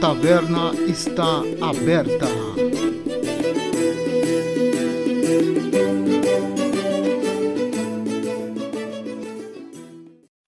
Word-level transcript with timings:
A 0.00 0.14
taverna 0.14 0.72
está 0.88 1.42
aberta. 1.60 2.26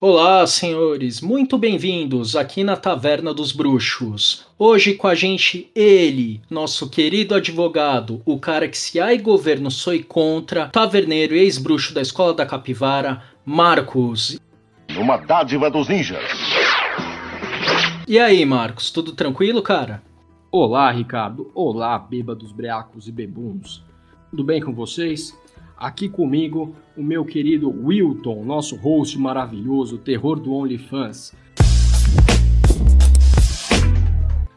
Olá, 0.00 0.46
senhores, 0.46 1.20
muito 1.20 1.58
bem-vindos 1.58 2.34
aqui 2.34 2.64
na 2.64 2.78
Taverna 2.78 3.34
dos 3.34 3.52
Bruxos. 3.52 4.46
Hoje 4.58 4.94
com 4.94 5.06
a 5.06 5.14
gente 5.14 5.70
ele, 5.74 6.40
nosso 6.48 6.88
querido 6.88 7.34
advogado, 7.34 8.22
o 8.24 8.38
cara 8.38 8.66
que 8.66 8.78
se 8.78 8.98
há 8.98 9.12
e 9.12 9.18
governo 9.18 9.70
soi 9.70 10.02
contra, 10.02 10.68
taverneiro 10.68 11.36
e 11.36 11.40
ex-bruxo 11.40 11.92
da 11.92 12.00
Escola 12.00 12.32
da 12.32 12.46
Capivara, 12.46 13.22
Marcos. 13.44 14.40
Uma 14.96 15.18
dádiva 15.18 15.70
dos 15.70 15.88
ninjas. 15.88 16.61
E 18.06 18.18
aí, 18.18 18.44
Marcos, 18.44 18.90
tudo 18.90 19.12
tranquilo, 19.12 19.62
cara? 19.62 20.02
Olá, 20.50 20.90
Ricardo. 20.90 21.50
Olá, 21.54 21.96
bêbados, 21.96 22.50
breacos 22.50 23.06
e 23.06 23.12
bebuns. 23.12 23.84
Tudo 24.28 24.42
bem 24.42 24.60
com 24.60 24.74
vocês? 24.74 25.38
Aqui 25.76 26.08
comigo, 26.08 26.74
o 26.96 27.02
meu 27.02 27.24
querido 27.24 27.70
Wilton, 27.70 28.44
nosso 28.44 28.74
host 28.74 29.16
maravilhoso, 29.18 29.98
terror 29.98 30.40
do 30.40 30.52
OnlyFans. 30.52 31.32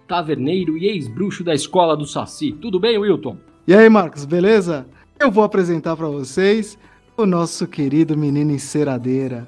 Taverneiro 0.08 0.76
e 0.76 0.88
ex-bruxo 0.88 1.44
da 1.44 1.54
escola 1.54 1.96
do 1.96 2.06
Saci. 2.06 2.52
Tudo 2.52 2.80
bem, 2.80 2.98
Wilton? 2.98 3.38
E 3.68 3.76
aí, 3.76 3.88
Marcos, 3.90 4.26
beleza? 4.26 4.88
Eu 5.20 5.30
vou 5.30 5.44
apresentar 5.44 5.96
para 5.96 6.08
vocês 6.08 6.80
o 7.16 7.28
nosso 7.28 7.68
querido 7.68 8.18
menino 8.18 8.52
enceradeira, 8.52 9.48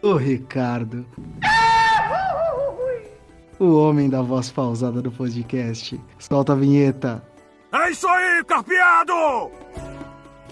o 0.00 0.14
Ricardo. 0.14 1.04
O 3.62 3.76
homem 3.76 4.10
da 4.10 4.20
voz 4.20 4.50
pausada 4.50 5.00
do 5.00 5.12
podcast. 5.12 6.00
Solta 6.18 6.52
a 6.52 6.56
vinheta. 6.56 7.22
É 7.72 7.92
isso 7.92 8.08
aí, 8.08 8.42
carpeado! 8.42 9.12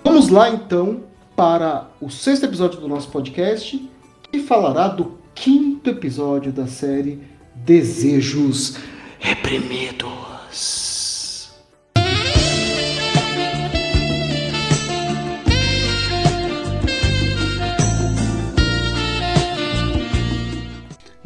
Vamos 0.04 0.28
lá 0.28 0.48
então 0.48 1.02
para 1.34 1.90
o 2.00 2.08
sexto 2.08 2.44
episódio 2.44 2.78
do 2.78 2.86
nosso 2.86 3.10
podcast, 3.10 3.90
que 4.30 4.38
falará 4.38 4.86
do 4.86 5.18
quinto 5.34 5.90
episódio 5.90 6.52
da 6.52 6.68
série 6.68 7.20
Desejos 7.56 8.76
Reprimidos. 9.18 10.89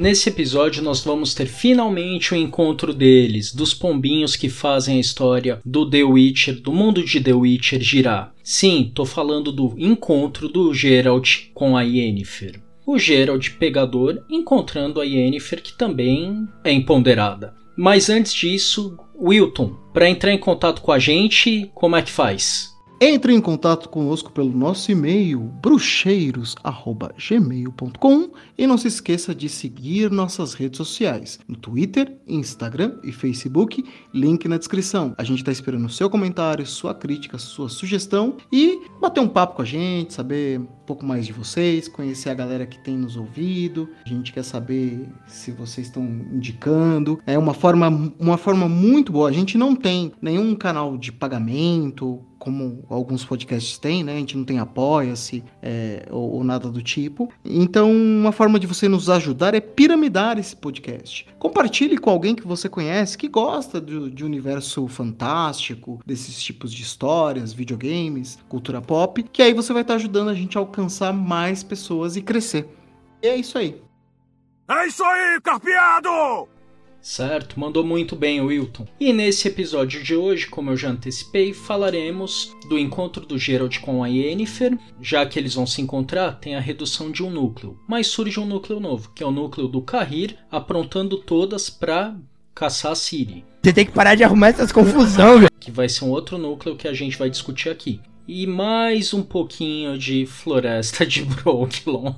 Nesse 0.05 0.29
episódio 0.29 0.83
nós 0.83 1.03
vamos 1.03 1.33
ter 1.33 1.47
finalmente 1.47 2.35
o 2.35 2.37
encontro 2.37 2.93
deles, 2.93 3.55
dos 3.55 3.73
pombinhos 3.73 4.37
que 4.37 4.51
fazem 4.51 4.99
a 4.99 5.01
história 5.01 5.63
do 5.65 5.89
The 5.89 6.05
Witcher, 6.05 6.61
do 6.61 6.75
mundo 6.75 7.03
de 7.03 7.23
The 7.23 7.33
Witcher 7.33 7.81
girar. 7.81 8.35
Sim, 8.43 8.93
tô 8.95 9.07
falando 9.07 9.51
do 9.51 9.75
encontro 9.79 10.47
do 10.47 10.75
Geralt 10.75 11.47
com 11.55 11.75
a 11.75 11.81
Yennefer. 11.81 12.61
O 12.87 12.99
Geralt 12.99 13.53
pegador 13.53 14.23
encontrando 14.29 15.01
a 15.01 15.05
Yennefer 15.05 15.63
que 15.63 15.73
também 15.73 16.47
é 16.63 16.71
empoderada. 16.71 17.55
Mas 17.75 18.11
antes 18.11 18.35
disso, 18.35 18.99
Wilton, 19.19 19.71
para 19.95 20.11
entrar 20.11 20.35
em 20.35 20.39
contato 20.39 20.83
com 20.83 20.93
a 20.93 20.99
gente, 20.99 21.71
como 21.75 21.97
é 21.97 22.03
que 22.03 22.13
faz? 22.13 22.74
Entre 23.07 23.35
em 23.35 23.41
contato 23.41 23.91
conosco 23.91 24.33
pelo 24.33 24.57
nosso 24.57 24.91
e-mail 24.91 25.39
bruxeiros@gmail.com 25.39 28.31
e 28.57 28.67
não 28.67 28.79
se 28.79 28.89
esqueça 28.89 29.35
de 29.35 29.47
seguir 29.47 30.11
nossas 30.11 30.55
redes 30.55 30.79
sociais 30.79 31.39
no 31.47 31.55
Twitter, 31.55 32.17
Instagram 32.27 32.95
e 33.05 33.13
Facebook, 33.13 33.85
link 34.15 34.49
na 34.49 34.57
descrição. 34.57 35.15
A 35.19 35.23
gente 35.23 35.41
está 35.41 35.53
esperando 35.53 35.85
o 35.85 35.91
seu 35.91 36.09
comentário, 36.09 36.65
sua 36.65 36.95
crítica, 36.95 37.37
sua 37.37 37.69
sugestão 37.69 38.39
e 38.51 38.81
bater 38.99 39.21
um 39.21 39.29
papo 39.29 39.57
com 39.57 39.63
a 39.63 39.67
gente, 39.67 40.15
saber 40.15 40.61
um 40.61 40.67
pouco 40.87 41.05
mais 41.05 41.27
de 41.27 41.33
vocês, 41.35 41.89
conhecer 41.89 42.31
a 42.31 42.35
galera 42.35 42.65
que 42.65 42.79
tem 42.79 42.97
nos 42.97 43.19
ouvido. 43.19 43.87
A 44.07 44.09
gente 44.09 44.33
quer 44.33 44.45
saber 44.45 45.07
se 45.27 45.51
vocês 45.51 45.89
estão 45.89 46.07
indicando. 46.33 47.21
É 47.27 47.39
uma 47.39 47.53
forma, 47.53 48.15
uma 48.19 48.39
forma 48.39 48.67
muito 48.67 49.13
boa. 49.13 49.29
A 49.29 49.33
gente 49.33 49.59
não 49.59 49.77
tem 49.77 50.11
nenhum 50.23 50.55
canal 50.55 50.97
de 50.97 51.13
pagamento 51.13 52.25
como 52.45 52.85
alguns 52.91 53.25
podcasts 53.25 53.79
têm, 53.79 54.05
né? 54.05 54.13
A 54.13 54.19
gente 54.19 54.37
não 54.37 54.45
tem 54.45 54.59
apoia-se 54.59 55.43
é, 55.63 56.07
ou, 56.11 56.35
ou, 56.35 56.45
nada 56.45 56.71
do 56.71 56.83
tipo. 56.83 57.33
Então, 57.43 57.91
uma 57.91 58.33
forma 58.33 58.61
de 58.61 58.67
você 58.67 58.87
nos 58.87 59.09
ajudar 59.09 59.55
é 59.55 59.61
piramidar 59.61 60.39
esse 60.39 60.55
podcast. 60.55 61.27
Compartilhe 61.39 61.97
com 61.97 62.11
alguém 62.11 62.35
que 62.35 62.47
você 62.47 62.69
conhece, 62.69 63.17
que 63.17 63.29
gosta 63.29 63.81
de, 63.81 64.11
de 64.11 64.25
universo 64.25 64.87
fantástico, 64.87 66.01
desses 66.05 66.43
tipos 66.43 66.71
de 66.71 66.83
histórias, 66.83 67.55
videogames, 67.55 68.39
cultura 68.47 68.83
pop, 68.83 69.23
que 69.23 69.43
aí 69.43 69.55
você 69.55 69.73
vai 69.73 69.83
estar 69.83 69.95
ajudando 69.95 70.29
a 70.29 70.35
gente 70.35 70.59
a 70.59 70.61
alcançar 70.61 71.15
mais 71.15 71.63
pessoas 71.63 72.15
e 72.15 72.21
crescer. 72.21 72.69
E 73.23 73.27
é 73.27 73.37
isso 73.37 73.57
aí. 73.57 73.81
É 74.69 74.87
isso 74.87 75.03
aí, 75.03 75.41
carpeado! 75.41 76.54
Certo, 77.05 77.61
mandou 77.61 77.85
muito 77.85 78.17
bem, 78.17 78.41
Wilton. 78.41 78.87
E 78.99 79.13
nesse 79.13 79.47
episódio 79.47 80.03
de 80.03 80.17
hoje, 80.17 80.47
como 80.47 80.71
eu 80.71 80.77
já 80.77 80.89
antecipei, 80.89 81.53
falaremos 81.53 82.57
do 82.67 82.79
encontro 82.79 83.27
do 83.27 83.39
Geralt 83.39 83.79
com 83.81 84.03
a 84.03 84.07
Yennefer. 84.07 84.79
Já 85.03 85.27
que 85.27 85.39
eles 85.39 85.53
vão 85.53 85.67
se 85.67 85.83
encontrar, 85.83 86.41
tem 86.41 86.57
a 86.57 86.61
redução 86.61 87.11
de 87.11 87.23
um 87.23 87.29
núcleo, 87.29 87.79
mas 87.87 88.07
surge 88.07 88.41
um 88.41 88.47
núcleo 88.47 88.81
novo, 88.81 89.13
que 89.15 89.23
é 89.23 89.27
o 89.27 89.31
núcleo 89.31 89.69
do 89.69 89.83
Cahir, 89.83 90.39
aprontando 90.51 91.19
todas 91.19 91.69
para 91.69 92.17
caçar 92.55 92.93
a 92.93 92.97
Ciri. 92.97 93.45
Você 93.63 93.75
tem 93.75 93.85
que 93.85 93.93
parar 93.93 94.15
de 94.15 94.25
arrumar 94.25 94.49
essas 94.49 94.73
confusão, 94.73 95.41
velho. 95.41 95.51
Que 95.61 95.71
vai 95.71 95.91
ser 95.91 96.07
um 96.07 96.11
outro 96.11 96.39
núcleo 96.39 96.75
que 96.75 96.89
a 96.89 96.95
gente 96.95 97.19
vai 97.19 97.29
discutir 97.29 97.69
aqui. 97.69 98.01
E 98.27 98.47
mais 98.47 99.13
um 99.13 99.23
pouquinho 99.23 99.99
de 99.99 100.25
Floresta 100.25 101.05
de 101.05 101.23
Brooklyn. 101.23 102.15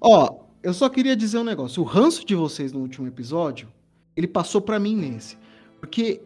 Ó, 0.00 0.40
eu 0.62 0.74
só 0.74 0.88
queria 0.88 1.16
dizer 1.16 1.38
um 1.38 1.44
negócio. 1.44 1.82
O 1.82 1.86
ranço 1.86 2.24
de 2.24 2.34
vocês 2.34 2.72
no 2.72 2.80
último 2.80 3.06
episódio, 3.06 3.68
ele 4.16 4.26
passou 4.26 4.60
para 4.60 4.78
mim 4.78 4.96
nesse. 4.96 5.38
Porque 5.80 6.20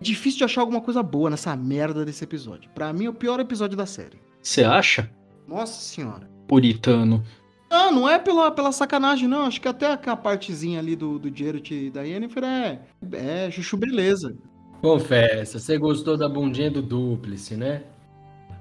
é 0.00 0.04
difícil 0.04 0.38
de 0.38 0.44
achar 0.44 0.62
alguma 0.62 0.80
coisa 0.80 1.02
boa 1.02 1.30
nessa 1.30 1.54
merda 1.56 2.04
desse 2.04 2.24
episódio. 2.24 2.70
Para 2.74 2.92
mim 2.92 3.06
é 3.06 3.10
o 3.10 3.14
pior 3.14 3.38
episódio 3.40 3.76
da 3.76 3.86
série. 3.86 4.18
Você 4.42 4.64
acha? 4.64 5.10
Nossa 5.46 5.80
senhora. 5.80 6.28
Puritano. 6.46 7.22
Não, 7.70 7.92
não 7.92 8.08
é 8.08 8.18
pela, 8.18 8.50
pela 8.50 8.72
sacanagem, 8.72 9.28
não. 9.28 9.42
Acho 9.42 9.60
que 9.60 9.68
até 9.68 9.92
a 9.92 10.16
partezinha 10.16 10.78
ali 10.78 10.96
do, 10.96 11.18
do 11.18 11.34
Geralt 11.34 11.70
e 11.70 11.90
da 11.90 12.02
Yennefer 12.02 12.44
é, 12.44 12.80
é 13.12 13.50
chuchu 13.50 13.76
beleza. 13.76 14.34
Confessa, 14.80 15.58
você 15.58 15.76
gostou 15.76 16.16
da 16.16 16.28
bundinha 16.28 16.70
do 16.70 16.80
Duplice, 16.80 17.56
né? 17.56 17.82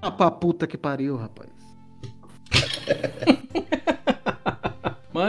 Ah, 0.01 0.11
pra 0.11 0.31
puta 0.31 0.65
que 0.65 0.77
pariu, 0.77 1.15
rapaz. 1.15 1.49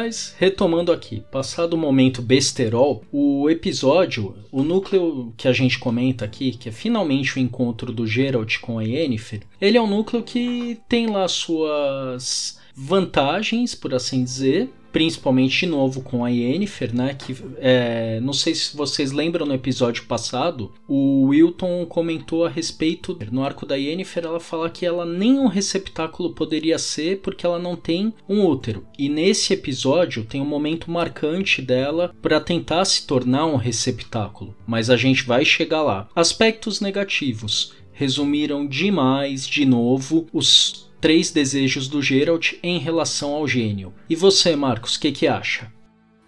Mas, 0.09 0.35
retomando 0.39 0.91
aqui, 0.91 1.23
passado 1.31 1.75
o 1.75 1.77
momento 1.77 2.23
besterol, 2.23 3.05
o 3.13 3.51
episódio, 3.51 4.35
o 4.51 4.63
núcleo 4.63 5.35
que 5.37 5.47
a 5.47 5.53
gente 5.53 5.79
comenta 5.79 6.25
aqui, 6.25 6.53
que 6.53 6.71
é 6.71 6.73
finalmente 6.73 7.37
o 7.37 7.39
encontro 7.39 7.93
do 7.93 8.07
Geralt 8.07 8.59
com 8.59 8.79
a 8.79 8.83
Yennefer, 8.83 9.43
ele 9.61 9.77
é 9.77 9.83
um 9.83 9.87
núcleo 9.87 10.23
que 10.23 10.81
tem 10.89 11.09
lá 11.09 11.29
suas 11.29 12.59
vantagens, 12.75 13.75
por 13.75 13.93
assim 13.93 14.25
dizer, 14.25 14.71
principalmente 14.93 15.61
de 15.61 15.67
novo 15.67 16.03
com 16.03 16.25
a 16.25 16.29
Yennefer, 16.29 16.95
né? 16.95 17.15
Que 17.15 17.37
é, 17.59 18.21
não 18.21 18.33
sei 18.33 18.55
se 18.55 18.77
vocês 18.77 19.13
lembram 19.13 19.47
no 19.47 19.55
episódio 19.55 20.05
passado, 20.05 20.73
o 20.87 21.27
Wilton 21.27 21.87
comentou 21.87 22.45
a 22.45 22.49
respeito 22.49 23.19
no 23.31 23.43
arco 23.43 23.67
da 23.67 23.77
Yennefer, 23.77 24.25
ela 24.25 24.41
fala 24.41 24.71
que 24.71 24.87
ela 24.87 25.05
nem 25.05 25.39
um 25.39 25.47
receptáculo 25.47 26.35
poderia 26.35 26.79
ser 26.79 27.21
porque 27.21 27.45
ela 27.45 27.59
não 27.59 27.77
tem 27.77 28.13
um 28.29 28.45
útero. 28.47 28.85
E 28.99 29.09
nesse 29.09 29.53
episódio 29.53 30.25
tem 30.25 30.41
um 30.41 30.47
momento 30.47 30.91
marcante 30.91 31.61
dela 31.61 32.15
para 32.23 32.41
tentar 32.41 32.85
se 32.85 33.07
tornar 33.07 33.47
um 33.47 33.57
receptáculo, 33.57 34.55
mas 34.67 34.91
a 34.91 34.97
gente 34.97 35.25
vai 35.25 35.45
chegar 35.45 35.83
lá. 35.83 36.09
Aspectos 36.15 36.81
negativos 36.81 37.75
resumiram 37.93 38.67
demais 38.67 39.47
de 39.47 39.65
novo 39.65 40.29
os 40.33 40.88
três 41.01 41.31
desejos 41.31 41.89
do 41.89 42.03
Geralt 42.03 42.55
em 42.63 42.79
relação 42.79 43.35
ao 43.35 43.47
gênio. 43.47 43.93
E 44.09 44.17
você, 44.17 44.55
Marcos, 44.57 44.97
o 44.97 45.01
que, 45.01 45.13
que 45.13 45.27
acha? 45.27 45.71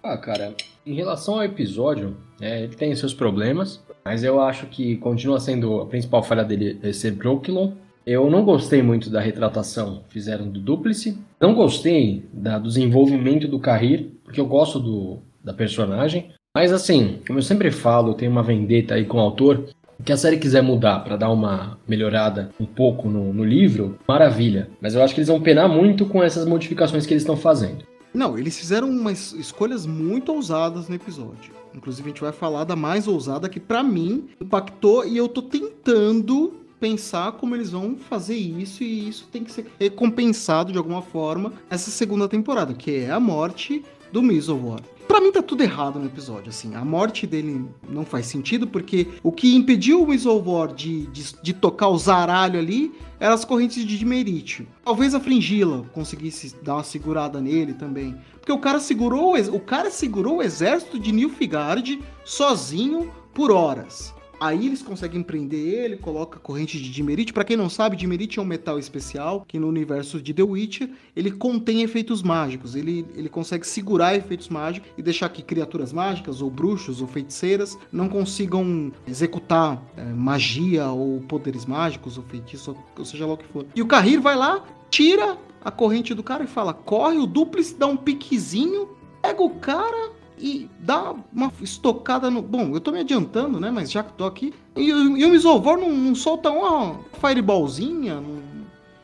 Ah, 0.03 0.17
cara, 0.17 0.55
em 0.87 0.95
relação 0.95 1.35
ao 1.35 1.45
episódio, 1.45 2.17
é, 2.41 2.65
ele 2.65 2.75
tem 2.75 2.95
seus 2.95 3.13
problemas, 3.13 3.83
mas 4.05 4.25
eu 4.25 4.41
acho 4.41 4.67
que 4.67 4.97
continua 4.97 5.39
sendo 5.39 5.81
a 5.81 5.87
principal 5.87 6.23
falha 6.23 6.45
dele 6.45 6.79
é 6.83 6.93
ser 6.93 7.13
Brooklyn. 7.13 7.75
Eu 8.07 8.31
não 8.31 8.45
gostei 8.45 8.83
muito 8.83 9.11
da 9.11 9.21
retratação 9.21 10.03
que 10.09 10.15
fizeram 10.15 10.49
do 10.49 10.59
Duplice. 10.59 11.19
Não 11.39 11.55
gostei 11.55 12.25
da, 12.33 12.59
do 12.59 12.69
desenvolvimento 12.69 13.47
do 13.47 13.61
Carrir, 13.61 14.11
porque 14.25 14.41
eu 14.41 14.47
gosto 14.47 14.81
do, 14.81 15.19
da 15.45 15.53
personagem. 15.53 16.31
Mas 16.55 16.73
assim, 16.73 17.21
como 17.27 17.39
eu 17.39 17.43
sempre 17.43 17.71
falo, 17.71 18.11
eu 18.11 18.15
tenho 18.15 18.33
uma 18.33 18.43
vendetta 18.43 18.95
aí 18.95 19.05
com 19.05 19.19
o 19.19 19.21
autor 19.21 19.69
que 20.05 20.12
a 20.12 20.17
série 20.17 20.38
quiser 20.38 20.62
mudar 20.62 21.00
para 21.00 21.17
dar 21.17 21.31
uma 21.31 21.79
melhorada 21.87 22.50
um 22.58 22.67
pouco 22.67 23.08
no, 23.08 23.32
no, 23.32 23.44
livro, 23.44 23.99
maravilha. 24.06 24.70
Mas 24.81 24.94
eu 24.94 25.02
acho 25.02 25.14
que 25.14 25.20
eles 25.20 25.29
vão 25.29 25.41
penar 25.41 25.69
muito 25.69 26.06
com 26.06 26.23
essas 26.23 26.47
modificações 26.47 27.06
que 27.06 27.12
eles 27.12 27.23
estão 27.23 27.37
fazendo. 27.37 27.85
Não, 28.12 28.37
eles 28.37 28.58
fizeram 28.58 28.88
umas 28.88 29.32
escolhas 29.32 29.87
muito 29.87 30.32
ousadas 30.32 30.88
no 30.88 30.94
episódio. 30.94 31.52
Inclusive, 31.75 32.08
a 32.08 32.12
gente 32.12 32.20
vai 32.20 32.32
falar 32.32 32.64
da 32.64 32.75
mais 32.75 33.06
ousada 33.06 33.49
que, 33.49 33.61
pra 33.61 33.82
mim, 33.82 34.29
impactou 34.41 35.06
e 35.06 35.17
eu 35.17 35.29
tô 35.29 35.43
tentando 35.43 36.55
pensar 36.81 37.32
como 37.32 37.55
eles 37.55 37.70
vão 37.70 37.94
fazer 37.97 38.35
isso 38.35 38.82
e 38.82 39.08
isso 39.08 39.29
tem 39.31 39.44
que 39.44 39.52
ser 39.52 39.67
recompensado 39.79 40.73
de 40.73 40.79
alguma 40.79 41.02
forma 41.02 41.52
nessa 41.70 41.91
segunda 41.91 42.26
temporada, 42.26 42.73
que 42.73 42.97
é 42.97 43.11
a 43.11 43.20
morte 43.20 43.85
do 44.11 44.20
War. 44.20 44.81
Pra 45.11 45.21
mim 45.21 45.33
tá 45.33 45.43
tudo 45.43 45.65
errado 45.65 45.99
no 45.99 46.07
episódio, 46.07 46.51
assim. 46.51 46.77
A 46.77 46.85
morte 46.85 47.27
dele 47.27 47.69
não 47.89 48.05
faz 48.05 48.27
sentido, 48.27 48.69
porque 48.69 49.09
o 49.25 49.33
que 49.33 49.57
impediu 49.57 50.05
o 50.05 50.49
War 50.49 50.73
de, 50.73 51.07
de, 51.09 51.35
de 51.43 51.53
tocar 51.53 51.89
o 51.89 51.99
zaralho 51.99 52.61
ali 52.61 52.95
eram 53.19 53.35
as 53.35 53.45
correntes 53.45 53.85
de 53.85 53.99
dimerítio. 53.99 54.69
Talvez 54.85 55.12
a 55.12 55.19
Fringila 55.19 55.85
conseguisse 55.93 56.55
dar 56.62 56.75
uma 56.75 56.85
segurada 56.85 57.41
nele 57.41 57.75
também. 57.75 58.17
Porque 58.39 58.53
o 58.53 58.59
cara 58.59 58.79
segurou 58.79 59.35
o 59.37 59.59
cara 59.59 59.91
segurou 59.91 60.37
o 60.37 60.43
exército 60.43 60.97
de 60.97 61.11
Nilfgaard 61.11 62.01
sozinho 62.25 63.12
por 63.35 63.51
horas. 63.51 64.15
Aí 64.41 64.67
eles 64.67 64.83
conseguem 64.83 65.23
prender 65.23 65.61
ele, 65.61 65.97
coloca 65.99 66.39
corrente 66.39 66.81
de 66.81 66.91
dimerite. 66.91 67.31
Para 67.31 67.45
quem 67.45 67.59
não 67.59 67.69
sabe, 67.69 67.95
dimerite 67.95 68.39
é 68.39 68.43
um 68.43 68.47
metal 68.47 68.79
especial 68.79 69.45
que 69.47 69.59
no 69.59 69.69
universo 69.69 70.19
de 70.19 70.33
The 70.33 70.43
Witcher 70.43 70.91
ele 71.15 71.31
contém 71.31 71.83
efeitos 71.83 72.23
mágicos. 72.23 72.75
Ele, 72.75 73.07
ele 73.15 73.29
consegue 73.29 73.67
segurar 73.67 74.15
efeitos 74.15 74.49
mágicos 74.49 74.91
e 74.97 75.03
deixar 75.03 75.29
que 75.29 75.43
criaturas 75.43 75.93
mágicas, 75.93 76.41
ou 76.41 76.51
bruxos, 76.51 77.03
ou 77.03 77.07
feiticeiras 77.07 77.79
não 77.93 78.09
consigam 78.09 78.91
executar 79.07 79.83
é, 79.95 80.05
magia 80.05 80.89
ou 80.89 81.21
poderes 81.21 81.67
mágicos, 81.67 82.17
ou 82.17 82.25
feitiços, 82.25 82.75
ou 82.97 83.05
seja 83.05 83.27
lá 83.27 83.35
o 83.35 83.37
que 83.37 83.45
for. 83.45 83.67
E 83.75 83.83
o 83.83 83.87
Carrir 83.87 84.21
vai 84.21 84.37
lá, 84.37 84.65
tira 84.89 85.37
a 85.63 85.71
corrente 85.71 86.15
do 86.15 86.23
cara 86.23 86.45
e 86.45 86.47
fala: 86.47 86.73
corre, 86.73 87.19
o 87.19 87.27
Duplice 87.27 87.75
dá 87.75 87.87
um 87.87 87.97
piquezinho, 87.97 88.89
pega 89.21 89.43
o 89.43 89.51
cara 89.51 90.13
e 90.41 90.71
dá 90.81 91.15
uma 91.33 91.53
estocada 91.61 92.31
no. 92.31 92.41
Bom, 92.41 92.75
eu 92.75 92.81
tô 92.81 92.91
me 92.91 93.01
adiantando, 93.01 93.61
né? 93.61 93.71
Mas 93.71 93.91
já 93.91 94.03
que 94.03 94.13
tô 94.15 94.25
aqui. 94.25 94.55
E, 94.75 94.89
e 94.89 95.25
o 95.25 95.31
Misovor 95.31 95.79
não, 95.79 95.91
não 95.91 96.15
solta 96.15 96.51
uma 96.51 96.99
fireballzinha, 97.21 98.15
não, 98.15 98.43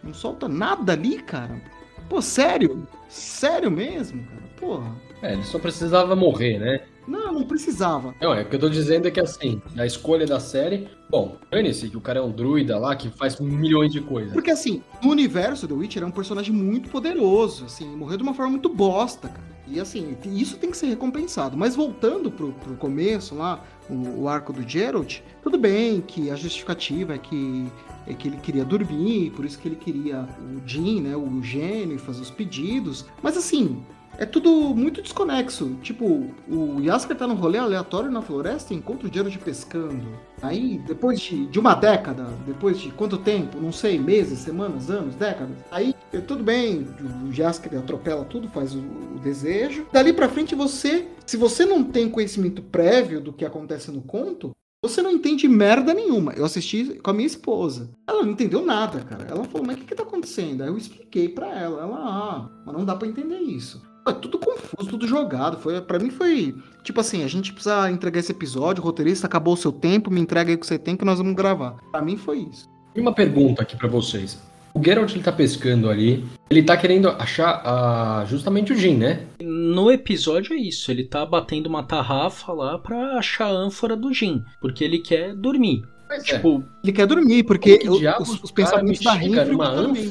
não 0.02 0.14
solta 0.14 0.48
nada 0.48 0.94
ali, 0.94 1.18
cara. 1.18 1.60
Pô, 2.08 2.22
sério? 2.22 2.86
Sério 3.08 3.70
mesmo, 3.70 4.24
cara? 4.24 4.42
Porra. 4.58 4.96
É, 5.22 5.34
ele 5.34 5.44
só 5.44 5.58
precisava 5.58 6.16
morrer, 6.16 6.58
né? 6.58 6.80
Não, 7.06 7.32
não 7.32 7.44
precisava. 7.44 8.14
Não, 8.20 8.34
é 8.34 8.42
o 8.42 8.48
que 8.48 8.56
eu 8.56 8.60
tô 8.60 8.68
dizendo 8.68 9.06
é 9.06 9.10
que 9.10 9.20
assim, 9.20 9.62
a 9.76 9.86
escolha 9.86 10.26
da 10.26 10.40
série. 10.40 10.88
Bom, 11.08 11.36
dane-se 11.50 11.88
que 11.88 11.96
o 11.96 12.00
cara 12.00 12.18
é 12.18 12.22
um 12.22 12.32
druida 12.32 12.78
lá 12.78 12.96
que 12.96 13.08
faz 13.10 13.38
milhões 13.38 13.92
de 13.92 14.00
coisas. 14.00 14.32
Porque 14.32 14.50
assim, 14.50 14.82
no 15.02 15.10
universo 15.10 15.68
do 15.68 15.76
Witcher 15.76 16.02
é 16.02 16.06
um 16.06 16.10
personagem 16.10 16.52
muito 16.52 16.88
poderoso, 16.88 17.66
assim, 17.66 17.86
morreu 17.96 18.16
de 18.16 18.22
uma 18.24 18.34
forma 18.34 18.52
muito 18.52 18.68
bosta, 18.68 19.28
cara. 19.28 19.55
E 19.66 19.80
assim, 19.80 20.16
isso 20.24 20.56
tem 20.58 20.70
que 20.70 20.76
ser 20.76 20.86
recompensado. 20.86 21.56
Mas 21.56 21.74
voltando 21.74 22.30
pro, 22.30 22.52
pro 22.52 22.76
começo 22.76 23.34
lá, 23.34 23.64
o, 23.90 24.22
o, 24.22 24.28
arco 24.28 24.52
do 24.52 24.66
Geralt, 24.66 25.20
tudo 25.42 25.58
bem 25.58 26.00
que 26.00 26.30
a 26.30 26.36
justificativa 26.36 27.14
é 27.14 27.18
que, 27.18 27.66
é 28.06 28.14
que 28.14 28.28
ele 28.28 28.36
queria 28.36 28.64
dormir, 28.64 29.30
por 29.32 29.44
isso 29.44 29.58
que 29.58 29.66
ele 29.66 29.76
queria 29.76 30.28
o 30.40 30.66
Jin, 30.66 31.00
né, 31.02 31.16
o 31.16 31.42
gênio, 31.42 31.98
fazer 31.98 32.22
os 32.22 32.30
pedidos. 32.30 33.06
Mas 33.22 33.36
assim, 33.36 33.82
é 34.18 34.26
tudo 34.26 34.74
muito 34.74 35.02
desconexo. 35.02 35.76
Tipo, 35.82 36.26
o 36.48 36.80
Yasker 36.80 37.16
tá 37.16 37.26
num 37.26 37.34
rolê 37.34 37.58
aleatório 37.58 38.10
na 38.10 38.22
floresta 38.22 38.72
e 38.72 38.76
encontra 38.76 39.08
o 39.08 39.12
Geralt 39.12 39.36
pescando. 39.38 40.06
Aí, 40.42 40.78
depois 40.86 41.20
de, 41.20 41.46
de, 41.46 41.58
uma 41.58 41.74
década, 41.74 42.24
depois 42.46 42.78
de 42.78 42.90
quanto 42.90 43.18
tempo? 43.18 43.60
Não 43.60 43.72
sei, 43.72 43.98
meses, 43.98 44.40
semanas, 44.40 44.90
anos, 44.90 45.14
décadas. 45.14 45.56
Aí, 45.70 45.94
é 46.12 46.20
tudo 46.20 46.42
bem, 46.42 46.86
o 47.24 47.32
Yasker 47.32 47.78
atropela 47.78 48.24
tudo, 48.24 48.48
faz 48.48 48.74
o, 48.74 48.78
o 48.78 49.20
desejo. 49.22 49.86
Dali 49.92 50.12
pra 50.12 50.28
frente, 50.28 50.54
você, 50.54 51.08
se 51.26 51.36
você 51.36 51.64
não 51.64 51.82
tem 51.82 52.08
conhecimento 52.08 52.62
prévio 52.62 53.20
do 53.20 53.32
que 53.32 53.44
acontece 53.44 53.90
no 53.90 54.02
conto, 54.02 54.52
você 54.82 55.02
não 55.02 55.10
entende 55.10 55.48
merda 55.48 55.92
nenhuma. 55.92 56.32
Eu 56.32 56.44
assisti 56.44 57.00
com 57.02 57.10
a 57.10 57.14
minha 57.14 57.26
esposa. 57.26 57.90
Ela 58.06 58.22
não 58.22 58.32
entendeu 58.32 58.64
nada, 58.64 59.00
cara. 59.00 59.26
Ela 59.28 59.44
falou, 59.44 59.66
mas 59.66 59.76
o 59.76 59.80
que, 59.80 59.86
que 59.86 59.94
tá 59.94 60.02
acontecendo? 60.02 60.62
Aí 60.62 60.68
eu 60.68 60.76
expliquei 60.76 61.28
para 61.28 61.48
ela. 61.58 61.82
Ela, 61.82 61.96
ah, 61.98 62.48
mas 62.64 62.74
não 62.74 62.84
dá 62.84 62.94
para 62.94 63.08
entender 63.08 63.38
isso. 63.38 63.82
É 64.06 64.12
tudo 64.12 64.38
confuso, 64.38 64.88
tudo 64.88 65.06
jogado. 65.06 65.58
Foi, 65.58 65.80
para 65.80 65.98
mim 65.98 66.10
foi 66.10 66.54
tipo 66.82 67.00
assim, 67.00 67.24
a 67.24 67.28
gente 67.28 67.52
precisa 67.52 67.90
entregar 67.90 68.20
esse 68.20 68.32
episódio, 68.32 68.82
o 68.82 68.86
roteirista 68.86 69.26
acabou 69.26 69.54
o 69.54 69.56
seu 69.56 69.72
tempo, 69.72 70.10
me 70.10 70.20
entrega 70.20 70.50
aí 70.50 70.54
o 70.54 70.58
que 70.58 70.66
você 70.66 70.78
tem 70.78 70.96
que 70.96 71.04
nós 71.04 71.18
vamos 71.18 71.34
gravar. 71.34 71.76
Para 71.90 72.02
mim 72.02 72.16
foi 72.16 72.38
isso. 72.50 72.68
E 72.94 73.00
uma 73.00 73.12
pergunta 73.12 73.62
aqui 73.62 73.76
para 73.76 73.88
vocês. 73.88 74.40
O 74.72 74.82
Geralt 74.82 75.10
ele 75.12 75.22
tá 75.22 75.32
pescando 75.32 75.88
ali, 75.88 76.24
ele 76.50 76.62
tá 76.62 76.76
querendo 76.76 77.08
achar 77.08 77.62
uh, 77.64 78.26
justamente 78.26 78.72
o 78.72 78.76
Jin, 78.76 78.96
né? 78.96 79.20
No 79.40 79.90
episódio 79.90 80.54
é 80.54 80.56
isso, 80.56 80.90
ele 80.90 81.04
tá 81.04 81.24
batendo 81.24 81.66
uma 81.66 81.82
tarrafa 81.82 82.52
lá 82.52 82.78
pra 82.78 83.16
achar 83.16 83.46
a 83.46 83.50
ânfora 83.50 83.96
do 83.96 84.12
Jin, 84.12 84.44
porque 84.60 84.84
ele 84.84 84.98
quer 84.98 85.34
dormir. 85.34 85.82
Mas 86.08 86.22
é. 86.28 86.34
tipo, 86.34 86.60
é. 86.60 86.84
ele 86.84 86.92
quer 86.92 87.06
dormir, 87.06 87.42
porque 87.44 87.80
os, 88.20 88.44
os 88.44 88.50
pensamentos 88.50 89.00
da 89.00 89.14
Renfrew 89.14 89.58
também. 89.58 90.08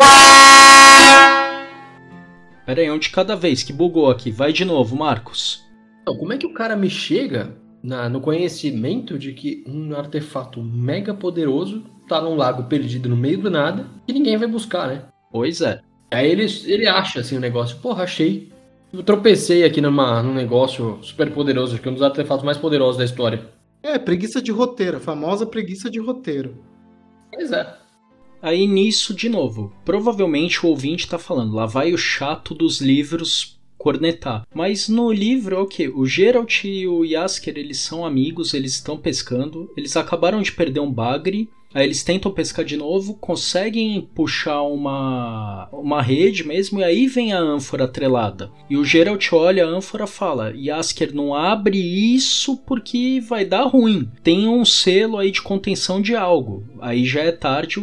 Pera 2.65 2.81
aí, 2.81 2.89
um 2.89 2.97
de 2.97 3.09
cada 3.09 3.35
vez, 3.35 3.61
que 3.61 3.71
bugou 3.71 4.09
aqui. 4.09 4.31
Vai 4.31 4.51
de 4.51 4.65
novo, 4.65 4.95
Marcos. 4.95 5.63
Então, 6.01 6.17
como 6.17 6.33
é 6.33 6.37
que 6.37 6.47
o 6.47 6.53
cara 6.53 6.75
me 6.75 6.89
chega 6.89 7.55
na, 7.83 8.09
no 8.09 8.19
conhecimento 8.19 9.19
de 9.19 9.33
que 9.33 9.63
um 9.67 9.95
artefato 9.95 10.61
mega 10.63 11.13
poderoso 11.13 11.83
tá 12.07 12.19
num 12.19 12.35
lago 12.35 12.63
perdido 12.63 13.07
no 13.07 13.15
meio 13.15 13.37
do 13.37 13.51
nada 13.51 13.87
e 14.07 14.13
ninguém 14.13 14.37
vai 14.37 14.47
buscar, 14.47 14.87
né? 14.87 15.03
Pois 15.31 15.61
é. 15.61 15.81
Aí 16.11 16.29
ele, 16.29 16.45
ele 16.65 16.87
acha 16.87 17.19
assim 17.19 17.37
o 17.37 17.39
negócio, 17.39 17.77
porra, 17.77 18.03
achei. 18.03 18.51
Eu 18.91 19.03
tropecei 19.03 19.63
aqui 19.63 19.81
numa, 19.81 20.23
num 20.23 20.33
negócio 20.33 20.97
super 21.03 21.31
poderoso, 21.31 21.77
que 21.77 21.87
é 21.87 21.91
um 21.91 21.95
dos 21.95 22.03
artefatos 22.03 22.45
mais 22.45 22.57
poderosos 22.57 22.97
da 22.97 23.05
história. 23.05 23.47
É, 23.83 23.99
preguiça 23.99 24.41
de 24.41 24.51
roteiro, 24.51 24.97
a 24.97 24.99
famosa 24.99 25.45
preguiça 25.45 25.89
de 25.89 25.99
roteiro. 25.99 26.63
Pois 27.31 27.51
é. 27.51 27.84
Aí 28.45 28.67
nisso, 28.67 29.11
de 29.11 29.27
novo, 29.27 29.73
provavelmente 29.83 30.63
o 30.63 30.69
ouvinte 30.69 31.07
tá 31.07 31.17
falando, 31.17 31.55
lá 31.55 31.65
vai 31.65 31.91
o 31.91 31.97
chato 31.97 32.53
dos 32.53 32.79
livros 32.79 33.59
cornetar. 33.75 34.45
Mas 34.53 34.87
no 34.87 35.11
livro 35.11 35.55
é 35.55 35.59
o 35.59 35.65
que? 35.65 35.87
O 35.87 36.05
Geralt 36.05 36.63
e 36.63 36.87
o 36.87 37.03
Yasker, 37.03 37.57
eles 37.57 37.79
são 37.79 38.05
amigos, 38.05 38.53
eles 38.53 38.75
estão 38.75 38.97
pescando, 38.97 39.67
eles 39.75 39.97
acabaram 39.97 40.43
de 40.43 40.51
perder 40.51 40.79
um 40.79 40.91
bagre, 40.91 41.49
aí 41.73 41.87
eles 41.87 42.03
tentam 42.03 42.31
pescar 42.31 42.63
de 42.63 42.77
novo, 42.77 43.15
conseguem 43.15 44.07
puxar 44.13 44.61
uma, 44.61 45.67
uma 45.71 45.99
rede 46.03 46.43
mesmo, 46.43 46.81
e 46.81 46.83
aí 46.83 47.07
vem 47.07 47.33
a 47.33 47.39
ânfora 47.39 47.85
atrelada. 47.85 48.51
E 48.69 48.77
o 48.77 48.85
Geralt 48.85 49.27
olha 49.33 49.65
a 49.65 49.69
ânfora 49.69 50.05
fala: 50.05 50.53
Yasker, 50.55 51.15
não 51.15 51.33
abre 51.33 51.79
isso 51.79 52.57
porque 52.57 53.19
vai 53.27 53.43
dar 53.43 53.63
ruim. 53.63 54.07
Tem 54.21 54.47
um 54.47 54.63
selo 54.63 55.17
aí 55.17 55.31
de 55.31 55.41
contenção 55.41 55.99
de 55.99 56.15
algo. 56.15 56.63
Aí 56.79 57.03
já 57.05 57.21
é 57.21 57.31
tarde, 57.31 57.79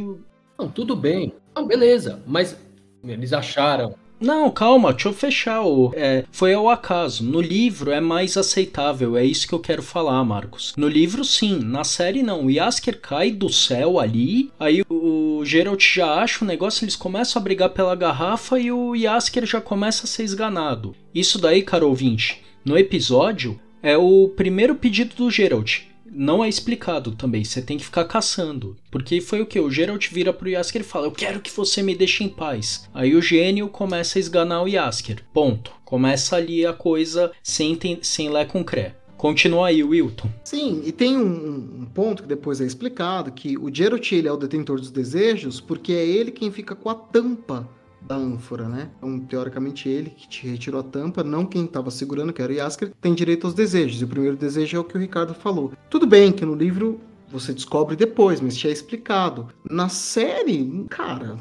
não, 0.59 0.68
tudo 0.68 0.94
bem. 0.94 1.32
Não, 1.54 1.66
beleza. 1.66 2.23
Mas 2.26 2.56
eles 3.04 3.32
acharam. 3.32 3.94
Não, 4.23 4.49
calma, 4.52 4.92
deixa 4.92 5.09
eu 5.09 5.12
fechar. 5.12 5.62
O, 5.62 5.92
é, 5.97 6.25
foi 6.30 6.54
ao 6.54 6.71
acaso. 6.71 7.25
No 7.25 7.40
livro 7.40 7.90
é 7.90 8.00
mais 8.00 8.37
aceitável, 8.37 9.16
é 9.16 9.25
isso 9.25 9.49
que 9.49 9.52
eu 9.52 9.59
quero 9.59 9.82
falar, 9.82 10.23
Marcos. 10.23 10.73
No 10.76 10.87
livro, 10.87 11.25
sim. 11.25 11.59
Na 11.59 11.82
série, 11.82 12.23
não. 12.23 12.47
O 12.47 12.50
Yasker 12.50 13.00
cai 13.00 13.32
do 13.32 13.49
céu 13.49 13.99
ali, 13.99 14.52
aí 14.61 14.82
o 14.88 15.44
Geralt 15.44 15.82
já 15.82 16.14
acha 16.23 16.44
o 16.44 16.47
negócio, 16.47 16.85
eles 16.85 16.94
começam 16.94 17.40
a 17.40 17.42
brigar 17.42 17.71
pela 17.71 17.97
garrafa 17.97 18.61
e 18.61 18.71
o 18.71 18.94
Yasker 18.94 19.44
já 19.44 19.61
começa 19.61 20.04
a 20.04 20.06
ser 20.06 20.23
esganado. 20.23 20.94
Isso 21.12 21.40
daí, 21.40 21.61
caro 21.61 21.88
ouvinte, 21.88 22.42
no 22.64 22.78
episódio, 22.78 23.59
é 23.82 23.97
o 23.97 24.28
primeiro 24.37 24.76
pedido 24.76 25.16
do 25.16 25.30
Geralt 25.32 25.91
não 26.14 26.45
é 26.45 26.49
explicado 26.49 27.12
também, 27.12 27.42
você 27.42 27.62
tem 27.62 27.78
que 27.78 27.85
ficar 27.85 28.04
caçando. 28.04 28.76
Porque 28.90 29.21
foi 29.21 29.40
o 29.40 29.47
que? 29.47 29.59
O 29.59 29.71
Geralt 29.71 30.09
vira 30.11 30.33
pro 30.33 30.49
Yasker 30.49 30.83
e 30.83 30.85
fala: 30.85 31.07
Eu 31.07 31.12
quero 31.12 31.40
que 31.40 31.50
você 31.50 31.83
me 31.83 31.95
deixe 31.95 32.23
em 32.23 32.28
paz. 32.28 32.88
Aí 32.92 33.14
o 33.14 33.23
gênio 33.23 33.69
começa 33.69 34.19
a 34.19 34.21
esganar 34.21 34.62
o 34.62 34.69
Yasker. 34.69 35.25
Ponto. 35.33 35.73
Começa 35.85 36.37
ali 36.37 36.64
a 36.66 36.73
coisa 36.73 37.33
sem, 37.42 37.78
sem 38.02 38.31
lé 38.31 38.45
com 38.45 38.62
cré. 38.62 38.95
Continua 39.16 39.69
aí, 39.69 39.85
Wilton. 39.85 40.28
Sim, 40.42 40.83
e 40.85 40.90
tem 40.90 41.16
um, 41.16 41.83
um, 41.83 41.87
ponto 41.87 42.25
que 42.25 42.28
depois 42.28 42.61
é 42.61 42.64
explicado, 42.64 43.31
que 43.31 43.57
o 43.57 43.73
Geralt 43.73 44.11
ele 44.11 44.26
é 44.26 44.33
o 44.33 44.37
detentor 44.37 44.81
dos 44.81 44.90
desejos 44.90 45.61
porque 45.61 45.92
é 45.92 46.04
ele 46.04 46.33
quem 46.33 46.50
fica 46.50 46.75
com 46.75 46.90
a 46.90 46.95
tampa 46.95 47.69
da 48.06 48.16
ânfora, 48.16 48.68
né? 48.68 48.90
Então, 48.99 49.21
teoricamente, 49.21 49.88
ele 49.88 50.11
que 50.11 50.28
te 50.28 50.47
retirou 50.47 50.80
a 50.80 50.85
tampa, 50.85 51.23
não 51.23 51.47
quem 51.47 51.64
estava 51.64 51.90
segurando, 51.90 52.32
que 52.32 52.42
era 52.42 52.52
o 52.52 52.56
Yasker, 52.56 52.92
tem 53.00 53.14
direito 53.14 53.47
aos 53.47 53.54
desejos. 53.54 54.00
E 54.00 54.04
o 54.04 54.09
primeiro 54.09 54.37
desejo 54.37 54.76
é 54.76 54.80
o 54.80 54.85
que 54.85 54.97
o 54.97 55.00
Ricardo 55.00 55.35
falou. 55.35 55.73
Tudo 55.88 56.06
bem 56.06 56.32
que 56.32 56.44
no 56.44 56.54
livro 56.54 57.00
você 57.30 57.52
descobre 57.52 57.97
depois, 57.97 58.40
mas 58.40 58.56
tinha 58.56 58.73
explicado. 58.73 59.49
Na 59.71 59.88
série, 59.88 60.85
cara, 60.90 61.38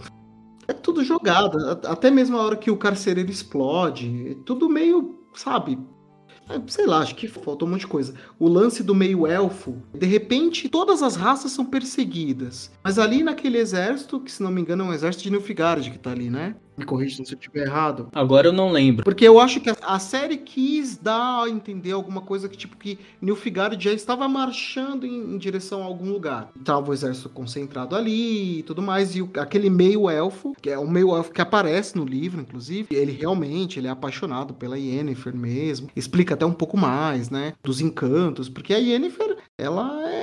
é 0.68 0.74
tudo 0.74 1.04
jogado. 1.04 1.58
Até 1.86 2.10
mesmo 2.10 2.38
a 2.38 2.44
hora 2.44 2.56
que 2.56 2.72
o 2.72 2.78
carcereiro 2.78 3.30
explode, 3.30 4.30
é 4.32 4.36
tudo 4.46 4.70
meio, 4.70 5.20
sabe, 5.34 5.78
é, 5.78 5.80
sei 6.68 6.86
lá, 6.86 7.00
acho 7.00 7.16
que 7.16 7.28
faltou 7.28 7.68
um 7.68 7.72
monte 7.72 7.82
de 7.82 7.88
coisa. 7.88 8.14
O 8.40 8.48
lance 8.48 8.84
do 8.84 8.96
meio 8.96 9.28
elfo, 9.28 9.78
de 9.94 10.06
repente 10.06 10.70
todas 10.70 11.02
as 11.02 11.16
raças 11.16 11.52
são 11.52 11.66
perseguidas. 11.66 12.72
Mas 12.84 12.98
ali 12.98 13.24
naquele 13.24 13.58
exército, 13.58 14.20
que 14.20 14.32
se 14.32 14.42
não 14.44 14.52
me 14.52 14.62
engano 14.62 14.84
é 14.84 14.88
um 14.88 14.94
exército 14.94 15.24
de 15.24 15.32
Nilfgaard 15.32 15.90
que 15.92 16.00
tá 16.00 16.12
ali, 16.12 16.30
né? 16.30 16.56
Me 16.78 16.86
corrija 16.86 17.24
se 17.24 17.34
eu 17.34 17.38
estiver 17.38 17.66
errado. 17.68 18.08
Agora 18.14 18.48
eu 18.48 18.54
não 18.54 18.72
lembro. 18.72 19.04
Porque 19.04 19.28
eu 19.28 19.40
acho 19.40 19.60
que 19.60 19.70
a, 19.70 19.76
a 19.82 20.00
série 20.00 20.38
quis 20.38 20.98
dar 20.98 21.44
a 21.44 21.50
entender 21.50 21.92
alguma 21.92 22.22
coisa 22.22 22.48
que, 22.48 22.58
tipo, 22.58 22.78
que 22.78 22.98
Nilfgaard 23.22 23.84
já 23.84 23.92
estava 23.92 24.28
marchando 24.28 25.06
em, 25.06 25.36
em 25.36 25.38
direção 25.38 25.82
a 25.82 25.86
algum 25.86 26.12
lugar. 26.12 26.52
Tava 26.64 26.90
o 26.90 26.94
exército 26.94 27.30
concentrado 27.30 27.96
ali 27.96 28.60
e 28.60 28.64
tudo 28.64 28.82
mais. 28.82 29.16
E 29.16 29.22
o, 29.22 29.30
aquele 29.38 29.70
meio-elfo, 29.70 30.54
que 30.62 30.70
é 30.70 30.78
o 30.78 30.90
meio-elfo 30.90 31.32
que 31.32 31.42
aparece 31.42 31.96
no 31.96 32.06
livro, 32.06 32.42
inclusive, 32.42 32.88
ele 32.92 33.12
realmente 33.12 33.80
ele 33.80 33.88
é 33.88 33.92
apaixonado 33.92 34.54
pela 34.54 34.78
Yennefer 34.78 35.36
mesmo. 35.36 35.90
Explica 35.96 36.34
até 36.34 36.46
um 36.46 36.54
pouco 36.54 36.78
mais, 36.78 37.30
né? 37.30 37.54
Dos 37.64 37.82
encantos. 37.82 38.50
Porque 38.50 38.74
a 38.74 38.78
Yennefer, 38.78 39.38
ela 39.58 40.10
é 40.10 40.21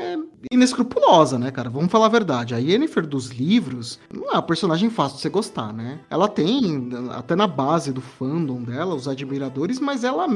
inescrupulosa, 0.51 1.39
né, 1.39 1.51
cara? 1.51 1.71
Vamos 1.71 1.91
falar 1.91 2.07
a 2.07 2.11
verdade. 2.11 2.55
A 2.55 2.59
Yennefer 2.59 3.07
dos 3.07 3.29
livros 3.29 3.99
não 4.13 4.31
é 4.31 4.33
uma 4.35 4.43
personagem 4.43 4.91
fácil 4.91 5.17
de 5.17 5.23
você 5.23 5.29
gostar, 5.29 5.73
né? 5.73 6.01
Ela 6.11 6.29
tem, 6.29 6.89
até 7.11 7.35
na 7.35 7.47
base 7.47 7.93
do 7.93 8.01
fandom 8.01 8.63
dela, 8.63 8.95
os 8.95 9.09
admiradores, 9.09 9.81
mas 9.81 10.05
ela, 10.05 10.27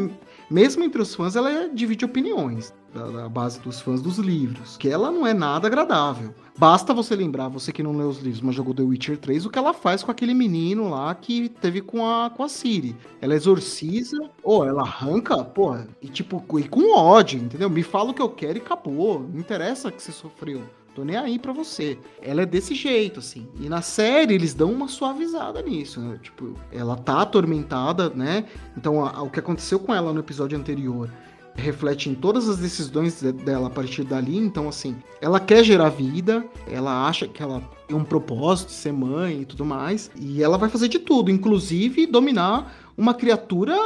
mesmo 0.50 0.85
entre 0.85 1.00
os 1.00 1.14
fãs, 1.14 1.37
ela 1.37 1.68
divide 1.68 2.04
opiniões. 2.04 2.73
Da, 2.92 3.06
da, 3.06 3.28
base 3.28 3.58
dos 3.58 3.80
fãs 3.80 4.02
dos 4.02 4.18
livros, 4.18 4.76
que 4.76 4.87
ela 4.87 5.11
não 5.11 5.26
é 5.26 5.32
nada 5.32 5.66
agradável. 5.66 6.34
Basta 6.58 6.92
você 6.92 7.16
lembrar, 7.16 7.49
você 7.49 7.72
que 7.72 7.82
não 7.82 7.96
leu 7.96 8.08
os 8.08 8.18
livros, 8.18 8.42
mas 8.42 8.54
jogou 8.54 8.75
The 8.75 8.82
Witcher 8.82 9.16
3, 9.16 9.46
o 9.46 9.50
que 9.50 9.58
ela 9.58 9.72
faz 9.72 10.02
com 10.02 10.11
aquele 10.11 10.34
menino 10.34 10.90
lá 10.90 11.14
que 11.14 11.49
teve 11.49 11.80
com 11.80 12.06
a, 12.06 12.28
com 12.28 12.42
a 12.42 12.49
Ciri. 12.50 12.94
Ela 13.20 13.34
exorciza, 13.34 14.18
ou 14.42 14.66
ela 14.66 14.82
arranca, 14.82 15.42
pô, 15.42 15.75
e 16.02 16.08
tipo, 16.08 16.44
e 16.58 16.68
com 16.68 16.94
ódio, 16.94 17.40
entendeu? 17.40 17.70
Me 17.70 17.82
fala 17.82 18.11
o 18.11 18.14
que 18.14 18.20
eu 18.20 18.28
quero 18.28 18.58
e 18.58 18.61
acabou. 18.61 19.20
Não 19.20 19.40
interessa 19.40 19.90
que 19.90 20.02
você 20.02 20.12
sofreu. 20.12 20.62
Tô 20.94 21.04
nem 21.04 21.16
aí 21.16 21.38
pra 21.38 21.52
você. 21.52 21.99
Ela 22.20 22.42
é 22.42 22.46
desse 22.46 22.75
jeito, 22.75 23.20
assim. 23.20 23.49
E 23.58 23.68
na 23.68 23.80
série 23.80 24.34
eles 24.34 24.52
dão 24.52 24.70
uma 24.70 24.88
suavizada 24.88 25.62
nisso, 25.62 26.00
né? 26.00 26.18
Tipo, 26.22 26.54
ela 26.70 26.96
tá 26.96 27.22
atormentada, 27.22 28.11
né? 28.11 28.44
Então 28.76 29.04
a, 29.04 29.11
a, 29.16 29.22
o 29.22 29.30
que 29.30 29.38
aconteceu 29.38 29.78
com 29.78 29.94
ela 29.94 30.12
no 30.12 30.20
episódio 30.20 30.58
anterior 30.58 31.11
reflete 31.54 32.09
em 32.09 32.14
todas 32.14 32.49
as 32.49 32.59
decisões 32.59 33.21
dela 33.23 33.66
a 33.66 33.71
partir 33.71 34.04
dali. 34.04 34.37
Então, 34.37 34.68
assim, 34.68 34.97
ela 35.21 35.38
quer 35.38 35.62
gerar 35.64 35.90
vida, 35.90 36.44
ela 36.66 37.06
acha 37.06 37.26
que 37.28 37.42
ela 37.42 37.62
tem 37.87 37.97
um 37.97 38.04
propósito 38.04 38.68
de 38.68 38.75
ser 38.75 38.92
mãe 38.92 39.42
e 39.42 39.44
tudo 39.44 39.64
mais, 39.64 40.11
e 40.18 40.42
ela 40.42 40.59
vai 40.59 40.68
fazer 40.68 40.88
de 40.88 40.99
tudo, 40.99 41.30
inclusive 41.30 42.06
dominar 42.06 42.75
uma 42.97 43.14
criatura 43.14 43.76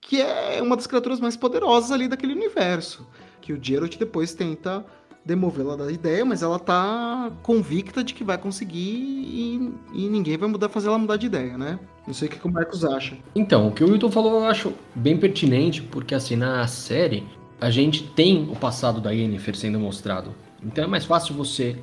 que 0.00 0.20
é 0.20 0.60
uma 0.62 0.76
das 0.76 0.86
criaturas 0.86 1.20
mais 1.20 1.36
poderosas 1.36 1.90
ali 1.90 2.08
daquele 2.08 2.32
universo, 2.32 3.06
que 3.40 3.52
o 3.52 3.58
Geralt 3.62 3.96
depois 3.96 4.34
tenta 4.34 4.84
demovê-la 5.24 5.74
da 5.74 5.90
ideia, 5.90 6.24
mas 6.24 6.42
ela 6.42 6.58
tá 6.58 7.32
convicta 7.42 8.04
de 8.04 8.14
que 8.14 8.22
vai 8.22 8.38
conseguir 8.38 8.78
e, 8.78 9.74
e 9.92 10.08
ninguém 10.08 10.36
vai 10.36 10.48
mudar, 10.48 10.68
fazer 10.68 10.86
ela 10.86 10.98
mudar 10.98 11.16
de 11.16 11.26
ideia, 11.26 11.58
né? 11.58 11.80
Não 12.06 12.14
sei 12.14 12.28
o 12.28 12.30
que 12.30 12.46
o 12.46 12.50
Marcos 12.50 12.84
acha. 12.84 13.16
Então, 13.34 13.68
o 13.68 13.72
que 13.72 13.82
o 13.82 13.90
Wilton 13.90 14.10
falou 14.10 14.40
eu 14.40 14.44
acho 14.44 14.72
bem 14.94 15.16
pertinente, 15.16 15.82
porque 15.82 16.14
assim, 16.14 16.36
na 16.36 16.66
série, 16.66 17.24
a 17.60 17.70
gente 17.70 18.04
tem 18.04 18.48
o 18.50 18.54
passado 18.54 19.00
da 19.00 19.10
Yennefer 19.10 19.56
sendo 19.56 19.80
mostrado. 19.80 20.34
Então 20.62 20.84
é 20.84 20.86
mais 20.86 21.04
fácil 21.04 21.34
você 21.34 21.76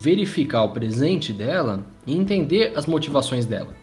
verificar 0.00 0.62
o 0.62 0.70
presente 0.70 1.32
dela 1.32 1.84
e 2.06 2.16
entender 2.16 2.72
as 2.76 2.86
motivações 2.86 3.46
dela. 3.46 3.74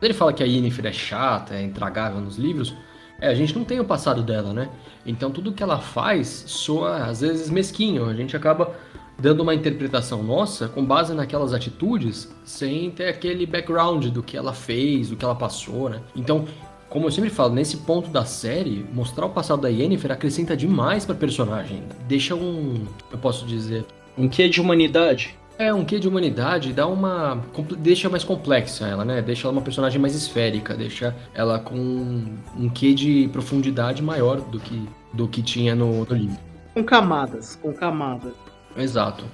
Ele 0.00 0.14
fala 0.14 0.32
que 0.32 0.42
a 0.42 0.46
Yennefer 0.46 0.86
é 0.86 0.92
chata, 0.92 1.54
é 1.54 1.62
intragável 1.62 2.20
nos 2.20 2.36
livros, 2.36 2.74
é, 3.20 3.28
a 3.28 3.34
gente 3.34 3.56
não 3.56 3.64
tem 3.64 3.78
o 3.78 3.84
passado 3.84 4.20
dela, 4.22 4.52
né? 4.52 4.68
Então 5.06 5.30
tudo 5.30 5.52
que 5.52 5.62
ela 5.62 5.78
faz 5.78 6.44
soa 6.46 7.04
às 7.04 7.20
vezes 7.20 7.48
mesquinho. 7.48 8.06
A 8.06 8.14
gente 8.14 8.36
acaba 8.36 8.74
dando 9.22 9.40
uma 9.40 9.54
interpretação 9.54 10.20
nossa 10.20 10.66
com 10.66 10.84
base 10.84 11.14
naquelas 11.14 11.54
atitudes, 11.54 12.28
sem 12.44 12.90
ter 12.90 13.06
aquele 13.06 13.46
background 13.46 14.06
do 14.08 14.20
que 14.20 14.36
ela 14.36 14.52
fez, 14.52 15.10
do 15.10 15.16
que 15.16 15.24
ela 15.24 15.36
passou, 15.36 15.88
né? 15.88 16.00
Então, 16.16 16.44
como 16.88 17.06
eu 17.06 17.10
sempre 17.12 17.30
falo, 17.30 17.54
nesse 17.54 17.78
ponto 17.78 18.10
da 18.10 18.24
série, 18.24 18.84
mostrar 18.92 19.24
o 19.24 19.30
passado 19.30 19.62
da 19.62 19.68
Yennefer 19.68 20.10
acrescenta 20.10 20.56
demais 20.56 21.06
pra 21.06 21.14
personagem. 21.14 21.84
Deixa 22.08 22.34
um, 22.34 22.84
eu 23.12 23.18
posso 23.18 23.46
dizer, 23.46 23.86
um 24.18 24.28
quê 24.28 24.48
de 24.48 24.60
humanidade? 24.60 25.38
É, 25.56 25.72
um 25.72 25.84
quê 25.84 26.00
de 26.00 26.08
humanidade 26.08 26.72
dá 26.72 26.88
uma. 26.88 27.40
deixa 27.78 28.08
mais 28.08 28.24
complexa 28.24 28.88
ela, 28.88 29.04
né? 29.04 29.22
Deixa 29.22 29.46
ela 29.46 29.52
uma 29.52 29.62
personagem 29.62 30.00
mais 30.00 30.16
esférica, 30.16 30.74
deixa 30.74 31.14
ela 31.32 31.60
com 31.60 31.76
um 31.76 32.68
quê 32.68 32.92
de 32.92 33.28
profundidade 33.32 34.02
maior 34.02 34.40
do 34.40 34.58
que, 34.58 34.88
do 35.12 35.28
que 35.28 35.42
tinha 35.42 35.76
no, 35.76 36.04
no 36.04 36.14
livro. 36.14 36.38
Com 36.74 36.82
camadas, 36.82 37.54
com 37.54 37.72
camadas. 37.72 38.32
Exato. 38.76 39.24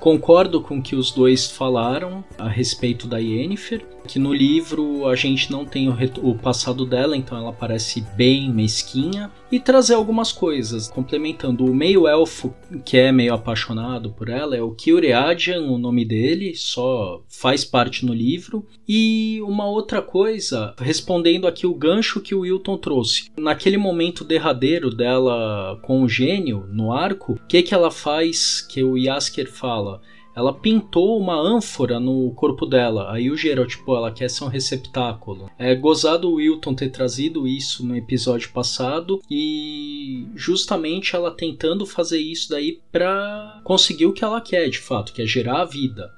Concordo 0.00 0.60
com 0.60 0.78
o 0.78 0.82
que 0.82 0.94
os 0.94 1.10
dois 1.10 1.50
falaram 1.50 2.22
a 2.38 2.48
respeito 2.48 3.08
da 3.08 3.18
Yennefer, 3.18 3.84
que 4.06 4.18
no 4.18 4.32
livro 4.32 5.08
a 5.08 5.16
gente 5.16 5.50
não 5.50 5.64
tem 5.64 5.88
o, 5.88 5.96
o, 6.22 6.34
passado 6.34 6.84
dela, 6.84 7.16
então 7.16 7.36
ela 7.36 7.52
parece 7.52 8.02
bem 8.14 8.52
mesquinha, 8.52 9.30
e 9.50 9.60
trazer 9.60 9.94
algumas 9.94 10.32
coisas, 10.32 10.88
complementando. 10.88 11.64
O 11.64 11.74
meio-elfo, 11.74 12.54
que 12.84 12.96
é 12.96 13.12
meio 13.12 13.34
apaixonado 13.34 14.10
por 14.10 14.28
ela, 14.28 14.56
é 14.56 14.62
o 14.62 14.72
Kyuriadian, 14.72 15.62
o 15.62 15.78
nome 15.78 16.04
dele, 16.04 16.54
só 16.54 17.22
faz 17.28 17.64
parte 17.64 18.04
no 18.04 18.12
livro. 18.12 18.66
E 18.88 19.40
uma 19.42 19.66
outra 19.66 20.02
coisa, 20.02 20.74
respondendo 20.78 21.46
aqui 21.46 21.66
o 21.66 21.74
gancho 21.74 22.20
que 22.20 22.34
o 22.34 22.40
Wilton 22.40 22.76
trouxe. 22.78 23.30
Naquele 23.36 23.76
momento 23.76 24.24
derradeiro 24.24 24.90
dela 24.90 25.78
com 25.82 26.02
o 26.02 26.08
gênio, 26.08 26.66
no 26.70 26.92
arco, 26.92 27.34
o 27.34 27.46
que, 27.46 27.62
que 27.62 27.74
ela 27.74 27.90
faz 27.90 28.60
que 28.60 28.82
o 28.82 28.96
Yasker 28.96 29.50
fala? 29.50 30.00
Ela 30.36 30.52
pintou 30.52 31.18
uma 31.18 31.34
ânfora 31.34 31.98
no 31.98 32.30
corpo 32.32 32.66
dela. 32.66 33.10
Aí 33.10 33.30
o 33.30 33.36
Geralt, 33.36 33.70
tipo, 33.70 33.96
ela 33.96 34.12
quer 34.12 34.28
ser 34.28 34.44
um 34.44 34.48
receptáculo. 34.48 35.50
É 35.58 35.74
gozado 35.74 36.28
o 36.28 36.34
Wilton 36.34 36.74
ter 36.74 36.90
trazido 36.90 37.48
isso 37.48 37.84
no 37.86 37.96
episódio 37.96 38.50
passado 38.50 39.22
e 39.30 40.26
justamente 40.34 41.16
ela 41.16 41.30
tentando 41.30 41.86
fazer 41.86 42.20
isso 42.20 42.50
daí 42.50 42.78
para 42.92 43.62
conseguir 43.64 44.04
o 44.04 44.12
que 44.12 44.22
ela 44.22 44.40
quer, 44.42 44.68
de 44.68 44.78
fato, 44.78 45.14
que 45.14 45.22
é 45.22 45.26
gerar 45.26 45.62
a 45.62 45.64
vida. 45.64 46.12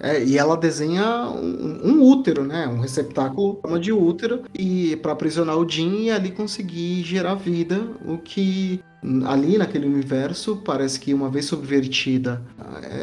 É, 0.00 0.24
e 0.24 0.38
ela 0.38 0.56
desenha 0.56 1.28
um, 1.28 1.90
um, 1.90 2.02
útero, 2.02 2.44
né? 2.44 2.66
Um 2.66 2.80
receptáculo 2.80 3.60
de 3.78 3.92
útero 3.92 4.42
e 4.58 4.96
para 4.96 5.12
aprisionar 5.12 5.58
o 5.58 5.68
Jin 5.68 6.04
e 6.04 6.10
ali 6.10 6.30
conseguir 6.30 7.02
gerar 7.02 7.34
vida, 7.34 7.78
o 8.06 8.16
que 8.16 8.80
ali 9.26 9.56
naquele 9.58 9.86
universo 9.86 10.56
parece 10.64 10.98
que 11.00 11.12
uma 11.14 11.30
vez 11.30 11.46
subvertida 11.46 12.42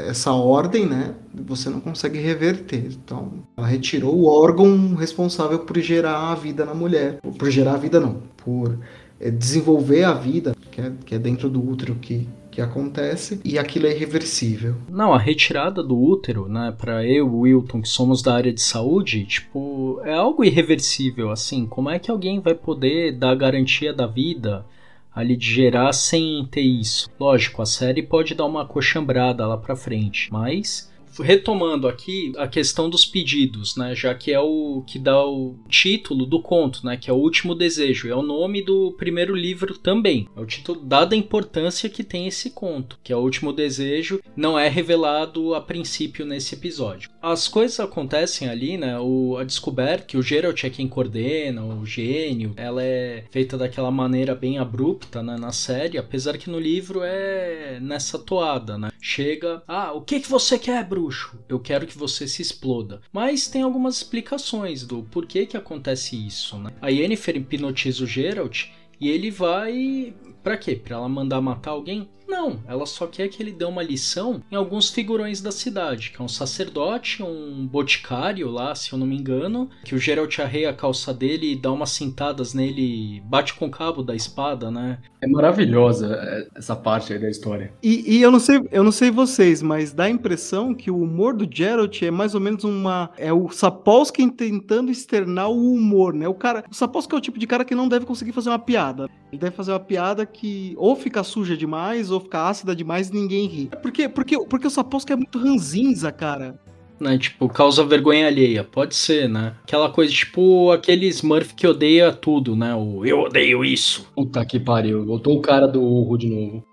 essa 0.07 0.31
ordem, 0.31 0.85
né? 0.85 1.13
Você 1.33 1.69
não 1.69 1.79
consegue 1.79 2.19
reverter. 2.19 2.87
Então, 2.91 3.31
ela 3.55 3.67
retirou 3.67 4.15
o 4.15 4.25
órgão 4.25 4.95
responsável 4.95 5.59
por 5.59 5.77
gerar 5.79 6.31
a 6.31 6.35
vida 6.35 6.65
na 6.65 6.73
mulher, 6.73 7.19
por 7.37 7.49
gerar 7.49 7.73
a 7.73 7.77
vida 7.77 7.99
não, 7.99 8.21
por 8.37 8.77
é, 9.19 9.29
desenvolver 9.29 10.03
a 10.03 10.13
vida 10.13 10.55
que 10.71 10.81
é, 10.81 10.91
que 11.05 11.15
é 11.15 11.19
dentro 11.19 11.49
do 11.49 11.67
útero 11.67 11.95
que 11.95 12.27
que 12.57 12.61
acontece 12.61 13.39
e 13.45 13.59
aquilo 13.59 13.85
é 13.85 13.91
irreversível. 13.91 14.77
Não, 14.89 15.13
a 15.13 15.19
retirada 15.19 15.83
do 15.83 15.95
útero, 15.95 16.49
né, 16.49 16.73
para 16.75 17.05
eu, 17.05 17.31
Wilton, 17.31 17.83
que 17.83 17.87
somos 17.87 18.23
da 18.23 18.33
área 18.33 18.51
de 18.51 18.63
saúde, 18.63 19.25
tipo, 19.25 20.01
é 20.03 20.13
algo 20.15 20.43
irreversível, 20.43 21.29
assim, 21.29 21.67
como 21.67 21.87
é 21.87 21.99
que 21.99 22.09
alguém 22.09 22.39
vai 22.39 22.55
poder 22.55 23.11
dar 23.11 23.35
garantia 23.35 23.93
da 23.93 24.07
vida 24.07 24.65
ali 25.13 25.37
de 25.37 25.53
gerar 25.53 25.93
sem 25.93 26.47
ter 26.49 26.61
isso? 26.61 27.07
Lógico, 27.19 27.61
a 27.61 27.65
série 27.67 28.01
pode 28.01 28.33
dar 28.33 28.45
uma 28.45 28.65
coxambrada 28.65 29.45
lá 29.45 29.57
para 29.57 29.75
frente, 29.75 30.27
mas 30.31 30.91
retomando 31.19 31.87
aqui 31.87 32.31
a 32.37 32.47
questão 32.47 32.89
dos 32.89 33.05
pedidos, 33.05 33.75
né, 33.75 33.95
já 33.95 34.13
que 34.13 34.31
é 34.31 34.39
o 34.39 34.83
que 34.85 34.99
dá 34.99 35.25
o 35.25 35.55
título 35.67 36.25
do 36.25 36.41
conto, 36.41 36.85
né, 36.85 36.97
que 36.97 37.09
é 37.09 37.13
o 37.13 37.17
último 37.17 37.55
desejo, 37.55 38.09
é 38.09 38.15
o 38.15 38.21
nome 38.21 38.61
do 38.61 38.91
primeiro 38.93 39.35
livro 39.35 39.77
também. 39.77 40.27
É 40.35 40.39
o 40.39 40.45
título 40.45 40.79
dada 40.81 41.15
a 41.15 41.17
importância 41.17 41.89
que 41.89 42.03
tem 42.03 42.27
esse 42.27 42.51
conto, 42.51 42.99
que 43.03 43.11
é 43.11 43.15
o 43.15 43.21
último 43.21 43.51
desejo, 43.51 44.21
não 44.35 44.57
é 44.57 44.67
revelado 44.67 45.55
a 45.55 45.61
princípio 45.61 46.25
nesse 46.25 46.55
episódio. 46.55 47.09
As 47.21 47.47
coisas 47.47 47.79
acontecem 47.79 48.47
ali, 48.47 48.77
né, 48.77 48.99
o, 48.99 49.37
a 49.37 49.43
descoberta 49.43 50.05
que 50.05 50.17
o 50.17 50.21
Geralt 50.21 50.63
é 50.63 50.69
quem 50.69 50.87
coordena, 50.87 51.63
o 51.63 51.85
gênio, 51.85 52.53
ela 52.55 52.83
é 52.83 53.23
feita 53.31 53.57
daquela 53.57 53.91
maneira 53.91 54.35
bem 54.35 54.57
abrupta, 54.57 55.23
né, 55.23 55.35
na 55.39 55.51
série, 55.51 55.97
apesar 55.97 56.37
que 56.37 56.49
no 56.49 56.59
livro 56.59 57.01
é 57.03 57.79
nessa 57.81 58.19
toada, 58.19 58.77
né? 58.77 58.91
Chega, 58.99 59.63
ah, 59.67 59.93
o 59.93 60.01
que 60.01 60.19
que 60.19 60.29
você 60.29 60.59
quer, 60.59 60.83
Bruno? 60.83 61.06
Bruxo, 61.07 61.39
eu 61.47 61.59
quero 61.59 61.87
que 61.87 61.97
você 61.97 62.27
se 62.27 62.41
exploda. 62.41 63.01
Mas 63.11 63.47
tem 63.47 63.61
algumas 63.61 63.97
explicações 63.97 64.85
do 64.85 65.03
porquê 65.03 65.45
que 65.45 65.57
acontece 65.57 66.15
isso, 66.15 66.57
né? 66.57 66.71
A 66.81 66.89
Yennefer 66.89 67.37
hipnotiza 67.37 68.03
o 68.03 68.07
Geralt 68.07 68.65
e 68.99 69.09
ele 69.09 69.31
vai 69.31 70.13
para 70.43 70.57
quê? 70.57 70.75
Para 70.75 70.95
ela 70.95 71.09
mandar 71.09 71.41
matar 71.41 71.71
alguém? 71.71 72.09
Não, 72.27 72.61
ela 72.67 72.85
só 72.85 73.07
quer 73.07 73.27
que 73.29 73.41
ele 73.41 73.51
dê 73.51 73.65
uma 73.65 73.83
lição 73.83 74.41
em 74.51 74.55
alguns 74.55 74.89
figurões 74.89 75.41
da 75.41 75.51
cidade, 75.51 76.11
que 76.11 76.21
é 76.21 76.23
um 76.23 76.27
sacerdote, 76.27 77.23
um 77.23 77.65
boticário 77.67 78.49
lá, 78.49 78.75
se 78.75 78.91
eu 78.91 78.99
não 78.99 79.07
me 79.07 79.17
engano, 79.17 79.69
que 79.83 79.95
o 79.95 79.99
Geralt 79.99 80.39
arreia 80.39 80.69
a 80.69 80.73
calça 80.73 81.13
dele 81.13 81.51
e 81.51 81.55
dá 81.55 81.71
umas 81.71 81.91
cintadas 81.91 82.53
nele, 82.53 83.21
bate 83.25 83.53
com 83.53 83.65
o 83.65 83.71
cabo 83.71 84.03
da 84.03 84.15
espada, 84.15 84.69
né? 84.69 84.99
É 85.21 85.27
maravilhosa 85.27 86.15
é, 86.15 86.47
essa 86.55 86.75
parte 86.75 87.13
aí 87.13 87.19
da 87.19 87.29
história. 87.29 87.73
E, 87.81 88.17
e 88.17 88.21
eu 88.21 88.31
não 88.31 88.39
sei, 88.39 88.61
eu 88.71 88.83
não 88.83 88.91
sei 88.91 89.09
vocês, 89.09 89.61
mas 89.61 89.91
dá 89.91 90.05
a 90.05 90.09
impressão 90.09 90.73
que 90.73 90.91
o 90.91 91.01
humor 91.01 91.33
do 91.35 91.47
Geralt 91.49 92.01
é 92.03 92.11
mais 92.11 92.35
ou 92.35 92.41
menos 92.41 92.63
uma 92.63 93.09
é 93.17 93.33
o 93.33 93.49
Sapolsky 93.49 94.29
tentando 94.31 94.91
externar 94.91 95.49
o 95.49 95.73
humor, 95.73 96.13
né? 96.13 96.27
O 96.27 96.33
cara, 96.33 96.63
o 96.69 96.75
Sapolsky 96.75 97.15
é 97.15 97.17
o 97.17 97.21
tipo 97.21 97.39
de 97.39 97.47
cara 97.47 97.65
que 97.65 97.75
não 97.75 97.87
deve 97.87 98.05
conseguir 98.05 98.31
fazer 98.31 98.49
uma 98.49 98.59
piada. 98.59 99.09
Ele 99.31 99.41
deve 99.41 99.55
fazer 99.55 99.71
uma 99.71 99.79
piada 99.79 100.25
que 100.25 100.73
ou 100.77 100.95
fica 100.95 101.23
suja 101.23 101.57
demais 101.57 102.11
ou 102.11 102.19
fica 102.19 102.47
ácida 102.47 102.75
demais 102.75 103.09
e 103.09 103.13
ninguém 103.13 103.47
ri. 103.47 103.69
Porque 103.81 104.07
porque 104.07 104.37
porque 104.45 104.67
o 104.67 104.71
Sapolsky 104.71 105.13
é 105.13 105.15
muito 105.15 105.39
ranzinza, 105.39 106.11
cara. 106.11 106.59
Né, 106.99 107.17
tipo, 107.17 107.47
causa 107.47 107.83
vergonha 107.85 108.25
alheia. 108.27 108.63
Pode 108.63 108.95
ser, 108.95 109.29
né? 109.29 109.53
Aquela 109.63 109.89
coisa, 109.91 110.11
tipo, 110.11 110.71
aquele 110.71 111.05
Smurf 111.07 111.53
que 111.53 111.67
odeia 111.67 112.11
tudo, 112.11 112.55
né? 112.55 112.73
O 112.73 113.05
eu 113.05 113.19
odeio 113.21 113.63
isso. 113.63 114.11
Puta 114.15 114.43
que 114.45 114.59
pariu. 114.59 115.05
Voltou 115.05 115.37
o 115.37 115.41
cara 115.41 115.67
do 115.67 115.81
urro 115.81 116.17
de 116.17 116.27
novo. 116.29 116.63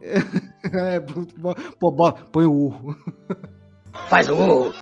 É, 0.72 1.00
pô, 1.78 1.90
bó- 1.90 2.12
põe 2.12 2.44
o 2.44 2.52
urro. 2.52 2.96
Faz 4.08 4.28
o 4.28 4.34
urro. 4.34 4.74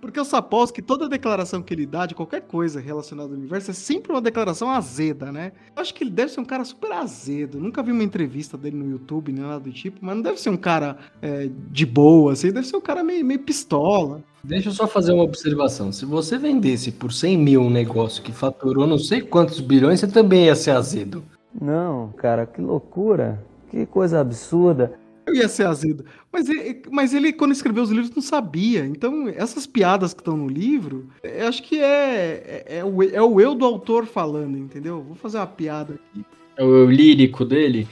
Porque 0.00 0.20
o 0.20 0.24
Sapolsky, 0.24 0.82
toda 0.82 1.08
declaração 1.08 1.62
que 1.62 1.72
ele 1.72 1.86
dá 1.86 2.06
de 2.06 2.14
qualquer 2.14 2.42
coisa 2.42 2.80
relacionada 2.80 3.30
ao 3.30 3.34
universo 3.34 3.70
é 3.70 3.74
sempre 3.74 4.12
uma 4.12 4.20
declaração 4.20 4.70
azeda, 4.70 5.32
né? 5.32 5.52
Eu 5.74 5.82
acho 5.82 5.94
que 5.94 6.04
ele 6.04 6.10
deve 6.10 6.32
ser 6.32 6.40
um 6.40 6.44
cara 6.44 6.64
super 6.64 6.92
azedo. 6.92 7.58
Nunca 7.58 7.82
vi 7.82 7.92
uma 7.92 8.04
entrevista 8.04 8.56
dele 8.56 8.76
no 8.76 8.90
YouTube, 8.90 9.32
nem 9.32 9.42
nada 9.42 9.60
do 9.60 9.72
tipo, 9.72 9.98
mas 10.00 10.16
não 10.16 10.22
deve 10.22 10.40
ser 10.40 10.50
um 10.50 10.56
cara 10.56 10.96
é, 11.20 11.48
de 11.70 11.86
boa, 11.86 12.32
assim. 12.32 12.52
Deve 12.52 12.66
ser 12.66 12.76
um 12.76 12.80
cara 12.80 13.02
meio, 13.02 13.24
meio 13.24 13.40
pistola. 13.40 14.22
Deixa 14.44 14.68
eu 14.68 14.72
só 14.72 14.86
fazer 14.86 15.12
uma 15.12 15.24
observação. 15.24 15.90
Se 15.90 16.04
você 16.04 16.38
vendesse 16.38 16.92
por 16.92 17.12
100 17.12 17.38
mil 17.38 17.62
um 17.62 17.70
negócio 17.70 18.22
que 18.22 18.30
faturou 18.30 18.86
não 18.86 18.98
sei 18.98 19.20
quantos 19.20 19.60
bilhões, 19.60 20.00
você 20.00 20.06
também 20.06 20.44
ia 20.44 20.54
ser 20.54 20.70
azedo. 20.70 21.24
Não, 21.60 22.12
cara, 22.16 22.46
que 22.46 22.60
loucura. 22.60 23.44
Que 23.70 23.86
coisa 23.86 24.20
absurda. 24.20 24.92
Eu 25.26 25.34
ia 25.34 25.48
ser 25.48 25.66
azedo. 25.66 26.04
Mas 26.32 26.48
ele, 26.48 26.82
mas 26.90 27.12
ele, 27.12 27.32
quando 27.32 27.52
escreveu 27.52 27.82
os 27.82 27.90
livros, 27.90 28.14
não 28.14 28.22
sabia. 28.22 28.86
Então, 28.86 29.28
essas 29.28 29.66
piadas 29.66 30.14
que 30.14 30.20
estão 30.20 30.36
no 30.36 30.48
livro, 30.48 31.08
eu 31.22 31.48
acho 31.48 31.62
que 31.62 31.80
é, 31.80 32.64
é, 32.66 32.78
é 32.78 32.84
o, 32.84 33.02
é 33.02 33.20
o 33.20 33.40
eu 33.40 33.54
do 33.54 33.64
autor 33.64 34.06
falando, 34.06 34.56
entendeu? 34.56 35.02
Vou 35.02 35.16
fazer 35.16 35.38
uma 35.38 35.46
piada 35.46 35.94
aqui. 35.94 36.24
É 36.56 36.62
o 36.62 36.88
lírico 36.88 37.44
dele. 37.44 37.88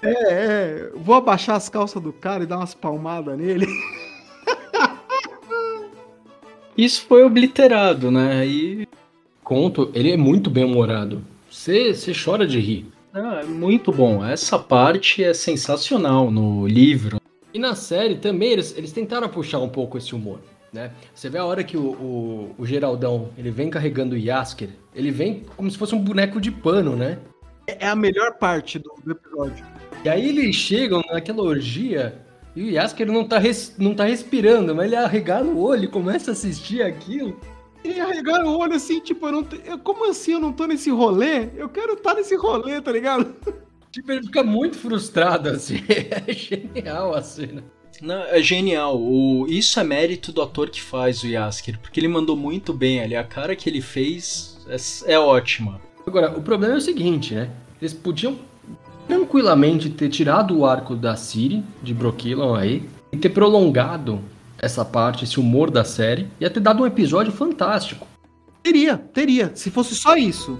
É, 0.00 0.10
é, 0.10 0.92
vou 0.94 1.16
abaixar 1.16 1.56
as 1.56 1.68
calças 1.68 2.00
do 2.00 2.12
cara 2.12 2.44
e 2.44 2.46
dar 2.46 2.58
umas 2.58 2.74
palmadas 2.74 3.36
nele. 3.36 3.66
Isso 6.78 7.04
foi 7.06 7.24
obliterado, 7.24 8.10
né? 8.10 8.46
E 8.46 8.86
Conto, 9.46 9.92
ele 9.94 10.10
é 10.10 10.16
muito 10.16 10.50
bem 10.50 10.64
humorado. 10.64 11.22
Você 11.48 11.94
chora 12.12 12.44
de 12.44 12.58
rir. 12.58 12.84
Ah, 13.16 13.40
é 13.42 13.44
muito 13.44 13.90
bom. 13.90 14.24
Essa 14.24 14.58
parte 14.58 15.24
é 15.24 15.32
sensacional 15.32 16.30
no 16.30 16.66
livro. 16.66 17.20
E 17.52 17.58
na 17.58 17.74
série 17.74 18.16
também 18.16 18.52
eles, 18.52 18.76
eles 18.76 18.92
tentaram 18.92 19.28
puxar 19.28 19.58
um 19.60 19.68
pouco 19.68 19.96
esse 19.96 20.14
humor, 20.14 20.40
né? 20.72 20.90
Você 21.14 21.30
vê 21.30 21.38
a 21.38 21.44
hora 21.44 21.64
que 21.64 21.76
o, 21.76 21.92
o, 21.92 22.54
o 22.58 22.66
Geraldão 22.66 23.30
ele 23.38 23.50
vem 23.50 23.70
carregando 23.70 24.14
o 24.14 24.18
Yasker, 24.18 24.68
ele 24.94 25.10
vem 25.10 25.42
como 25.56 25.70
se 25.70 25.78
fosse 25.78 25.94
um 25.94 26.00
boneco 26.00 26.40
de 26.40 26.50
pano, 26.50 26.94
né? 26.94 27.18
É 27.66 27.88
a 27.88 27.96
melhor 27.96 28.34
parte 28.38 28.78
do, 28.78 28.92
do 29.02 29.12
episódio. 29.12 29.64
E 30.04 30.08
aí 30.08 30.28
eles 30.28 30.54
chegam 30.54 31.02
naquela 31.10 31.42
orgia 31.42 32.14
e 32.54 32.62
o 32.62 32.70
Yasker 32.70 33.06
não 33.10 33.24
tá, 33.24 33.38
res- 33.38 33.74
não 33.78 33.94
tá 33.94 34.04
respirando, 34.04 34.74
mas 34.74 34.86
ele 34.86 34.96
arregala 34.96 35.46
o 35.46 35.60
olho 35.60 35.84
e 35.84 35.88
começa 35.88 36.30
a 36.30 36.32
assistir 36.32 36.82
aquilo. 36.82 37.40
E 37.86 38.00
arregaram 38.00 38.46
o 38.48 38.58
olho 38.58 38.74
assim, 38.74 39.00
tipo, 39.00 39.26
eu 39.26 39.32
não 39.32 39.46
eu- 39.64 39.78
como 39.78 40.08
assim 40.08 40.32
eu 40.32 40.40
não 40.40 40.52
tô 40.52 40.66
nesse 40.66 40.90
rolê? 40.90 41.48
Eu 41.56 41.68
quero 41.68 41.94
estar 41.94 42.14
nesse 42.14 42.36
rolê, 42.36 42.80
tá 42.80 42.92
ligado? 42.92 43.34
Tipo, 43.92 44.12
ele 44.12 44.24
fica 44.24 44.42
muito 44.44 44.76
frustrado, 44.76 45.48
assim. 45.48 45.76
É 46.26 46.30
genial 46.34 47.14
a 47.14 47.22
cena. 47.22 47.64
Não, 48.02 48.24
é 48.24 48.42
genial. 48.42 49.00
O, 49.00 49.46
isso 49.48 49.80
é 49.80 49.84
mérito 49.84 50.30
do 50.32 50.42
ator 50.42 50.68
que 50.68 50.82
faz 50.82 51.22
o 51.22 51.26
Yasker, 51.26 51.78
porque 51.80 51.98
ele 51.98 52.08
mandou 52.08 52.36
muito 52.36 52.74
bem 52.74 53.00
ali. 53.00 53.16
A 53.16 53.24
cara 53.24 53.56
que 53.56 53.70
ele 53.70 53.80
fez 53.80 54.58
é, 54.68 55.12
é 55.14 55.18
ótima. 55.18 55.80
Agora, 56.06 56.36
o 56.36 56.42
problema 56.42 56.74
é 56.74 56.76
o 56.76 56.80
seguinte, 56.80 57.34
né? 57.34 57.48
Eles 57.80 57.94
podiam 57.94 58.36
tranquilamente 59.08 59.88
ter 59.88 60.08
tirado 60.10 60.58
o 60.58 60.66
arco 60.66 60.94
da 60.94 61.16
Ciri, 61.16 61.62
de 61.82 61.94
Broquilon 61.94 62.54
aí, 62.54 62.82
e 63.12 63.16
ter 63.16 63.30
prolongado 63.30 64.20
essa 64.58 64.84
parte, 64.84 65.24
esse 65.24 65.38
humor 65.38 65.70
da 65.70 65.84
série, 65.84 66.28
ia 66.40 66.50
ter 66.50 66.60
dado 66.60 66.82
um 66.82 66.86
episódio 66.86 67.32
fantástico. 67.32 68.06
Teria, 68.62 68.96
teria. 68.96 69.52
Se 69.54 69.70
fosse 69.70 69.94
só 69.94 70.16
isso. 70.16 70.58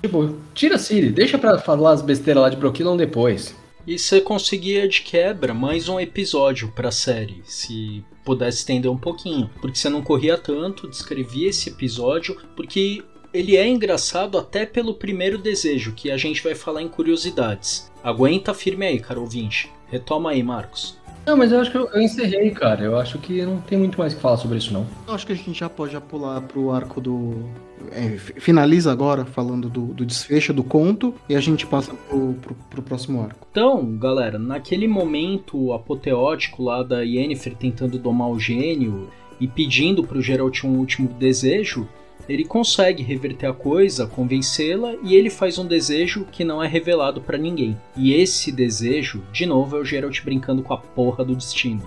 Tipo, 0.00 0.36
tira 0.52 0.74
a 0.74 0.78
Ciri, 0.78 1.10
deixa 1.10 1.38
pra 1.38 1.58
falar 1.58 1.92
as 1.92 2.02
besteiras 2.02 2.42
lá 2.42 2.48
de 2.48 2.56
Broquilon 2.56 2.96
depois. 2.96 3.54
E 3.86 3.98
você 3.98 4.20
conseguia 4.20 4.88
de 4.88 5.02
quebra 5.02 5.52
mais 5.52 5.88
um 5.88 5.98
episódio 5.98 6.72
pra 6.74 6.92
série, 6.92 7.42
se 7.44 8.04
pudesse 8.24 8.58
estender 8.58 8.90
um 8.90 8.96
pouquinho. 8.96 9.50
Porque 9.60 9.78
você 9.78 9.88
não 9.88 10.02
corria 10.02 10.38
tanto, 10.38 10.88
descrevia 10.88 11.48
esse 11.48 11.68
episódio, 11.68 12.36
porque 12.54 13.02
ele 13.32 13.56
é 13.56 13.66
engraçado 13.66 14.38
até 14.38 14.66
pelo 14.66 14.94
primeiro 14.94 15.38
desejo, 15.38 15.92
que 15.92 16.10
a 16.10 16.16
gente 16.16 16.42
vai 16.42 16.54
falar 16.54 16.82
em 16.82 16.88
curiosidades. 16.88 17.90
Aguenta 18.02 18.54
firme 18.54 18.86
aí, 18.86 19.00
cara 19.00 19.18
ouvinte. 19.18 19.70
Retoma 19.88 20.30
aí, 20.30 20.42
Marcos. 20.42 20.96
Não, 21.24 21.36
mas 21.36 21.52
eu 21.52 21.60
acho 21.60 21.70
que 21.70 21.76
eu, 21.76 21.88
eu 21.92 22.02
encerrei, 22.02 22.50
cara. 22.50 22.82
Eu 22.82 22.98
acho 22.98 23.18
que 23.18 23.42
não 23.42 23.60
tem 23.60 23.78
muito 23.78 23.96
mais 23.98 24.12
o 24.12 24.16
que 24.16 24.22
falar 24.22 24.36
sobre 24.38 24.58
isso, 24.58 24.72
não. 24.72 24.84
Eu 25.06 25.14
acho 25.14 25.26
que 25.26 25.32
a 25.32 25.36
gente 25.36 25.52
já 25.58 25.68
pode 25.68 25.92
já 25.92 26.00
pular 26.00 26.40
pro 26.40 26.70
arco 26.72 27.00
do. 27.00 27.48
é, 27.92 28.16
fi- 28.18 28.40
finaliza 28.40 28.90
agora 28.90 29.24
falando 29.24 29.68
do, 29.68 29.86
do 29.86 30.04
desfecho 30.04 30.52
do 30.52 30.64
conto 30.64 31.14
e 31.28 31.36
a 31.36 31.40
gente 31.40 31.64
passa 31.66 31.94
pro, 32.08 32.34
pro, 32.42 32.54
pro 32.68 32.82
próximo 32.82 33.22
arco. 33.22 33.46
Então, 33.50 33.84
galera, 33.96 34.36
naquele 34.38 34.88
momento 34.88 35.72
apoteótico 35.72 36.62
lá 36.62 36.82
da 36.82 37.02
Yennefer 37.02 37.54
tentando 37.56 37.98
domar 37.98 38.28
o 38.28 38.38
gênio 38.40 39.08
e 39.40 39.46
pedindo 39.46 40.02
pro 40.04 40.20
Geralt 40.22 40.64
um 40.64 40.76
último 40.78 41.08
desejo, 41.08 41.88
ele 42.28 42.44
consegue 42.44 43.02
reverter 43.02 43.46
a 43.46 43.52
coisa, 43.52 44.06
convencê-la 44.06 44.94
e 45.02 45.14
ele 45.14 45.30
faz 45.30 45.58
um 45.58 45.66
desejo 45.66 46.26
que 46.30 46.44
não 46.44 46.62
é 46.62 46.68
revelado 46.68 47.20
pra 47.20 47.38
ninguém. 47.38 47.78
E 47.96 48.12
esse 48.14 48.52
desejo, 48.52 49.22
de 49.32 49.46
novo, 49.46 49.76
é 49.76 49.80
o 49.80 49.84
Geralt 49.84 50.22
brincando 50.22 50.62
com 50.62 50.74
a 50.74 50.78
porra 50.78 51.24
do 51.24 51.34
destino. 51.34 51.82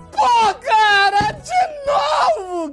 Cara, 0.62 1.32
de 1.32 1.75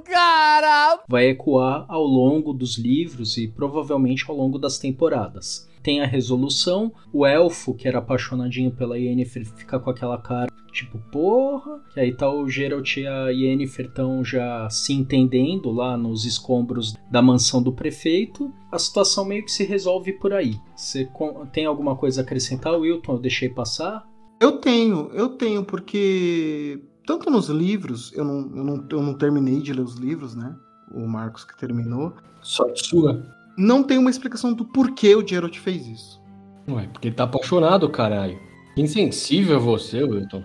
cara! 0.00 1.02
vai 1.08 1.28
ecoar 1.28 1.84
ao 1.88 2.04
longo 2.04 2.52
dos 2.52 2.78
livros 2.78 3.36
e 3.36 3.48
provavelmente 3.48 4.24
ao 4.28 4.36
longo 4.36 4.58
das 4.58 4.78
temporadas. 4.78 5.68
Tem 5.82 6.00
a 6.00 6.06
resolução, 6.06 6.92
o 7.12 7.26
elfo, 7.26 7.74
que 7.74 7.86
era 7.86 7.98
apaixonadinho 7.98 8.70
pela 8.70 8.98
Yennefer, 8.98 9.44
fica 9.44 9.78
com 9.78 9.90
aquela 9.90 10.16
cara 10.16 10.50
tipo, 10.72 10.98
porra, 11.12 11.80
que 11.92 12.00
aí 12.00 12.12
tá 12.12 12.28
o 12.28 12.48
Geralt 12.48 12.96
e 12.96 13.06
a 13.06 13.28
Yennefer 13.28 13.92
tão 13.92 14.24
já 14.24 14.68
se 14.68 14.92
entendendo 14.92 15.70
lá 15.70 15.96
nos 15.96 16.24
escombros 16.24 16.94
da 17.10 17.22
mansão 17.22 17.62
do 17.62 17.72
prefeito. 17.72 18.52
A 18.72 18.78
situação 18.78 19.24
meio 19.24 19.44
que 19.44 19.52
se 19.52 19.62
resolve 19.62 20.12
por 20.14 20.32
aí. 20.32 20.56
Você 20.74 21.08
tem 21.52 21.64
alguma 21.64 21.94
coisa 21.96 22.20
a 22.20 22.24
acrescentar, 22.24 22.74
Wilton? 22.74 23.12
Eu 23.12 23.20
deixei 23.20 23.48
passar? 23.48 24.04
Eu 24.40 24.58
tenho, 24.58 25.10
eu 25.12 25.28
tenho, 25.28 25.64
porque 25.64 26.82
tanto 27.06 27.30
nos 27.30 27.48
livros, 27.48 28.12
eu 28.14 28.24
não, 28.24 28.38
eu 28.56 28.64
não, 28.64 28.86
eu 28.90 29.02
não 29.02 29.14
terminei 29.14 29.60
de 29.60 29.72
ler 29.72 29.82
os 29.82 29.94
livros, 29.96 30.34
né? 30.34 30.54
O 30.92 31.06
Marcos 31.06 31.44
que 31.44 31.56
terminou. 31.56 32.12
Sorte 32.42 32.86
sua. 32.86 33.24
Não 33.56 33.82
tem 33.82 33.98
uma 33.98 34.10
explicação 34.10 34.52
do 34.52 34.64
porquê 34.64 35.14
o 35.14 35.26
Geralt 35.26 35.56
fez 35.58 35.86
isso. 35.86 36.20
Ué, 36.68 36.88
porque 36.92 37.08
ele 37.08 37.14
tá 37.14 37.24
apaixonado, 37.24 37.88
caralho. 37.88 38.38
Que 38.74 38.82
insensível 38.82 39.60
você, 39.60 40.02
Wilton. 40.02 40.42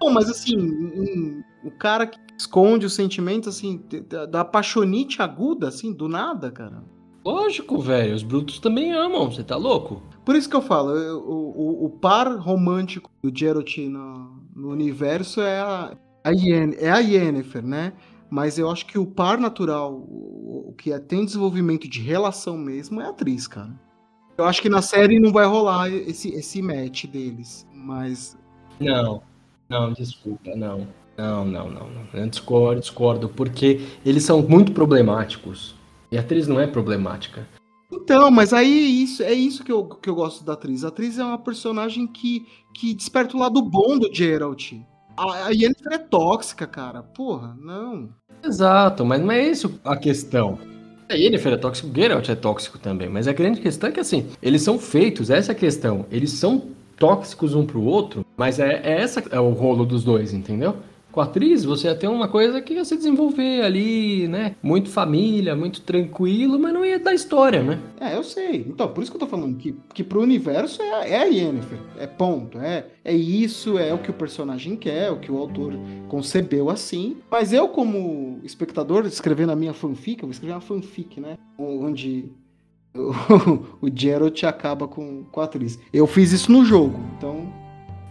Bom, 0.00 0.10
mas 0.10 0.28
assim, 0.28 0.56
um- 0.58 1.42
o 1.64 1.70
cara 1.70 2.06
que 2.06 2.18
esconde 2.38 2.86
os 2.86 2.94
sentimentos, 2.94 3.48
assim, 3.48 3.82
da, 4.08 4.26
da 4.26 4.44
paixonite 4.44 5.20
aguda, 5.20 5.68
assim, 5.68 5.92
do 5.92 6.08
nada, 6.08 6.50
cara. 6.50 6.84
Lógico, 7.24 7.78
velho. 7.80 8.14
Os 8.14 8.22
brutos 8.22 8.58
também 8.60 8.92
amam, 8.92 9.30
você 9.30 9.42
tá 9.42 9.56
louco? 9.56 10.02
Por 10.24 10.36
isso 10.36 10.48
que 10.48 10.54
eu 10.54 10.62
falo, 10.62 10.90
eu- 10.92 11.18
o, 11.20 11.82
o, 11.82 11.84
o 11.86 11.90
par 11.90 12.36
romântico 12.38 13.10
do 13.22 13.36
Geralt 13.36 13.76
no, 13.78 14.40
no 14.58 14.70
universo 14.70 15.40
é 15.40 15.60
a, 15.60 15.96
a, 16.24 16.30
Yen, 16.30 16.74
é 16.78 16.90
a 16.90 16.98
Yennefer, 16.98 17.64
né? 17.64 17.92
Mas 18.28 18.58
eu 18.58 18.68
acho 18.68 18.84
que 18.84 18.98
o 18.98 19.06
par 19.06 19.38
natural, 19.38 19.94
o, 19.94 20.74
que 20.76 20.92
é, 20.92 20.98
tem 20.98 21.24
desenvolvimento 21.24 21.88
de 21.88 22.00
relação 22.00 22.58
mesmo, 22.58 23.00
é 23.00 23.06
a 23.06 23.10
atriz, 23.10 23.46
cara. 23.46 23.70
Eu 24.36 24.44
acho 24.44 24.60
que 24.60 24.68
na 24.68 24.82
série 24.82 25.18
não 25.18 25.32
vai 25.32 25.46
rolar 25.46 25.88
esse, 25.90 26.28
esse 26.30 26.60
match 26.60 27.06
deles, 27.06 27.66
mas 27.72 28.36
Não, 28.78 29.22
não, 29.68 29.92
desculpa, 29.92 30.54
não. 30.54 30.86
Não, 31.16 31.44
não, 31.44 31.70
não, 31.70 31.90
não. 31.90 32.06
Eu 32.12 32.28
discordo, 32.28 32.80
discordo, 32.80 33.28
porque 33.28 33.80
eles 34.04 34.22
são 34.22 34.40
muito 34.40 34.72
problemáticos. 34.72 35.74
E 36.12 36.16
a 36.16 36.20
atriz 36.20 36.46
não 36.46 36.60
é 36.60 36.66
problemática. 36.66 37.46
Então, 38.02 38.30
mas 38.30 38.52
aí 38.52 39.02
isso, 39.02 39.22
é 39.22 39.32
isso 39.32 39.64
que 39.64 39.72
eu, 39.72 39.84
que 39.84 40.08
eu 40.08 40.14
gosto 40.14 40.44
da 40.44 40.54
atriz. 40.54 40.84
A 40.84 40.88
atriz 40.88 41.18
é 41.18 41.24
uma 41.24 41.38
personagem 41.38 42.06
que, 42.06 42.46
que 42.74 42.94
desperta 42.94 43.36
o 43.36 43.40
lado 43.40 43.60
bom 43.62 43.98
do 43.98 44.12
Geralt. 44.12 44.72
A, 45.16 45.46
a 45.46 45.50
Yennefer 45.50 45.92
é 45.92 45.98
tóxica, 45.98 46.66
cara. 46.66 47.02
Porra, 47.02 47.56
não. 47.60 48.08
Exato, 48.42 49.04
mas 49.04 49.20
não 49.20 49.32
é 49.32 49.46
isso 49.46 49.78
a 49.84 49.96
questão. 49.96 50.58
A 51.08 51.14
Yennefer 51.14 51.54
é 51.54 51.56
tóxico, 51.56 51.88
o 51.88 51.94
Geralt 51.94 52.28
é 52.28 52.34
tóxico 52.34 52.78
também, 52.78 53.08
mas 53.08 53.26
a 53.26 53.32
grande 53.32 53.60
questão 53.60 53.88
é 53.88 53.92
que 53.92 54.00
assim, 54.00 54.26
eles 54.42 54.62
são 54.62 54.78
feitos, 54.78 55.30
essa 55.30 55.52
é 55.52 55.54
a 55.54 55.58
questão. 55.58 56.06
Eles 56.10 56.32
são 56.32 56.62
tóxicos 56.98 57.54
um 57.54 57.64
pro 57.64 57.82
outro, 57.82 58.24
mas 58.36 58.58
é, 58.58 58.80
é 58.84 59.00
essa 59.00 59.22
é 59.30 59.40
o 59.40 59.50
rolo 59.50 59.86
dos 59.86 60.04
dois, 60.04 60.34
entendeu? 60.34 60.76
Com 61.18 61.22
a 61.22 61.24
atriz, 61.24 61.64
você 61.64 61.88
ia 61.88 61.96
ter 61.96 62.06
uma 62.06 62.28
coisa 62.28 62.62
que 62.62 62.74
ia 62.74 62.84
se 62.84 62.96
desenvolver 62.96 63.62
ali, 63.62 64.28
né? 64.28 64.54
Muito 64.62 64.88
família, 64.88 65.56
muito 65.56 65.80
tranquilo, 65.80 66.60
mas 66.60 66.72
não 66.72 66.84
ia 66.84 66.96
dar 66.96 67.12
história, 67.12 67.60
né? 67.60 67.80
É, 67.98 68.14
eu 68.14 68.22
sei. 68.22 68.64
Então, 68.68 68.86
por 68.86 69.02
isso 69.02 69.10
que 69.10 69.16
eu 69.16 69.20
tô 69.22 69.26
falando 69.26 69.56
que, 69.56 69.74
que 69.92 70.04
pro 70.04 70.22
universo 70.22 70.80
é, 70.80 71.10
é 71.10 71.18
a 71.18 71.24
Yennefer. 71.24 71.80
É 71.98 72.06
ponto. 72.06 72.60
É, 72.60 72.86
é 73.04 73.12
isso, 73.12 73.76
é 73.76 73.92
o 73.92 73.98
que 73.98 74.12
o 74.12 74.14
personagem 74.14 74.76
quer, 74.76 75.08
é 75.08 75.10
o 75.10 75.18
que 75.18 75.32
o 75.32 75.38
autor 75.38 75.74
concebeu 76.06 76.70
assim. 76.70 77.16
Mas 77.28 77.52
eu, 77.52 77.66
como 77.66 78.38
espectador, 78.44 79.04
escrevendo 79.04 79.50
a 79.50 79.56
minha 79.56 79.72
fanfic, 79.72 80.22
eu 80.22 80.28
vou 80.28 80.32
escrever 80.32 80.54
uma 80.54 80.60
fanfic, 80.60 81.20
né? 81.20 81.36
Onde 81.58 82.26
o, 82.94 83.88
o 83.88 83.90
Geralt 83.92 84.44
acaba 84.44 84.86
com, 84.86 85.24
com 85.24 85.40
a 85.40 85.44
atriz. 85.46 85.80
Eu 85.92 86.06
fiz 86.06 86.30
isso 86.30 86.52
no 86.52 86.64
jogo, 86.64 86.96
então. 87.16 87.52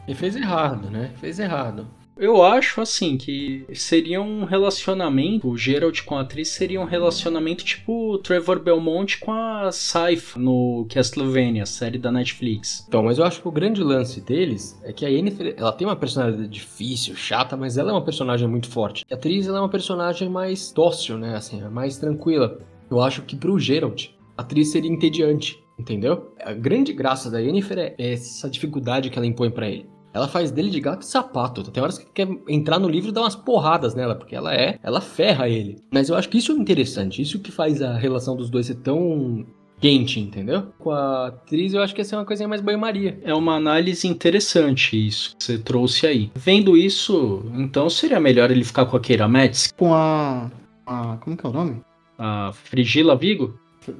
E 0.05 0.13
fez 0.13 0.35
errado, 0.35 0.91
né? 0.91 1.13
Fez 1.21 1.39
errado. 1.39 1.87
Eu 2.19 2.41
acho 2.43 2.81
assim 2.81 3.17
que 3.17 3.65
seria 3.73 4.21
um 4.21 4.43
relacionamento, 4.43 5.47
o 5.47 5.57
Geralt 5.57 6.03
com 6.03 6.15
a 6.15 6.21
atriz 6.21 6.49
seria 6.49 6.81
um 6.81 6.85
relacionamento 6.85 7.63
tipo 7.63 8.17
Trevor 8.19 8.59
Belmont 8.59 9.19
com 9.19 9.31
a 9.31 9.71
Saifa 9.71 10.39
no 10.39 10.87
Castlevania, 10.89 11.65
série 11.65 11.99
da 11.99 12.11
Netflix. 12.11 12.83
Então, 12.87 13.03
mas 13.03 13.19
eu 13.19 13.25
acho 13.25 13.41
que 13.41 13.47
o 13.47 13.51
grande 13.51 13.83
lance 13.83 14.19
deles 14.19 14.79
é 14.83 14.91
que 14.91 15.05
a 15.05 15.09
Yennefer, 15.09 15.53
ela 15.57 15.71
tem 15.71 15.87
uma 15.87 15.95
personalidade 15.95 16.47
difícil, 16.47 17.15
chata, 17.15 17.55
mas 17.55 17.77
ela 17.77 17.91
é 17.91 17.93
uma 17.93 18.03
personagem 18.03 18.47
muito 18.47 18.69
forte. 18.69 19.05
A 19.11 19.15
atriz, 19.15 19.47
ela 19.47 19.57
é 19.57 19.61
uma 19.61 19.69
personagem 19.69 20.27
mais 20.27 20.71
dócil, 20.71 21.17
né, 21.17 21.35
assim, 21.35 21.61
mais 21.69 21.97
tranquila. 21.97 22.57
Eu 22.89 23.01
acho 23.01 23.21
que 23.23 23.35
pro 23.35 23.59
Geralt, 23.59 24.07
a 24.35 24.41
atriz 24.41 24.71
seria 24.71 24.91
entediante, 24.91 25.63
entendeu? 25.77 26.33
A 26.43 26.53
grande 26.53 26.93
graça 26.93 27.29
da 27.29 27.39
Yennefer 27.39 27.77
é 27.77 27.95
essa 27.97 28.49
dificuldade 28.49 29.09
que 29.09 29.17
ela 29.19 29.27
impõe 29.27 29.51
para 29.51 29.69
ele. 29.69 29.87
Ela 30.17 30.27
faz 30.27 30.49
dele 30.49 30.71
de 30.71 30.79
gato 30.79 31.03
e 31.03 31.05
sapato. 31.05 31.63
Tem 31.63 31.81
horas 31.81 31.99
que 31.99 32.05
quer 32.11 32.27
entrar 32.49 32.79
no 32.79 32.89
livro 32.89 33.09
e 33.09 33.13
dar 33.13 33.21
umas 33.21 33.35
porradas 33.35 33.93
nela, 33.93 34.15
porque 34.15 34.35
ela 34.35 34.53
é, 34.53 34.79
ela 34.81 34.99
ferra 34.99 35.47
ele. 35.47 35.77
Mas 35.93 36.09
eu 36.09 36.15
acho 36.15 36.27
que 36.27 36.39
isso 36.39 36.51
é 36.51 36.55
interessante, 36.55 37.21
isso 37.21 37.39
que 37.39 37.51
faz 37.51 37.81
a 37.81 37.95
relação 37.95 38.35
dos 38.35 38.49
dois 38.49 38.65
ser 38.65 38.75
tão 38.75 39.45
quente, 39.79 40.19
entendeu? 40.19 40.73
Com 40.79 40.89
a 40.89 41.27
atriz 41.27 41.73
eu 41.73 41.81
acho 41.81 41.93
que 41.93 42.01
ia 42.01 42.05
ser 42.05 42.15
uma 42.15 42.25
coisinha 42.25 42.49
mais 42.49 42.61
banho-maria. 42.61 43.19
É 43.23 43.33
uma 43.33 43.55
análise 43.55 44.07
interessante 44.07 44.97
isso 45.07 45.35
que 45.37 45.43
você 45.43 45.57
trouxe 45.59 46.07
aí. 46.07 46.31
Vendo 46.35 46.75
isso, 46.75 47.43
então 47.53 47.89
seria 47.89 48.19
melhor 48.19 48.49
ele 48.49 48.63
ficar 48.63 48.85
com 48.85 48.97
a 48.97 48.99
Keira 48.99 49.27
Metz? 49.27 49.71
Com 49.77 49.93
a. 49.93 50.51
a 50.85 51.17
como 51.17 51.37
que 51.37 51.45
é 51.45 51.49
o 51.49 51.53
nome? 51.53 51.81
A 52.17 52.51
Frigila 52.53 53.15
Vigo? 53.15 53.59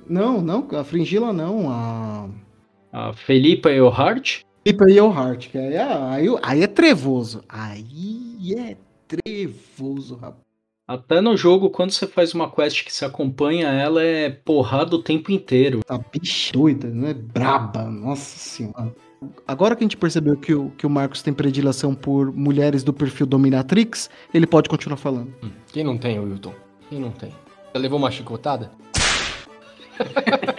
Não, 0.09 0.41
não, 0.41 0.67
a 0.71 0.83
Fringila 0.83 1.31
não, 1.31 1.69
a. 1.69 2.27
A 2.91 3.13
Felipa 3.13 3.69
Earhart? 3.69 4.41
Felipa 4.67 4.89
Earhart, 4.89 5.47
que 5.49 5.57
aí, 5.57 5.73
é- 5.75 5.81
aí, 5.83 6.25
aí 6.43 6.63
é 6.63 6.67
trevoso. 6.67 7.41
Aí 7.47 8.53
é 8.57 8.75
trevoso, 9.07 10.15
rapaz. 10.15 10.45
Até 10.85 11.19
no 11.21 11.35
jogo, 11.35 11.69
quando 11.69 11.91
você 11.91 12.05
faz 12.07 12.33
uma 12.33 12.49
quest 12.49 12.83
que 12.85 12.93
se 12.93 13.03
acompanha, 13.03 13.67
ela 13.67 14.01
é 14.01 14.29
porrada 14.29 14.95
o 14.95 15.01
tempo 15.03 15.31
inteiro. 15.31 15.81
Tá 15.85 15.97
bicho 15.97 16.53
doida, 16.53 16.87
né? 16.87 17.13
Braba, 17.13 17.83
nossa 17.83 18.37
senhora. 18.37 18.93
Agora 19.45 19.75
que 19.75 19.83
a 19.83 19.85
gente 19.85 19.97
percebeu 19.97 20.37
que 20.37 20.53
o, 20.53 20.69
que 20.77 20.85
o 20.85 20.89
Marcos 20.89 21.21
tem 21.21 21.33
predileção 21.33 21.93
por 21.95 22.31
mulheres 22.33 22.83
do 22.83 22.93
perfil 22.93 23.25
Dominatrix, 23.25 24.09
ele 24.33 24.47
pode 24.47 24.69
continuar 24.69 24.97
falando. 24.97 25.33
Hum, 25.43 25.49
Quem 25.73 25.83
não 25.83 25.97
tem, 25.97 26.19
Wilton? 26.19 26.53
Quem 26.89 26.99
não 26.99 27.11
tem? 27.11 27.31
Já 27.73 27.81
levou 27.81 27.97
uma 27.99 28.11
chicotada? 28.11 28.71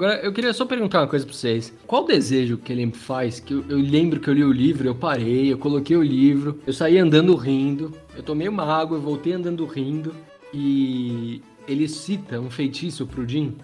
Agora, 0.00 0.18
eu 0.22 0.32
queria 0.32 0.54
só 0.54 0.64
perguntar 0.64 1.02
uma 1.02 1.06
coisa 1.06 1.26
pra 1.26 1.34
vocês. 1.34 1.74
Qual 1.86 2.06
desejo 2.06 2.56
que 2.56 2.72
ele 2.72 2.90
faz? 2.90 3.38
Que 3.38 3.52
eu, 3.52 3.62
eu 3.68 3.76
lembro 3.76 4.18
que 4.18 4.30
eu 4.30 4.32
li 4.32 4.42
o 4.42 4.50
livro, 4.50 4.88
eu 4.88 4.94
parei, 4.94 5.52
eu 5.52 5.58
coloquei 5.58 5.94
o 5.94 6.02
livro, 6.02 6.58
eu 6.66 6.72
saí 6.72 6.96
andando 6.96 7.36
rindo, 7.36 7.92
eu 8.16 8.22
tomei 8.22 8.48
uma 8.48 8.64
água, 8.64 8.96
eu 8.96 9.02
voltei 9.02 9.34
andando 9.34 9.66
rindo, 9.66 10.16
e 10.54 11.42
ele 11.68 11.86
cita 11.86 12.40
um 12.40 12.48
feitiço 12.48 13.06
pro 13.06 13.28
Jim. 13.28 13.58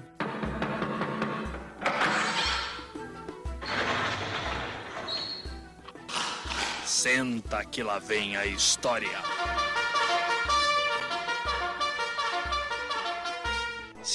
Senta 6.85 7.65
que 7.65 7.83
lá 7.83 7.99
vem 7.99 8.37
a 8.37 8.45
história. 8.45 9.36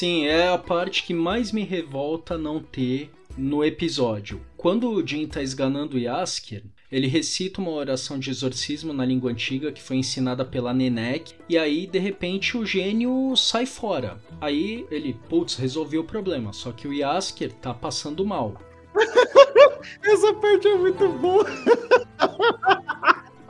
Sim, 0.01 0.25
é 0.25 0.47
a 0.47 0.57
parte 0.57 1.03
que 1.03 1.13
mais 1.13 1.51
me 1.51 1.63
revolta 1.63 2.35
não 2.35 2.59
ter 2.59 3.11
no 3.37 3.63
episódio. 3.63 4.41
Quando 4.57 4.89
o 4.89 5.05
Jin 5.05 5.27
tá 5.27 5.43
esganando 5.43 5.99
Yasker, 5.99 6.63
ele 6.91 7.05
recita 7.05 7.61
uma 7.61 7.69
oração 7.69 8.17
de 8.17 8.31
exorcismo 8.31 8.93
na 8.93 9.05
língua 9.05 9.29
antiga 9.29 9.71
que 9.71 9.79
foi 9.79 9.97
ensinada 9.97 10.43
pela 10.43 10.73
Nenek, 10.73 11.35
e 11.47 11.55
aí 11.55 11.85
de 11.85 11.99
repente 11.99 12.57
o 12.57 12.65
gênio 12.65 13.35
sai 13.35 13.67
fora. 13.67 14.19
Aí 14.41 14.87
ele, 14.89 15.15
putz, 15.29 15.55
resolveu 15.55 16.01
o 16.01 16.05
problema, 16.05 16.51
só 16.51 16.71
que 16.71 16.87
o 16.87 16.93
Yasker 16.93 17.53
tá 17.53 17.71
passando 17.71 18.25
mal. 18.25 18.59
Essa 20.01 20.33
parte 20.33 20.67
é 20.67 20.77
muito 20.77 21.09
boa. 21.09 21.45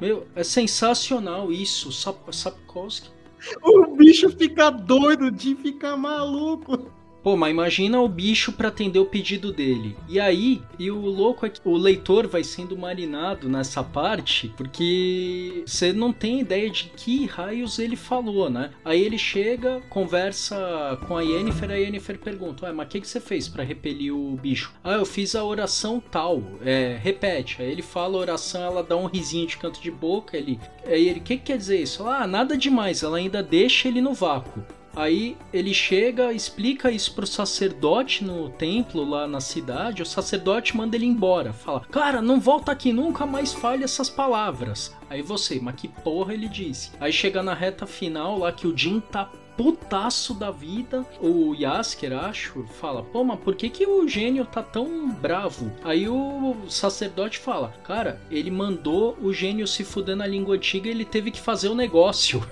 Meu, 0.02 0.28
é 0.36 0.44
sensacional 0.44 1.50
isso, 1.50 1.94
Sap 1.94 2.30
Sapkowski. 2.30 3.21
O 3.62 3.95
bicho 3.95 4.30
fica 4.30 4.69
doido 4.69 5.32
de 5.32 5.56
ficar 5.56 5.97
maluco. 5.97 6.91
Pô, 7.24 7.38
mas 7.38 7.52
imagina 7.52 8.02
o 8.02 8.08
bicho 8.08 8.52
pra 8.52 8.70
atender 8.70 9.00
o 9.00 9.06
pedido 9.06 9.52
dele. 9.52 9.96
E 10.10 10.20
aí, 10.20 10.62
e 10.80 10.90
o 10.90 11.06
louco 11.06 11.46
é 11.46 11.50
que 11.50 11.60
o 11.64 11.78
leitor 11.78 12.28
vai 12.28 12.44
sendo 12.44 12.78
marinado 12.78 13.48
nessa 13.48 13.84
parte, 13.84 14.52
porque 14.58 15.64
você 15.66 15.94
não 15.94 16.12
tem 16.12 16.40
ideia 16.40 16.70
de 16.70 16.86
que 16.86 17.28
raios 17.28 17.78
ele 17.78 17.96
falou, 17.96 18.50
né? 18.50 18.72
Aí 18.84 19.02
ele 19.02 19.18
chega, 19.18 19.82
conversa 19.90 20.98
com 21.08 21.16
a 21.16 21.22
Yennefer, 21.22 21.70
a 21.70 21.76
Yennefer 21.76 22.18
pergunta, 22.20 22.66
ué, 22.66 22.72
mas 22.72 22.88
o 22.88 22.90
que, 22.90 23.02
que 23.02 23.08
você 23.08 23.20
fez 23.20 23.48
pra 23.48 23.64
repelir 23.64 24.16
o 24.16 24.36
bicho? 24.36 24.74
Ah, 24.84 24.94
eu 24.94 25.06
fiz 25.06 25.36
a 25.36 25.44
oração 25.44 26.00
tal, 26.00 26.42
é, 26.64 26.98
repete. 27.02 27.62
Aí 27.62 27.72
ele 27.72 27.84
fala 27.84 28.18
a 28.18 28.22
oração, 28.22 28.64
ela 28.64 28.84
dá 28.84 28.98
um 28.98 29.06
risinho 29.06 29.46
de 29.46 29.58
canto 29.58 29.80
de 29.80 29.92
boca, 29.92 30.36
ele... 30.36 30.60
Aí 30.86 31.08
ele, 31.08 31.20
o 31.20 31.24
que, 31.24 31.38
que 31.38 31.44
quer 31.44 31.58
dizer 31.58 31.82
isso? 31.82 32.08
Ah, 32.08 32.26
nada 32.26 32.58
demais, 32.58 33.04
ela 33.04 33.18
ainda 33.18 33.44
deixa 33.44 33.88
ele 33.88 34.02
no 34.02 34.14
vácuo. 34.14 34.64
Aí 34.95 35.38
ele 35.54 35.73
chega, 35.73 36.34
explica 36.34 36.91
isso 36.91 37.13
pro 37.13 37.25
sacerdote 37.25 38.23
no 38.23 38.49
templo 38.49 39.04
lá 39.04 39.27
na 39.27 39.39
cidade. 39.39 40.01
O 40.01 40.06
sacerdote 40.06 40.75
manda 40.75 40.95
ele 40.95 41.06
embora. 41.06 41.54
Fala, 41.54 41.82
cara, 41.91 42.21
não 42.21 42.39
volta 42.39 42.71
aqui, 42.71 42.91
nunca 42.91 43.25
mais 43.25 43.54
fale 43.54 43.84
essas 43.84 44.10
palavras. 44.10 44.95
Aí 45.10 45.21
você, 45.21 45.60
mas 45.62 45.75
que 45.75 45.88
porra 45.88 46.34
ele 46.34 46.47
disse? 46.47 46.91
Aí 46.99 47.12
chega 47.12 47.41
na 47.41 47.54
reta 47.54 47.86
final 47.86 48.39
lá 48.39 48.51
que 48.51 48.67
o 48.67 48.77
Jin 48.77 48.99
tá 48.99 49.30
putaço 49.56 50.34
da 50.34 50.51
vida. 50.51 51.06
O 51.19 51.54
Yasker, 51.54 52.13
acho, 52.13 52.63
fala: 52.80 53.04
Pô, 53.04 53.23
mas 53.23 53.39
por 53.39 53.56
que, 53.56 53.69
que 53.69 53.86
o 53.86 54.08
gênio 54.08 54.45
tá 54.45 54.63
tão 54.63 55.10
bravo? 55.12 55.71
Aí 55.84 56.08
o 56.10 56.56
sacerdote 56.67 57.38
fala: 57.38 57.73
Cara, 57.84 58.19
ele 58.30 58.51
mandou 58.51 59.17
o 59.21 59.32
gênio 59.32 59.67
se 59.67 59.84
fuder 59.84 60.15
na 60.15 60.27
língua 60.27 60.56
antiga 60.56 60.88
e 60.88 60.91
ele 60.91 61.06
teve 61.06 61.32
que 61.32 61.39
fazer 61.39 61.69
o 61.69 61.75
negócio. 61.75 62.43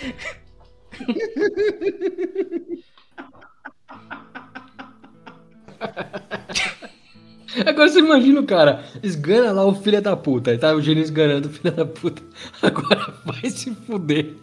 Agora 7.66 7.88
você 7.88 7.98
imagina 7.98 8.40
o 8.40 8.46
cara, 8.46 8.84
esgana 9.02 9.50
lá 9.52 9.64
o 9.64 9.74
filho 9.74 10.00
da 10.00 10.16
puta. 10.16 10.50
Aí 10.50 10.58
tá 10.58 10.74
o 10.74 10.80
gênio 10.80 11.02
esganando 11.02 11.48
o 11.48 11.50
filho 11.50 11.74
da 11.74 11.84
puta. 11.84 12.22
Agora 12.62 13.14
vai 13.24 13.50
se 13.50 13.74
fuder. 13.74 14.34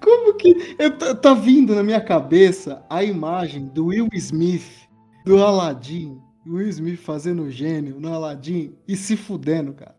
Como 0.00 0.34
que. 0.34 0.76
Eu, 0.78 0.96
tá, 0.96 1.14
tá 1.14 1.34
vindo 1.34 1.74
na 1.74 1.82
minha 1.82 2.00
cabeça 2.00 2.84
a 2.88 3.02
imagem 3.02 3.66
do 3.66 3.86
Will 3.86 4.08
Smith, 4.12 4.88
do 5.24 5.42
Aladdin. 5.42 6.20
Will 6.46 6.68
Smith 6.68 7.00
fazendo 7.00 7.50
gênio 7.50 7.98
no 7.98 8.12
Aladdin 8.12 8.76
e 8.86 8.96
se 8.96 9.16
fudendo, 9.16 9.72
cara. 9.72 9.95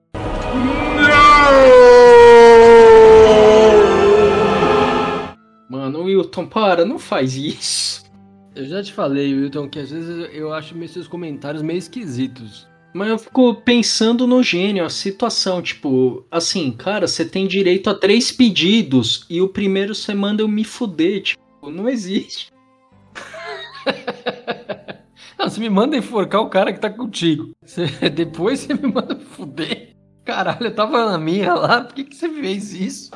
Mano, 5.70 6.04
Wilton, 6.04 6.46
para, 6.46 6.86
não 6.86 6.98
faz 6.98 7.36
isso. 7.36 8.04
Eu 8.56 8.66
já 8.66 8.82
te 8.82 8.92
falei, 8.94 9.34
Wilton, 9.34 9.70
que 9.70 9.80
às 9.80 9.92
vezes 9.92 10.30
eu 10.34 10.52
acho 10.54 10.76
meio 10.76 10.90
seus 10.90 11.08
comentários 11.08 11.62
meio 11.62 11.78
esquisitos. 11.78 12.68
Mas 12.94 13.10
eu 13.10 13.20
fico 13.20 13.54
pensando 13.56 14.26
no 14.26 14.42
gênio, 14.42 14.84
a 14.86 14.90
situação, 14.90 15.62
tipo, 15.62 16.26
assim, 16.32 16.72
cara, 16.72 17.08
você 17.08 17.24
tem 17.26 17.46
direito 17.46 17.90
a 17.90 17.94
três 17.94 18.32
pedidos 18.32 19.26
e 19.30 19.42
o 19.42 19.50
primeiro 19.50 19.94
você 19.94 20.14
manda 20.16 20.42
eu 20.42 20.48
me 20.48 20.64
fuder, 20.64 21.22
tipo, 21.22 21.70
não 21.70 21.88
existe. 21.88 22.52
Não, 25.38 25.48
você 25.48 25.60
me 25.60 25.70
manda 25.70 25.96
enforcar 25.96 26.42
o 26.42 26.50
cara 26.50 26.74
que 26.74 26.80
tá 26.80 26.90
contigo. 26.90 27.52
Você- 27.64 27.86
depois 28.10 28.60
você 28.62 28.74
me 28.74 28.92
manda 28.92 29.16
fuder. 29.20 29.96
Caralho, 30.28 30.66
eu 30.66 30.76
tava 30.76 31.06
na 31.10 31.18
minha 31.18 31.54
lá, 31.54 31.82
por 31.86 31.96
que, 31.96 32.04
que 32.04 32.14
você 32.14 32.28
fez 32.28 32.74
isso? 32.74 33.12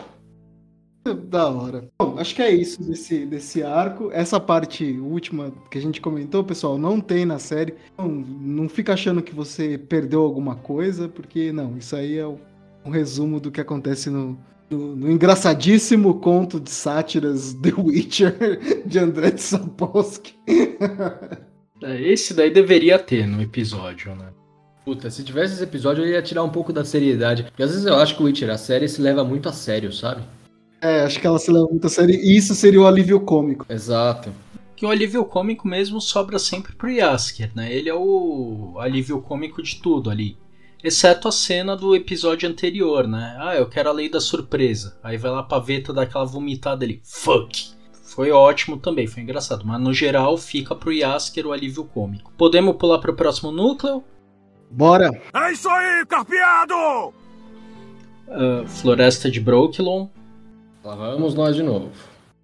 Da 1.28 1.50
hora. 1.50 1.90
Bom, 2.02 2.18
acho 2.18 2.34
que 2.34 2.42
é 2.42 2.50
isso 2.50 2.82
desse, 2.82 3.26
desse 3.26 3.62
arco. 3.62 4.10
Essa 4.14 4.40
parte 4.40 4.98
última 4.98 5.52
que 5.70 5.78
a 5.78 5.82
gente 5.82 6.00
comentou, 6.00 6.42
pessoal, 6.42 6.78
não 6.78 7.02
tem 7.02 7.26
na 7.26 7.38
série. 7.38 7.76
Não, 7.98 8.08
não 8.08 8.70
fica 8.70 8.94
achando 8.94 9.22
que 9.22 9.36
você 9.36 9.78
perdeu 9.78 10.22
alguma 10.22 10.56
coisa, 10.56 11.10
porque 11.10 11.52
não, 11.52 11.78
isso 11.78 11.98
aí 11.98 12.18
é 12.18 12.26
um 12.26 12.90
resumo 12.90 13.42
do 13.42 13.52
que 13.52 13.60
acontece 13.60 14.10
no, 14.10 14.40
no, 14.70 14.96
no 14.96 15.12
engraçadíssimo 15.12 16.18
conto 16.18 16.62
de 16.62 16.72
sátiras 16.72 17.54
The 17.62 17.74
Witcher 17.78 18.86
de 18.86 19.00
André 19.00 19.32
de 19.32 19.42
Sapolsky. 19.42 20.34
É, 21.84 22.00
Esse 22.00 22.36
daí 22.36 22.52
deveria 22.52 23.00
ter 23.00 23.26
no 23.26 23.42
episódio, 23.42 24.14
né? 24.14 24.28
Puta, 24.84 25.10
se 25.12 25.24
tivesse 25.24 25.54
esse 25.54 25.64
episódio 25.64 26.04
eu 26.04 26.10
ia 26.10 26.22
tirar 26.22 26.44
um 26.44 26.50
pouco 26.50 26.74
da 26.74 26.84
seriedade. 26.84 27.44
Porque 27.44 27.64
às 27.64 27.70
vezes 27.70 27.86
eu 27.86 27.96
acho 27.96 28.16
que 28.16 28.24
o 28.24 28.26
Witcher, 28.26 28.50
a 28.50 28.58
série, 28.58 28.88
se 28.88 29.02
leva 29.02 29.24
muito 29.24 29.48
a 29.48 29.54
sério, 29.54 29.94
sabe? 29.94 30.24
É, 30.82 31.02
acho 31.02 31.20
que 31.20 31.28
ela 31.28 31.38
se 31.38 31.52
leva 31.52 31.68
muito 31.68 31.86
a 31.86 31.90
sério. 31.90 32.16
E 32.16 32.36
isso 32.36 32.56
seria 32.56 32.82
o 32.82 32.88
alívio 32.88 33.20
cômico. 33.20 33.66
Exato. 33.70 34.32
Que 34.76 34.86
o 34.86 34.90
alívio 34.90 35.24
cômico 35.26 35.68
mesmo 35.68 36.02
sobra 36.02 36.40
sempre 36.40 36.74
pro 36.74 36.90
Yasker, 36.90 37.52
né? 37.56 37.72
Ele 37.72 37.88
é 37.88 37.94
o 37.94 38.78
alívio 38.80 39.22
cômico 39.22 39.62
de 39.62 39.80
tudo 39.80 40.10
ali. 40.10 40.36
Exceto 40.84 41.28
a 41.28 41.32
cena 41.32 41.78
do 41.78 41.96
episódio 41.96 42.50
anterior, 42.50 43.08
né? 43.08 43.38
Ah, 43.40 43.56
eu 43.56 43.70
quero 43.70 43.90
a 43.90 43.94
lei 43.94 44.10
da 44.10 44.20
surpresa. 44.20 44.98
Aí 45.04 45.16
vai 45.16 45.30
lá 45.30 45.44
pra 45.44 45.60
Veta 45.60 45.94
dar 45.94 46.02
aquela 46.02 46.26
vomitada 46.26 46.84
ali. 46.84 47.00
Fuck! 47.04 47.74
Foi 48.04 48.32
ótimo 48.32 48.78
também, 48.78 49.06
foi 49.06 49.22
engraçado. 49.22 49.64
Mas 49.64 49.80
no 49.80 49.94
geral 49.94 50.36
fica 50.36 50.74
pro 50.74 50.92
Yasker 50.92 51.46
o 51.46 51.52
alívio 51.52 51.86
cômico. 51.86 52.34
Podemos 52.36 52.76
pular 52.78 52.98
pro 52.98 53.16
próximo 53.16 53.52
núcleo? 53.52 54.04
Bora! 54.72 55.12
É 55.34 55.52
isso 55.52 55.70
aí, 55.70 56.06
carpeado! 56.06 57.14
Ah, 58.28 58.64
Floresta 58.66 59.30
de 59.30 59.40
Brooklyn. 59.40 60.10
Lá 60.84 60.96
vamos 60.96 61.36
nós 61.36 61.56
de 61.56 61.62
novo. 61.62 61.92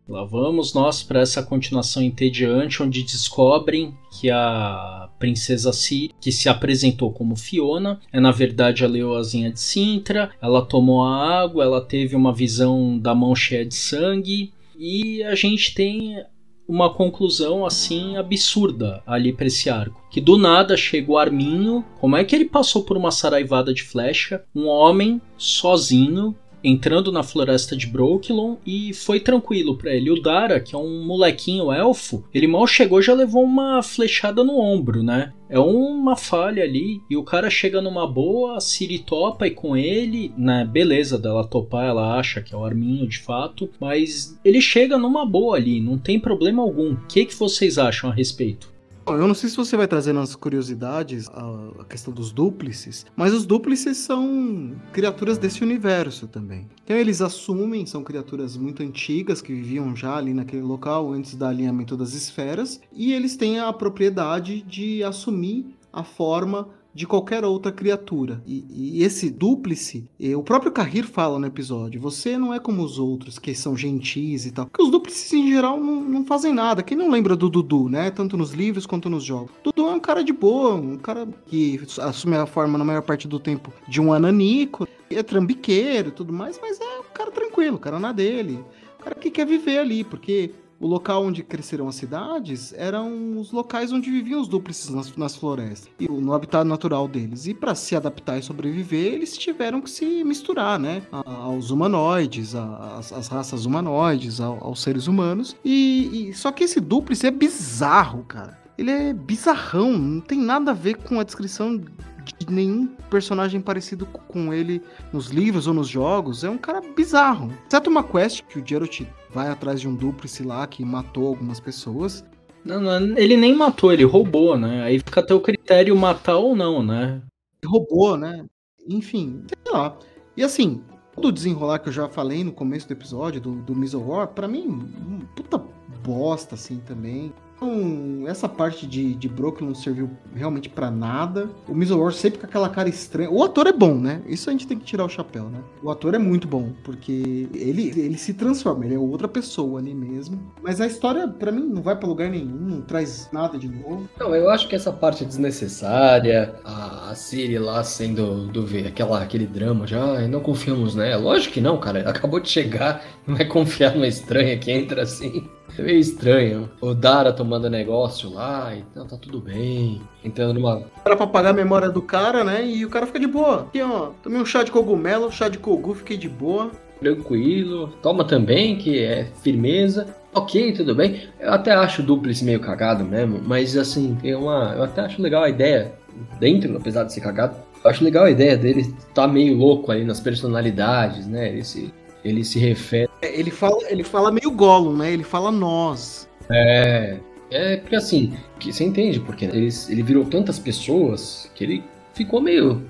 Lá 0.07 0.23
vamos 0.23 0.73
nós 0.73 1.03
para 1.03 1.21
essa 1.21 1.43
continuação 1.43 2.01
entediante, 2.03 2.81
onde 2.83 3.03
descobrem 3.03 3.93
que 4.11 4.29
a 4.29 5.09
princesa 5.19 5.73
Ciri, 5.73 6.13
que 6.21 6.31
se 6.31 6.47
apresentou 6.47 7.11
como 7.11 7.35
Fiona, 7.35 7.99
é 8.11 8.19
na 8.19 8.31
verdade 8.31 8.85
a 8.85 8.87
leoazinha 8.87 9.51
de 9.51 9.59
Sintra. 9.59 10.31
Ela 10.41 10.65
tomou 10.65 11.03
a 11.03 11.41
água, 11.41 11.63
ela 11.63 11.81
teve 11.81 12.15
uma 12.15 12.33
visão 12.33 12.97
da 12.97 13.15
mão 13.15 13.35
cheia 13.35 13.65
de 13.65 13.75
sangue 13.75 14.53
e 14.77 15.23
a 15.23 15.35
gente 15.35 15.73
tem 15.73 16.23
uma 16.67 16.93
conclusão 16.93 17.65
assim 17.65 18.17
absurda 18.17 19.01
ali 19.05 19.31
para 19.31 19.47
esse 19.47 19.69
arco. 19.69 20.01
Que 20.11 20.19
do 20.19 20.37
nada 20.37 20.75
chega 20.75 21.11
o 21.11 21.17
Arminho, 21.17 21.85
como 21.99 22.17
é 22.17 22.23
que 22.23 22.35
ele 22.35 22.45
passou 22.45 22.83
por 22.83 22.97
uma 22.97 23.11
saraivada 23.11 23.73
de 23.73 23.83
flecha, 23.83 24.43
um 24.53 24.67
homem 24.67 25.21
sozinho 25.37 26.35
entrando 26.63 27.11
na 27.11 27.23
floresta 27.23 27.75
de 27.75 27.87
Brooklyn 27.87 28.57
e 28.65 28.93
foi 28.93 29.19
tranquilo 29.19 29.77
pra 29.77 29.93
ele. 29.93 30.11
O 30.11 30.21
Dara, 30.21 30.59
que 30.59 30.75
é 30.75 30.77
um 30.77 31.05
molequinho 31.05 31.71
elfo, 31.71 32.23
ele 32.33 32.47
mal 32.47 32.65
chegou 32.67 33.01
já 33.01 33.13
levou 33.13 33.43
uma 33.43 33.81
flechada 33.81 34.43
no 34.43 34.59
ombro, 34.59 35.03
né? 35.03 35.33
É 35.49 35.57
uma 35.57 36.15
falha 36.15 36.63
ali 36.63 37.01
e 37.09 37.15
o 37.15 37.23
cara 37.23 37.49
chega 37.49 37.81
numa 37.81 38.05
boa, 38.05 38.57
a 38.57 38.59
Siri 38.59 38.99
topa 38.99 39.47
e 39.47 39.51
com 39.51 39.77
ele, 39.77 40.33
né? 40.37 40.65
Beleza 40.69 41.17
dela 41.17 41.47
topar, 41.47 41.85
ela 41.85 42.17
acha 42.17 42.41
que 42.41 42.53
é 42.53 42.57
o 42.57 42.65
Arminho 42.65 43.07
de 43.07 43.19
fato, 43.19 43.69
mas 43.79 44.37
ele 44.43 44.59
chega 44.59 44.97
numa 44.97 45.25
boa 45.25 45.55
ali, 45.55 45.79
não 45.79 45.97
tem 45.97 46.19
problema 46.19 46.61
algum. 46.61 46.93
O 46.93 47.07
que, 47.07 47.25
que 47.25 47.35
vocês 47.35 47.77
acham 47.77 48.09
a 48.09 48.13
respeito? 48.13 48.76
Eu 49.07 49.25
não 49.25 49.33
sei 49.33 49.49
se 49.49 49.55
você 49.55 49.77
vai 49.77 49.87
trazer 49.87 50.11
nas 50.11 50.35
curiosidades 50.35 51.29
a, 51.29 51.81
a 51.81 51.85
questão 51.85 52.13
dos 52.13 52.33
dúplices, 52.33 53.05
mas 53.15 53.33
os 53.33 53.45
dúplices 53.45 53.97
são 53.97 54.75
criaturas 54.91 55.37
desse 55.37 55.63
universo 55.63 56.27
também. 56.27 56.67
Então 56.83 56.95
eles 56.95 57.21
assumem, 57.21 57.85
são 57.85 58.03
criaturas 58.03 58.57
muito 58.57 58.83
antigas 58.83 59.41
que 59.41 59.53
viviam 59.53 59.95
já 59.95 60.17
ali 60.17 60.33
naquele 60.33 60.61
local 60.61 61.13
antes 61.13 61.35
do 61.35 61.45
alinhamento 61.45 61.95
das 61.95 62.13
esferas, 62.13 62.81
e 62.91 63.13
eles 63.13 63.37
têm 63.37 63.59
a 63.59 63.71
propriedade 63.71 64.61
de 64.61 65.01
assumir 65.03 65.77
a 65.91 66.03
forma 66.03 66.67
de 66.97 67.05
qualquer 67.05 67.45
outra 67.45 67.71
criatura. 67.71 68.41
E, 68.47 68.65
e 68.71 69.03
esse 69.03 69.29
dúplice, 69.29 70.09
eh, 70.19 70.35
o 70.35 70.41
próprio 70.41 70.71
Kahir 70.71 71.05
fala 71.05 71.37
no 71.37 71.45
episódio, 71.45 72.01
você 72.01 72.39
não 72.39 72.51
é 72.51 72.59
como 72.59 72.81
os 72.81 72.97
outros 72.97 73.37
que 73.37 73.53
são 73.53 73.77
gentis 73.77 74.47
e 74.47 74.51
tal. 74.51 74.65
Porque 74.65 74.81
os 74.81 74.89
dúplices 74.89 75.31
em 75.31 75.47
geral 75.47 75.79
não, 75.79 76.01
não 76.01 76.25
fazem 76.25 76.51
nada. 76.51 76.81
Quem 76.81 76.97
não 76.97 77.11
lembra 77.11 77.35
do 77.35 77.51
Dudu, 77.51 77.87
né? 77.87 78.09
Tanto 78.09 78.35
nos 78.35 78.51
livros 78.51 78.87
quanto 78.87 79.11
nos 79.11 79.23
jogos. 79.23 79.51
Dudu 79.63 79.87
é 79.87 79.93
um 79.93 79.99
cara 79.99 80.23
de 80.23 80.33
boa, 80.33 80.73
um 80.73 80.97
cara 80.97 81.27
que 81.45 81.79
assume 81.99 82.35
a 82.35 82.47
forma 82.47 82.79
na 82.79 82.83
maior 82.83 83.03
parte 83.03 83.27
do 83.27 83.39
tempo 83.39 83.71
de 83.87 84.01
um 84.01 84.11
ananico, 84.11 84.87
é 85.11 85.21
trambiqueiro 85.21 86.09
e 86.09 86.11
tudo 86.11 86.33
mais, 86.33 86.59
mas 86.59 86.81
é 86.81 86.99
um 86.99 87.13
cara 87.13 87.29
tranquilo, 87.29 87.77
cara 87.77 87.99
na 87.99 88.11
dele. 88.11 88.59
Um 88.99 89.03
cara 89.03 89.13
que 89.13 89.29
quer 89.29 89.45
viver 89.45 89.77
ali, 89.77 90.03
porque 90.03 90.51
o 90.79 90.85
local 90.87 91.23
onde 91.25 91.41
cresceram 91.43 91.87
as 91.87 91.95
cidades 91.95 92.73
eram 92.77 93.37
os 93.39 93.51
locais 93.51 93.91
onde 93.91 94.11
viviam 94.11 94.39
os 94.39 94.47
dúplices 94.47 94.89
nas, 94.89 95.15
nas 95.17 95.35
florestas 95.35 95.89
e 95.99 96.07
no 96.07 96.33
habitat 96.33 96.63
natural 96.67 97.07
deles. 97.07 97.47
E 97.47 97.53
para 97.53 97.73
se 97.73 97.95
adaptar 97.95 98.37
e 98.37 98.43
sobreviver, 98.43 99.13
eles 99.13 99.35
tiveram 99.37 99.81
que 99.81 99.89
se 99.89 100.23
misturar, 100.23 100.77
né, 100.79 101.01
a- 101.11 101.23
aos 101.43 101.71
humanoides, 101.71 102.53
às, 102.55 103.27
raças 103.27 103.65
humanoides, 103.65 104.39
ao- 104.39 104.63
aos 104.63 104.81
seres 104.81 105.07
humanos. 105.07 105.55
E, 105.65 106.29
e- 106.29 106.33
só 106.33 106.51
que 106.51 106.63
esse 106.63 106.79
dúplice 106.79 107.25
é 107.27 107.31
bizarro, 107.31 108.23
cara. 108.25 108.57
Ele 108.77 108.91
é 108.91 109.13
bizarrão, 109.13 109.97
não 109.97 110.21
tem 110.21 110.39
nada 110.39 110.69
a 110.71 110.73
ver 110.73 110.95
com 110.97 111.19
a 111.19 111.23
descrição 111.23 111.75
de 111.77 112.51
nenhum 112.51 112.87
personagem 113.09 113.59
parecido 113.61 114.05
co- 114.05 114.19
com 114.27 114.53
ele 114.53 114.81
nos 115.11 115.27
livros 115.29 115.65
ou 115.65 115.73
nos 115.73 115.87
jogos. 115.87 116.43
É 116.43 116.49
um 116.49 116.57
cara 116.57 116.81
bizarro. 116.95 117.51
Exceto 117.67 117.89
uma 117.89 118.03
quest 118.03 118.43
que 118.43 118.59
o 118.59 118.63
Geralt 118.67 119.01
vai 119.29 119.47
atrás 119.49 119.79
de 119.79 119.87
um 119.87 119.95
dúplice 119.95 120.43
lá 120.43 120.65
que 120.67 120.83
matou 120.83 121.27
algumas 121.27 121.59
pessoas. 121.59 122.25
Não, 122.63 122.81
não, 122.81 123.17
ele 123.17 123.37
nem 123.37 123.55
matou, 123.55 123.93
ele 123.93 124.03
roubou, 124.03 124.57
né? 124.57 124.83
Aí 124.83 124.99
fica 124.99 125.21
até 125.21 125.33
o 125.33 125.39
critério 125.39 125.95
matar 125.95 126.37
ou 126.37 126.55
não, 126.55 126.83
né? 126.83 127.21
Roubou, 127.65 128.17
né? 128.17 128.45
Enfim, 128.87 129.43
sei 129.47 129.73
lá. 129.73 129.97
E 130.35 130.43
assim, 130.43 130.83
todo 131.15 131.29
o 131.29 131.31
desenrolar 131.31 131.79
que 131.79 131.89
eu 131.89 131.93
já 131.93 132.07
falei 132.09 132.43
no 132.43 132.51
começo 132.51 132.87
do 132.87 132.91
episódio, 132.91 133.39
do, 133.41 133.55
do 133.55 133.75
Middle 133.75 134.07
War, 134.07 134.27
pra 134.27 134.47
mim, 134.47 134.87
puta 135.35 135.57
bosta, 136.03 136.55
assim, 136.55 136.79
também. 136.85 137.33
Então, 137.57 138.23
essa 138.27 138.47
parte 138.47 138.85
de, 138.85 139.15
de 139.15 139.27
Brooklyn 139.27 139.67
não 139.67 139.75
serviu 139.75 140.09
realmente 140.33 140.69
pra 140.69 140.91
nada. 140.91 141.49
O 141.67 141.73
Middle 141.73 141.99
War 141.99 142.13
sempre 142.13 142.39
com 142.39 142.45
aquela 142.45 142.69
cara 142.69 142.87
estranha. 142.87 143.29
O 143.31 143.43
ator 143.43 143.65
é 143.67 143.73
bom, 143.73 143.95
né? 143.95 144.21
Isso 144.27 144.49
a 144.49 144.51
gente 144.53 144.67
tem 144.67 144.77
que 144.77 144.85
tirar 144.85 145.03
o 145.03 145.09
chapéu, 145.09 145.45
né? 145.49 145.59
O 145.81 145.89
ator 145.89 146.13
é 146.13 146.19
muito 146.19 146.47
bom, 146.47 146.71
porque 146.83 147.49
ele, 147.53 147.89
ele 147.99 148.17
se 148.17 148.33
transforma, 148.35 148.85
ele 148.85 148.93
é 148.93 148.99
outra 148.99 149.27
pessoa 149.27 149.79
ali 149.79 149.93
mesmo. 149.93 150.39
Mas 150.61 150.79
a 150.79 150.85
história, 150.85 151.27
pra 151.27 151.51
mim, 151.51 151.65
não 151.67 151.81
vai 151.81 151.95
pra 151.95 152.07
lugar 152.07 152.29
nenhum, 152.29 152.45
não 152.47 152.81
traz 152.81 153.27
nada 153.33 153.57
de 153.57 153.67
novo. 153.67 154.07
Não, 154.19 154.35
eu 154.35 154.49
acho 154.49 154.67
que 154.67 154.75
essa 154.75 154.91
parte 154.91 155.23
é 155.23 155.27
desnecessária, 155.27 156.55
a, 156.63 157.09
a 157.09 157.15
Siri 157.15 157.57
lá 157.57 157.83
sendo 157.83 158.47
do 158.47 158.65
ver 158.65 158.87
aquela, 158.87 159.21
aquele 159.21 159.47
drama 159.47 159.87
já, 159.87 160.03
"Ai, 160.17 160.27
não 160.27 160.41
confiamos 160.41 160.93
nela. 160.95 161.21
Lógico 161.21 161.55
que 161.55 161.61
não, 161.61 161.79
cara. 161.79 162.07
Acabou 162.07 162.39
de 162.39 162.49
chegar, 162.49 163.03
não 163.25 163.35
vai 163.35 163.45
confiar 163.45 163.93
numa 163.95 164.07
estranha 164.07 164.57
que 164.57 164.71
entra 164.71 165.01
assim. 165.03 165.47
É 165.77 165.81
meio 165.81 165.99
estranho. 165.99 166.69
O 166.81 166.93
Dara 166.93 167.31
tomando 167.31 167.69
negócio 167.69 168.33
lá, 168.33 168.73
então 168.75 169.05
tá 169.05 169.15
tudo 169.15 169.39
bem. 169.39 170.01
Entrando 170.23 170.53
numa. 170.55 170.83
Era 171.05 171.15
pra 171.15 171.27
pagar 171.27 171.51
a 171.51 171.53
memória 171.53 171.89
do 171.89 172.01
cara, 172.01 172.43
né? 172.43 172.65
E 172.65 172.85
o 172.85 172.89
cara 172.89 173.05
fica 173.05 173.19
de 173.19 173.27
boa. 173.27 173.61
Aqui, 173.61 173.81
ó, 173.81 174.11
tomei 174.23 174.41
um 174.41 174.45
chá 174.45 174.63
de 174.63 174.71
cogumelo, 174.71 175.31
chá 175.31 175.47
de 175.47 175.59
kogu, 175.59 175.93
fiquei 175.93 176.17
de 176.17 176.27
boa. 176.27 176.71
Tranquilo, 176.99 177.89
toma 178.01 178.23
também, 178.23 178.75
que 178.75 179.03
é 179.03 179.25
firmeza. 179.43 180.07
Ok, 180.33 180.73
tudo 180.73 180.95
bem. 180.95 181.29
Eu 181.39 181.53
até 181.53 181.71
acho 181.71 182.01
o 182.01 182.05
Duplice 182.05 182.43
meio 182.43 182.59
cagado 182.59 183.03
mesmo, 183.03 183.39
mas 183.43 183.77
assim, 183.77 184.15
tem 184.21 184.33
uma. 184.33 184.73
Eu 184.75 184.83
até 184.83 185.01
acho 185.01 185.21
legal 185.21 185.43
a 185.43 185.49
ideia, 185.49 185.93
dentro, 186.39 186.75
apesar 186.75 187.03
de 187.03 187.13
ser 187.13 187.21
cagado, 187.21 187.55
eu 187.83 187.89
acho 187.89 188.03
legal 188.03 188.25
a 188.25 188.31
ideia 188.31 188.57
dele 188.57 188.93
tá 189.13 189.27
meio 189.27 189.55
louco 189.55 189.91
ali 189.91 190.03
nas 190.03 190.19
personalidades, 190.19 191.27
né? 191.27 191.49
Ele 191.49 191.63
se, 191.63 191.93
ele 192.23 192.43
se 192.43 192.59
refere. 192.59 193.09
É, 193.21 193.39
Ele 193.39 193.51
fala, 193.51 193.77
ele 193.89 194.03
fala 194.03 194.31
meio 194.31 194.51
Gollum, 194.51 194.97
né? 194.97 195.11
Ele 195.13 195.23
fala 195.23 195.51
nós. 195.51 196.29
É. 196.49 197.17
É 197.49 197.77
porque 197.77 197.95
assim, 197.95 198.33
que 198.59 198.73
você 198.73 198.83
entende, 198.83 199.19
porque 199.21 199.45
ele, 199.45 199.69
ele 199.89 200.03
virou 200.03 200.25
tantas 200.25 200.59
pessoas 200.59 201.49
que 201.55 201.63
ele 201.63 201.83
ficou 202.13 202.41
meio 202.41 202.83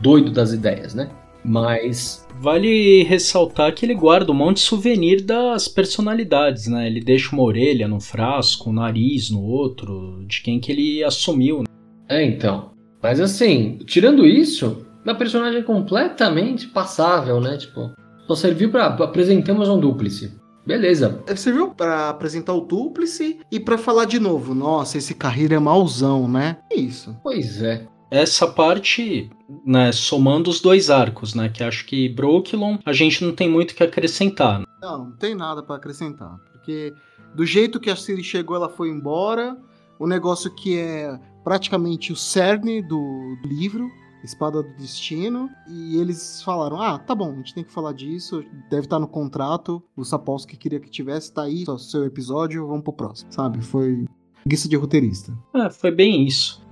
doido 0.00 0.30
das 0.30 0.52
ideias, 0.52 0.94
né? 0.94 1.10
Mas 1.44 2.26
Vale 2.38 3.02
ressaltar 3.02 3.74
que 3.74 3.84
ele 3.84 3.94
guarda 3.94 4.32
um 4.32 4.34
monte 4.34 4.56
de 4.56 4.62
souvenir 4.62 5.22
das 5.22 5.68
personalidades, 5.68 6.66
né? 6.66 6.86
Ele 6.86 7.00
deixa 7.00 7.34
uma 7.34 7.42
orelha 7.42 7.86
num 7.86 8.00
frasco, 8.00 8.70
um 8.70 8.72
nariz 8.72 9.30
no 9.30 9.42
outro, 9.42 10.24
de 10.26 10.40
quem 10.40 10.58
que 10.58 10.72
ele 10.72 11.04
assumiu. 11.04 11.58
né? 11.58 11.64
É, 12.08 12.24
então. 12.24 12.70
Mas 13.02 13.20
assim, 13.20 13.78
tirando 13.84 14.26
isso, 14.26 14.86
a 15.06 15.14
personagem 15.14 15.60
é 15.60 15.64
completamente 15.64 16.66
passável, 16.68 17.40
né? 17.40 17.56
Tipo, 17.58 17.90
só 18.30 18.36
serviu 18.36 18.70
pra 18.70 18.86
apresentamos 18.86 19.68
um 19.68 19.80
dúplice. 19.80 20.38
Beleza. 20.64 21.20
Serviu 21.34 21.70
para 21.70 22.10
apresentar 22.10 22.54
o 22.54 22.60
Dúplice 22.60 23.40
e 23.50 23.58
para 23.58 23.76
falar 23.76 24.04
de 24.04 24.20
novo, 24.20 24.54
nossa, 24.54 24.98
esse 24.98 25.14
Carreira 25.14 25.56
é 25.56 25.58
mauzão, 25.58 26.28
né? 26.28 26.58
É 26.70 26.76
isso. 26.76 27.16
Pois 27.24 27.60
é. 27.60 27.88
Essa 28.10 28.46
parte, 28.46 29.30
né, 29.64 29.90
somando 29.90 30.50
os 30.50 30.60
dois 30.60 30.90
arcos, 30.90 31.34
né, 31.34 31.48
que 31.48 31.64
acho 31.64 31.86
que 31.86 32.08
Brooklyn 32.08 32.78
a 32.84 32.92
gente 32.92 33.24
não 33.24 33.32
tem 33.32 33.48
muito 33.48 33.70
o 33.72 33.74
que 33.74 33.82
acrescentar. 33.82 34.62
Não, 34.80 35.06
não 35.06 35.12
tem 35.16 35.34
nada 35.34 35.62
para 35.62 35.76
acrescentar, 35.76 36.36
porque 36.52 36.92
do 37.34 37.46
jeito 37.46 37.80
que 37.80 37.90
a 37.90 37.96
Siri 37.96 38.22
chegou, 38.22 38.54
ela 38.54 38.68
foi 38.68 38.90
embora. 38.90 39.56
O 39.98 40.06
negócio 40.06 40.54
que 40.54 40.78
é 40.78 41.18
praticamente 41.42 42.12
o 42.12 42.16
cerne 42.16 42.80
do, 42.82 43.36
do 43.42 43.48
livro, 43.48 43.88
Espada 44.24 44.62
do 44.62 44.74
Destino, 44.74 45.50
e 45.68 45.96
eles 45.96 46.42
falaram: 46.42 46.80
ah, 46.80 46.98
tá 46.98 47.14
bom, 47.14 47.32
a 47.32 47.36
gente 47.36 47.54
tem 47.54 47.64
que 47.64 47.72
falar 47.72 47.92
disso, 47.92 48.44
deve 48.68 48.86
estar 48.86 48.98
no 48.98 49.08
contrato. 49.08 49.82
O 49.96 50.04
Sapolsky 50.04 50.56
queria 50.56 50.80
que 50.80 50.90
tivesse, 50.90 51.32
tá 51.32 51.42
aí, 51.42 51.64
só 51.64 51.78
seu 51.78 52.04
episódio, 52.04 52.66
vamos 52.66 52.82
pro 52.82 52.92
próximo, 52.92 53.32
sabe? 53.32 53.62
Foi 53.62 54.04
guiça 54.46 54.68
de 54.68 54.76
roteirista. 54.76 55.36
É, 55.54 55.70
foi 55.70 55.90
bem 55.90 56.26
isso. 56.26 56.62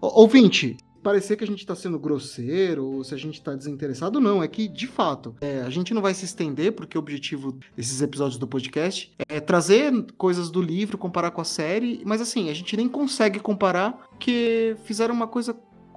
Ô, 0.00 0.22
Ouvinte, 0.22 0.76
parecer 1.04 1.36
que 1.36 1.44
a 1.44 1.46
gente 1.46 1.64
tá 1.66 1.74
sendo 1.74 1.98
grosseiro 1.98 2.86
ou 2.86 3.04
se 3.04 3.14
a 3.14 3.18
gente 3.18 3.40
tá 3.40 3.54
desinteressado, 3.54 4.18
não. 4.18 4.42
É 4.42 4.48
que, 4.48 4.66
de 4.66 4.86
fato, 4.86 5.36
é, 5.40 5.60
a 5.60 5.70
gente 5.70 5.92
não 5.92 6.00
vai 6.00 6.14
se 6.14 6.24
estender, 6.24 6.72
porque 6.72 6.96
o 6.96 7.00
objetivo 7.00 7.56
desses 7.76 8.00
episódios 8.00 8.38
do 8.38 8.48
podcast 8.48 9.12
é 9.28 9.38
trazer 9.38 9.92
coisas 10.16 10.50
do 10.50 10.62
livro, 10.62 10.96
comparar 10.96 11.30
com 11.30 11.42
a 11.42 11.44
série, 11.44 12.02
mas 12.04 12.20
assim, 12.20 12.48
a 12.48 12.54
gente 12.54 12.76
nem 12.76 12.88
consegue 12.88 13.38
comparar, 13.38 13.92
porque 14.08 14.76
fizeram 14.84 15.14
uma 15.14 15.28
coisa 15.28 15.54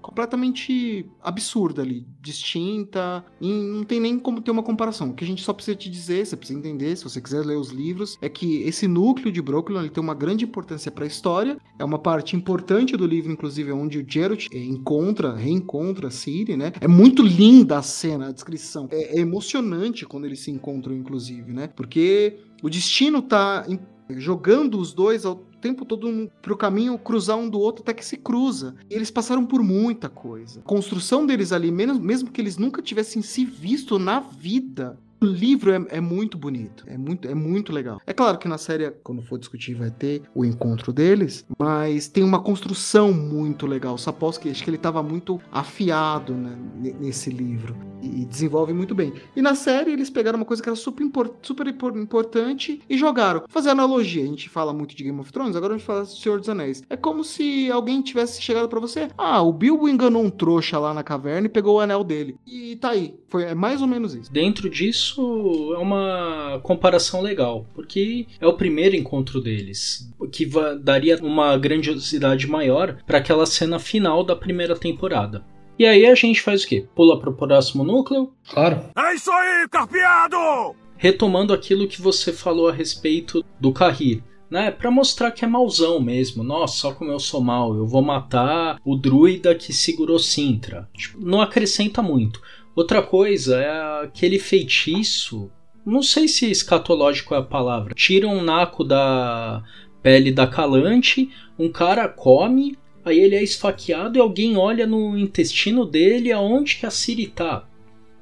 completamente 0.08 1.06
absurda 1.22 1.82
ali, 1.82 2.08
distinta, 2.22 3.26
e 3.41 3.52
não 3.52 3.84
tem 3.84 4.00
nem 4.00 4.17
como 4.17 4.41
ter 4.41 4.52
uma 4.52 4.63
comparação. 4.63 5.10
O 5.10 5.13
que 5.13 5.26
a 5.26 5.28
gente 5.28 5.43
só 5.43 5.52
precisa 5.52 5.76
te 5.76 5.89
dizer, 5.89 6.26
você 6.26 6.38
precisa 6.38 6.58
entender, 6.58 6.96
se 6.96 7.04
você 7.04 7.20
quiser 7.20 7.46
ler 7.46 7.58
os 7.58 7.70
livros, 7.70 8.17
é 8.22 8.30
que 8.30 8.62
esse 8.63 8.88
núcleo 8.88 9.32
de 9.32 9.41
Brooklyn 9.41 9.80
ele 9.80 9.89
tem 9.89 10.02
uma 10.02 10.13
grande 10.13 10.46
importância 10.46 10.89
para 10.89 11.04
a 11.04 11.08
história, 11.08 11.58
é 11.78 11.84
uma 11.84 12.00
parte 12.00 12.38
importante 12.38 12.96
do 12.96 13.06
livro, 13.06 13.32
inclusive, 13.32 13.72
onde 13.74 14.00
o 14.00 14.06
Geralt 14.08 14.48
eh, 14.54 14.63
encontra, 14.63 15.36
reencontra 15.36 16.08
a 16.08 16.12
Ciri, 16.12 16.56
né? 16.56 16.72
É 16.80 16.88
muito 16.88 17.22
linda 17.22 17.78
a 17.78 17.82
cena, 17.82 18.30
a 18.30 18.32
descrição. 18.32 18.88
É, 18.89 19.17
é 19.17 19.20
emocionante 19.20 20.06
quando 20.06 20.26
eles 20.26 20.39
se 20.39 20.52
encontram, 20.52 20.96
inclusive, 20.96 21.52
né? 21.52 21.67
Porque 21.67 22.38
o 22.63 22.70
destino 22.70 23.22
tá 23.22 23.65
jogando 24.10 24.80
os 24.80 24.93
dois 24.93 25.26
ao 25.26 25.47
tempo 25.58 25.86
todo 25.86 26.32
pro 26.41 26.58
caminho 26.58 26.98
cruzar 26.98 27.38
um 27.38 27.50
do 27.50 27.60
outro 27.60 27.84
até 27.84 27.93
que 27.93 28.06
se 28.06 28.17
cruza. 28.17 28.76
E 28.89 28.93
eles 28.93 29.12
passaram 29.12 29.46
por 29.46 29.62
muita 29.62 30.10
coisa. 30.10 30.60
A 30.60 30.63
construção 30.63 31.26
deles 31.26 31.52
ali, 31.52 31.72
mesmo 31.72 32.32
que 32.32 32.41
eles 32.41 32.58
nunca 32.58 32.82
tivessem 32.82 33.22
se 33.22 33.46
visto 33.46 34.00
na 34.00 34.20
vida. 34.20 34.98
O 35.20 35.26
livro 35.26 35.72
é, 35.72 35.98
é 35.98 36.02
muito 36.02 36.38
bonito, 36.38 36.84
é 36.88 36.98
muito, 36.98 37.28
é 37.28 37.34
muito 37.34 37.74
legal. 37.74 38.00
É 38.06 38.14
claro 38.14 38.38
que 38.38 38.48
na 38.48 38.58
série, 38.58 38.92
quando 39.04 39.22
for 39.24 39.40
discutir, 39.40 39.74
vai 39.74 39.90
ter 39.90 40.22
o 40.36 40.46
encontro 40.46 40.94
deles, 40.94 41.46
mas 41.58 42.08
tem 42.08 42.24
uma 42.24 42.40
construção 42.42 43.12
muito 43.12 43.66
legal. 43.66 43.96
O 43.96 43.98
Sapolsky, 43.98 44.50
acho 44.50 44.64
que 44.64 44.70
ele 44.70 44.78
estava 44.78 45.02
muito 45.02 45.40
afiado 45.52 46.34
né, 46.34 46.56
ne- 46.76 46.94
nesse 46.94 47.30
livro 47.32 47.76
e 48.02 48.26
desenvolve 48.26 48.74
muito 48.74 48.94
bem. 48.94 49.12
E 49.36 49.42
na 49.42 49.56
série 49.56 49.92
eles 49.92 50.10
pegaram 50.10 50.38
uma 50.38 50.46
coisa 50.46 50.62
que 50.62 50.70
era 50.70 50.76
super, 50.76 51.04
impor- 51.04 51.34
super 51.42 51.66
impor- 51.68 51.98
importante 51.98 52.80
e 52.88 52.96
jogaram. 52.96 53.44
Fazer 53.50 53.72
analogia, 53.72 54.24
a 54.24 54.28
gente 54.28 54.48
fala 54.50 54.72
muito 54.72 54.96
de 54.96 55.04
Game 55.04 55.20
of 55.20 55.32
Thrones, 55.34 55.56
agora 55.56 55.74
a 55.74 55.78
gente 55.78 55.86
fala 55.88 56.02
do 56.02 56.08
Senhor 56.10 56.40
dos 56.40 56.48
Anéis. 56.50 56.84
É 56.90 56.96
como 56.96 57.24
se 57.24 57.72
alguém 57.72 58.04
tivesse 58.04 58.40
chegado 58.42 58.70
pra 58.70 58.80
você, 58.80 59.08
ah, 59.18 59.42
o 59.42 59.52
Bilbo 59.52 59.90
enganou 59.90 60.24
um 60.24 60.30
trouxa 60.30 60.78
lá 60.78 60.94
na 60.94 61.04
caverna 61.04 61.48
e 61.48 61.50
pegou 61.50 61.78
o 61.78 61.80
anel 61.80 62.04
dele. 62.04 62.36
E 62.46 62.76
tá 62.76 62.90
aí, 62.92 63.16
foi 63.30 63.46
é 63.46 63.56
mais 63.56 63.82
ou 63.82 63.88
menos 63.88 64.14
isso. 64.14 64.32
Dentro 64.32 64.70
disso 64.70 65.07
é 65.17 65.78
uma 65.78 66.60
comparação 66.63 67.22
legal, 67.22 67.65
porque 67.74 68.28
é 68.39 68.48
o 68.48 68.54
primeiro 68.54 68.96
encontro 68.96 69.39
deles, 69.41 70.12
o 70.20 70.28
que 70.28 70.50
daria 70.82 71.17
uma 71.22 71.58
grandiosidade 71.58 72.48
maior 72.48 72.98
para 73.06 73.20
aquela 73.20 73.46
cena 73.46 73.80
final 73.80 74.24
da 74.24 74.36
primeira 74.36 74.76
temporada. 74.76 75.46
E 75.78 75.86
aí 75.86 76.08
a 76.08 76.15
gente 76.15 76.41
faz 76.41 76.63
o 76.63 76.67
quê? 76.67 76.88
Pula 76.96 77.20
pro 77.20 77.34
próximo 77.34 77.84
núcleo, 77.84 78.34
Claro. 78.50 78.82
É 78.98 79.13
isso 79.13 79.32
aí, 79.32 79.67
carpeado! 79.70 80.76
retomando 80.98 81.54
aquilo 81.54 81.88
que 81.88 82.02
você 82.02 82.34
falou 82.34 82.67
a 82.67 82.74
respeito 82.74 83.46
do 83.60 83.72
Kahir. 83.72 84.24
Né, 84.50 84.72
pra 84.72 84.89
mostrar 84.89 85.32
que 85.32 85.43
é 85.43 85.48
mauzão 85.48 86.00
mesmo. 86.00 86.41
Nossa, 86.41 86.78
só 86.78 86.93
como 86.93 87.12
eu 87.12 87.20
sou 87.20 87.41
mal, 87.41 87.76
eu 87.76 87.86
vou 87.86 88.02
matar 88.02 88.80
o 88.86 88.96
druida 88.96 89.54
que 89.54 89.74
segurou 89.74 90.17
Sintra. 90.17 90.88
Tipo, 90.96 91.20
não 91.20 91.41
acrescenta 91.41 92.02
muito. 92.02 92.41
Outra 92.78 93.02
coisa 93.02 93.60
é 93.60 94.04
aquele 94.04 94.38
feitiço. 94.38 95.52
Não 95.84 96.04
sei 96.04 96.28
se 96.28 96.50
escatológico 96.50 97.34
é 97.34 97.40
a 97.40 97.42
palavra. 97.42 97.96
Tira 97.96 98.28
um 98.28 98.44
naco 98.44 98.84
da 98.84 99.63
pele 100.04 100.32
da 100.32 100.46
Calante, 100.46 101.30
um 101.58 101.72
cara 101.72 102.08
come, 102.08 102.78
aí 103.04 103.20
ele 103.20 103.36
é 103.36 103.42
esfaqueado 103.42 104.18
e 104.18 104.22
alguém 104.22 104.56
olha 104.56 104.86
no 104.86 105.18
intestino 105.18 105.86
dele 105.86 106.32
aonde 106.32 106.76
que 106.76 106.86
a 106.86 106.92
Siri 106.92 107.26
tá. 107.28 107.68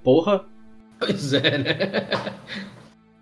Porra, 0.01 0.45
Pois 0.99 1.33
é, 1.33 1.57
né? 1.57 1.75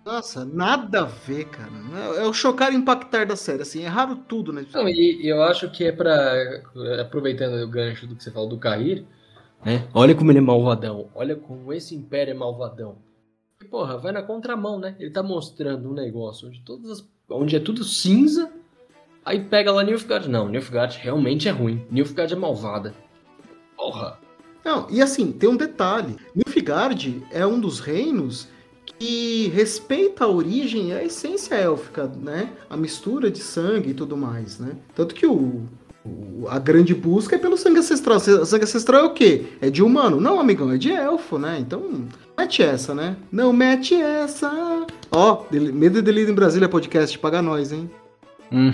Nossa, 0.04 0.44
nada 0.44 1.00
a 1.00 1.04
ver, 1.04 1.46
cara. 1.46 1.70
É 2.18 2.26
o 2.26 2.32
chocar 2.32 2.72
e 2.72 2.76
impactar 2.76 3.26
da 3.26 3.34
série, 3.34 3.62
assim, 3.62 3.82
erraram 3.82 4.16
tudo, 4.16 4.52
né? 4.52 4.64
Não, 4.72 4.88
e 4.88 5.26
eu 5.26 5.42
acho 5.42 5.68
que 5.70 5.84
é 5.84 5.92
pra. 5.92 6.34
Aproveitando 7.00 7.60
o 7.62 7.68
gancho 7.68 8.06
do 8.06 8.14
que 8.14 8.22
você 8.22 8.30
falou 8.30 8.48
do 8.48 8.58
Cair, 8.58 9.04
né? 9.64 9.88
Olha 9.94 10.14
como 10.14 10.30
ele 10.30 10.38
é 10.38 10.42
malvadão. 10.42 11.08
Olha 11.14 11.36
como 11.36 11.72
esse 11.72 11.94
império 11.94 12.32
é 12.32 12.34
malvadão. 12.34 12.96
E, 13.60 13.64
porra, 13.64 13.96
vai 13.96 14.12
na 14.12 14.22
contramão, 14.22 14.78
né? 14.78 14.94
Ele 14.98 15.10
tá 15.10 15.22
mostrando 15.22 15.88
um 15.88 15.94
negócio 15.94 16.48
onde 16.48 16.60
todas 16.60 16.90
as. 16.90 17.08
onde 17.30 17.56
é 17.56 17.60
tudo 17.60 17.82
cinza. 17.82 18.52
Aí 19.24 19.42
pega 19.42 19.72
lá 19.72 19.82
Nilfgaard. 19.82 20.28
Não, 20.28 20.48
Nilfgaard 20.48 20.98
realmente 20.98 21.48
é 21.48 21.50
ruim. 21.50 21.84
Nilfgaard 21.90 22.34
é 22.34 22.36
malvada. 22.36 22.94
Porra. 23.76 24.18
Não, 24.64 24.86
e 24.90 25.00
assim, 25.00 25.32
tem 25.32 25.48
um 25.48 25.56
detalhe. 25.56 26.16
Nilfgaard 26.34 27.22
é 27.30 27.46
um 27.46 27.58
dos 27.58 27.80
reinos 27.80 28.48
que 28.98 29.48
respeita 29.48 30.24
a 30.24 30.28
origem 30.28 30.90
e 30.90 30.92
a 30.92 31.02
essência 31.02 31.54
élfica, 31.54 32.06
né? 32.06 32.52
A 32.68 32.76
mistura 32.76 33.30
de 33.30 33.40
sangue 33.40 33.90
e 33.90 33.94
tudo 33.94 34.16
mais, 34.16 34.58
né? 34.58 34.76
Tanto 34.94 35.14
que 35.14 35.26
o, 35.26 35.66
a 36.48 36.58
grande 36.58 36.94
busca 36.94 37.36
é 37.36 37.38
pelo 37.38 37.56
sangue 37.56 37.78
ancestral. 37.78 38.18
O 38.18 38.20
sangue 38.46 38.64
ancestral 38.64 39.04
é 39.04 39.06
o 39.06 39.14
quê? 39.14 39.46
É 39.60 39.70
de 39.70 39.82
humano? 39.82 40.20
Não, 40.20 40.38
amigão, 40.38 40.70
é 40.70 40.76
de 40.76 40.92
elfo, 40.92 41.38
né? 41.38 41.58
Então, 41.58 42.06
mete 42.36 42.62
essa, 42.62 42.94
né? 42.94 43.16
Não 43.32 43.52
mete 43.52 43.94
essa. 43.94 44.86
Ó, 45.10 45.44
Del- 45.50 45.72
Medo 45.72 45.98
e 45.98 46.02
Delírio 46.02 46.30
em 46.32 46.34
Brasília 46.34 46.68
podcast, 46.68 47.18
paga 47.18 47.40
nós, 47.40 47.72
hein? 47.72 47.90
Hum, 48.52 48.72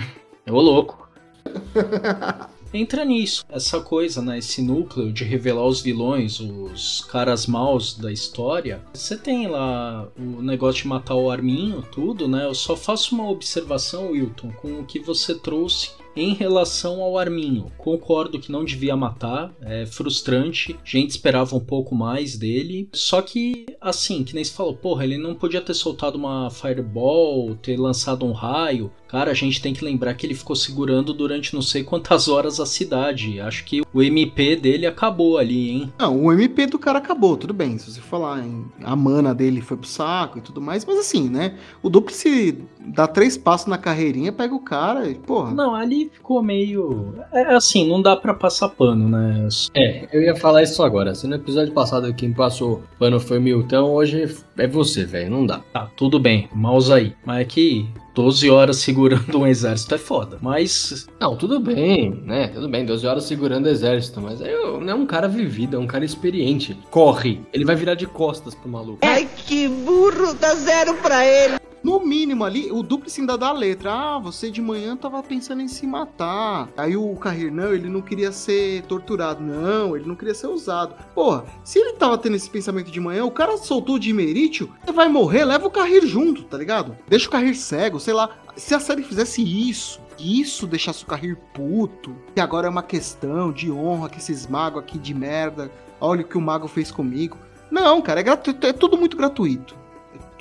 ô 0.49 0.59
louco. 0.59 1.07
Entra 2.73 3.03
nisso, 3.03 3.43
essa 3.49 3.81
coisa, 3.81 4.21
né? 4.21 4.37
Esse 4.37 4.61
núcleo 4.61 5.11
de 5.11 5.25
revelar 5.25 5.65
os 5.67 5.81
vilões, 5.81 6.39
os 6.39 7.01
caras 7.11 7.45
maus 7.45 7.97
da 7.97 8.09
história. 8.11 8.81
Você 8.93 9.17
tem 9.17 9.47
lá 9.47 10.07
o 10.17 10.41
negócio 10.41 10.83
de 10.83 10.87
matar 10.87 11.15
o 11.15 11.29
Arminho, 11.29 11.81
tudo, 11.91 12.29
né? 12.29 12.45
Eu 12.45 12.55
só 12.55 12.77
faço 12.77 13.13
uma 13.13 13.29
observação, 13.29 14.11
Wilton, 14.11 14.51
com 14.61 14.79
o 14.79 14.85
que 14.85 14.99
você 14.99 15.35
trouxe 15.35 15.91
em 16.15 16.33
relação 16.33 17.01
ao 17.01 17.17
Arminho. 17.17 17.71
Concordo 17.77 18.39
que 18.39 18.51
não 18.51 18.65
devia 18.65 18.95
matar, 18.95 19.53
é 19.61 19.85
frustrante. 19.85 20.73
A 20.73 20.87
gente 20.87 21.11
esperava 21.11 21.55
um 21.55 21.59
pouco 21.59 21.95
mais 21.95 22.37
dele. 22.37 22.89
Só 22.93 23.21
que, 23.21 23.65
assim, 23.79 24.23
que 24.23 24.35
nem 24.35 24.43
se 24.43 24.53
falou, 24.53 24.75
porra, 24.75 25.03
ele 25.03 25.17
não 25.17 25.35
podia 25.35 25.61
ter 25.61 25.73
soltado 25.73 26.17
uma 26.17 26.49
fireball, 26.49 27.55
ter 27.55 27.77
lançado 27.77 28.25
um 28.25 28.31
raio. 28.31 28.91
Cara, 29.11 29.31
a 29.31 29.33
gente 29.33 29.61
tem 29.61 29.73
que 29.73 29.83
lembrar 29.83 30.13
que 30.13 30.25
ele 30.25 30.33
ficou 30.33 30.55
segurando 30.55 31.13
durante 31.13 31.53
não 31.53 31.61
sei 31.61 31.83
quantas 31.83 32.29
horas 32.29 32.61
a 32.61 32.65
cidade. 32.65 33.41
Acho 33.41 33.65
que 33.65 33.81
o 33.93 34.01
MP 34.01 34.55
dele 34.55 34.87
acabou 34.87 35.37
ali, 35.37 35.69
hein? 35.69 35.93
Não, 35.99 36.23
o 36.23 36.31
MP 36.31 36.65
do 36.65 36.79
cara 36.79 36.99
acabou, 36.99 37.35
tudo 37.35 37.53
bem. 37.53 37.77
Se 37.77 37.91
você 37.91 37.99
falar 37.99 38.39
em 38.39 38.65
a 38.81 38.95
mana 38.95 39.35
dele 39.35 39.59
foi 39.59 39.75
pro 39.75 39.87
saco 39.87 40.37
e 40.37 40.41
tudo 40.41 40.61
mais, 40.61 40.85
mas 40.85 40.97
assim, 40.97 41.29
né? 41.29 41.55
O 41.83 41.89
duplo 41.89 42.13
se 42.13 42.57
dá 42.79 43.05
três 43.05 43.37
passos 43.37 43.67
na 43.67 43.77
carreirinha, 43.77 44.31
pega 44.31 44.55
o 44.55 44.61
cara 44.61 45.09
e, 45.09 45.15
porra. 45.15 45.51
Não, 45.51 45.75
ali 45.75 46.09
ficou 46.13 46.41
meio. 46.41 47.13
É 47.33 47.53
assim, 47.53 47.85
não 47.87 48.01
dá 48.01 48.15
pra 48.15 48.33
passar 48.33 48.69
pano, 48.69 49.09
né? 49.09 49.47
É, 49.75 50.07
eu 50.13 50.21
ia 50.21 50.37
falar 50.37 50.63
isso 50.63 50.81
agora. 50.81 51.13
Se 51.13 51.27
no 51.27 51.35
episódio 51.35 51.73
passado 51.73 52.13
quem 52.13 52.31
passou 52.31 52.81
pano 52.97 53.19
foi 53.19 53.39
o 53.39 53.41
Milton, 53.41 53.91
hoje 53.91 54.33
é 54.57 54.67
você, 54.67 55.03
velho. 55.03 55.31
Não 55.31 55.45
dá. 55.45 55.59
Tá, 55.73 55.91
tudo 55.97 56.17
bem, 56.17 56.47
mouse 56.53 56.93
aí. 56.93 57.13
Mas 57.25 57.41
é 57.41 57.45
que 57.45 57.89
12 58.13 58.49
horas 58.49 58.77
segurando 58.77 59.39
um 59.39 59.47
exército 59.47 59.95
é 59.95 59.97
foda. 59.97 60.37
Mas 60.41 61.07
Não, 61.19 61.35
tudo 61.35 61.59
bem, 61.59 62.21
né? 62.25 62.47
Tudo 62.49 62.67
bem, 62.67 62.85
12 62.85 63.07
horas 63.07 63.23
segurando 63.23 63.65
o 63.65 63.69
exército, 63.69 64.21
mas 64.21 64.41
é, 64.41 64.53
não 64.53 64.89
é 64.89 64.95
um 64.95 65.05
cara 65.05 65.27
vivido, 65.27 65.77
é 65.77 65.79
um 65.79 65.87
cara 65.87 66.05
experiente. 66.05 66.77
Corre, 66.89 67.41
ele 67.53 67.65
vai 67.65 67.75
virar 67.75 67.95
de 67.95 68.07
costas 68.07 68.53
pro 68.55 68.69
maluco. 68.69 68.99
Ai, 69.01 69.27
que 69.45 69.67
burro, 69.67 70.33
dá 70.33 70.53
zero 70.55 70.95
pra 70.95 71.25
ele. 71.25 71.55
No 71.83 71.99
mínimo 71.99 72.43
ali, 72.43 72.71
o 72.71 72.83
duplo 72.83 73.11
ainda 73.17 73.37
dá 73.37 73.47
a 73.47 73.53
letra. 73.53 73.91
Ah, 73.91 74.19
você 74.19 74.51
de 74.51 74.61
manhã 74.61 74.95
tava 74.95 75.21
pensando 75.23 75.61
em 75.61 75.67
se 75.67 75.87
matar. 75.87 76.69
Aí 76.77 76.95
o 76.95 77.15
Carrir, 77.15 77.51
não, 77.51 77.73
ele 77.73 77.89
não 77.89 78.01
queria 78.01 78.31
ser 78.31 78.83
torturado. 78.83 79.43
Não, 79.43 79.95
ele 79.95 80.07
não 80.07 80.15
queria 80.15 80.35
ser 80.35 80.47
usado. 80.47 80.95
Porra, 81.15 81.45
se 81.63 81.79
ele 81.79 81.93
tava 81.93 82.17
tendo 82.17 82.35
esse 82.35 82.49
pensamento 82.49 82.91
de 82.91 82.99
manhã, 82.99 83.25
o 83.25 83.31
cara 83.31 83.57
soltou 83.57 83.95
o 83.95 83.99
dimerítio, 83.99 84.71
você 84.85 84.91
vai 84.91 85.07
morrer, 85.07 85.43
leva 85.43 85.67
o 85.67 85.71
Carrir 85.71 86.05
junto, 86.05 86.43
tá 86.43 86.57
ligado? 86.57 86.95
Deixa 87.07 87.27
o 87.27 87.31
Carrir 87.31 87.55
cego, 87.55 87.99
sei 87.99 88.13
lá. 88.13 88.29
Se 88.55 88.75
a 88.75 88.79
série 88.79 89.01
fizesse 89.01 89.41
isso, 89.41 89.99
isso 90.19 90.67
deixasse 90.67 91.03
o 91.03 91.07
Carrir 91.07 91.37
puto, 91.53 92.15
que 92.35 92.41
agora 92.41 92.67
é 92.67 92.69
uma 92.69 92.83
questão 92.83 93.51
de 93.51 93.71
honra 93.71 94.09
que 94.09 94.19
esses 94.19 94.45
magos 94.45 94.83
aqui 94.83 94.99
de 94.99 95.13
merda, 95.13 95.71
olha 95.99 96.21
o 96.21 96.27
que 96.27 96.37
o 96.37 96.41
mago 96.41 96.67
fez 96.67 96.91
comigo. 96.91 97.37
Não, 97.71 98.01
cara, 98.01 98.19
é, 98.19 98.23
gratuito, 98.23 98.67
é 98.67 98.73
tudo 98.73 98.97
muito 98.97 99.15
gratuito. 99.15 99.80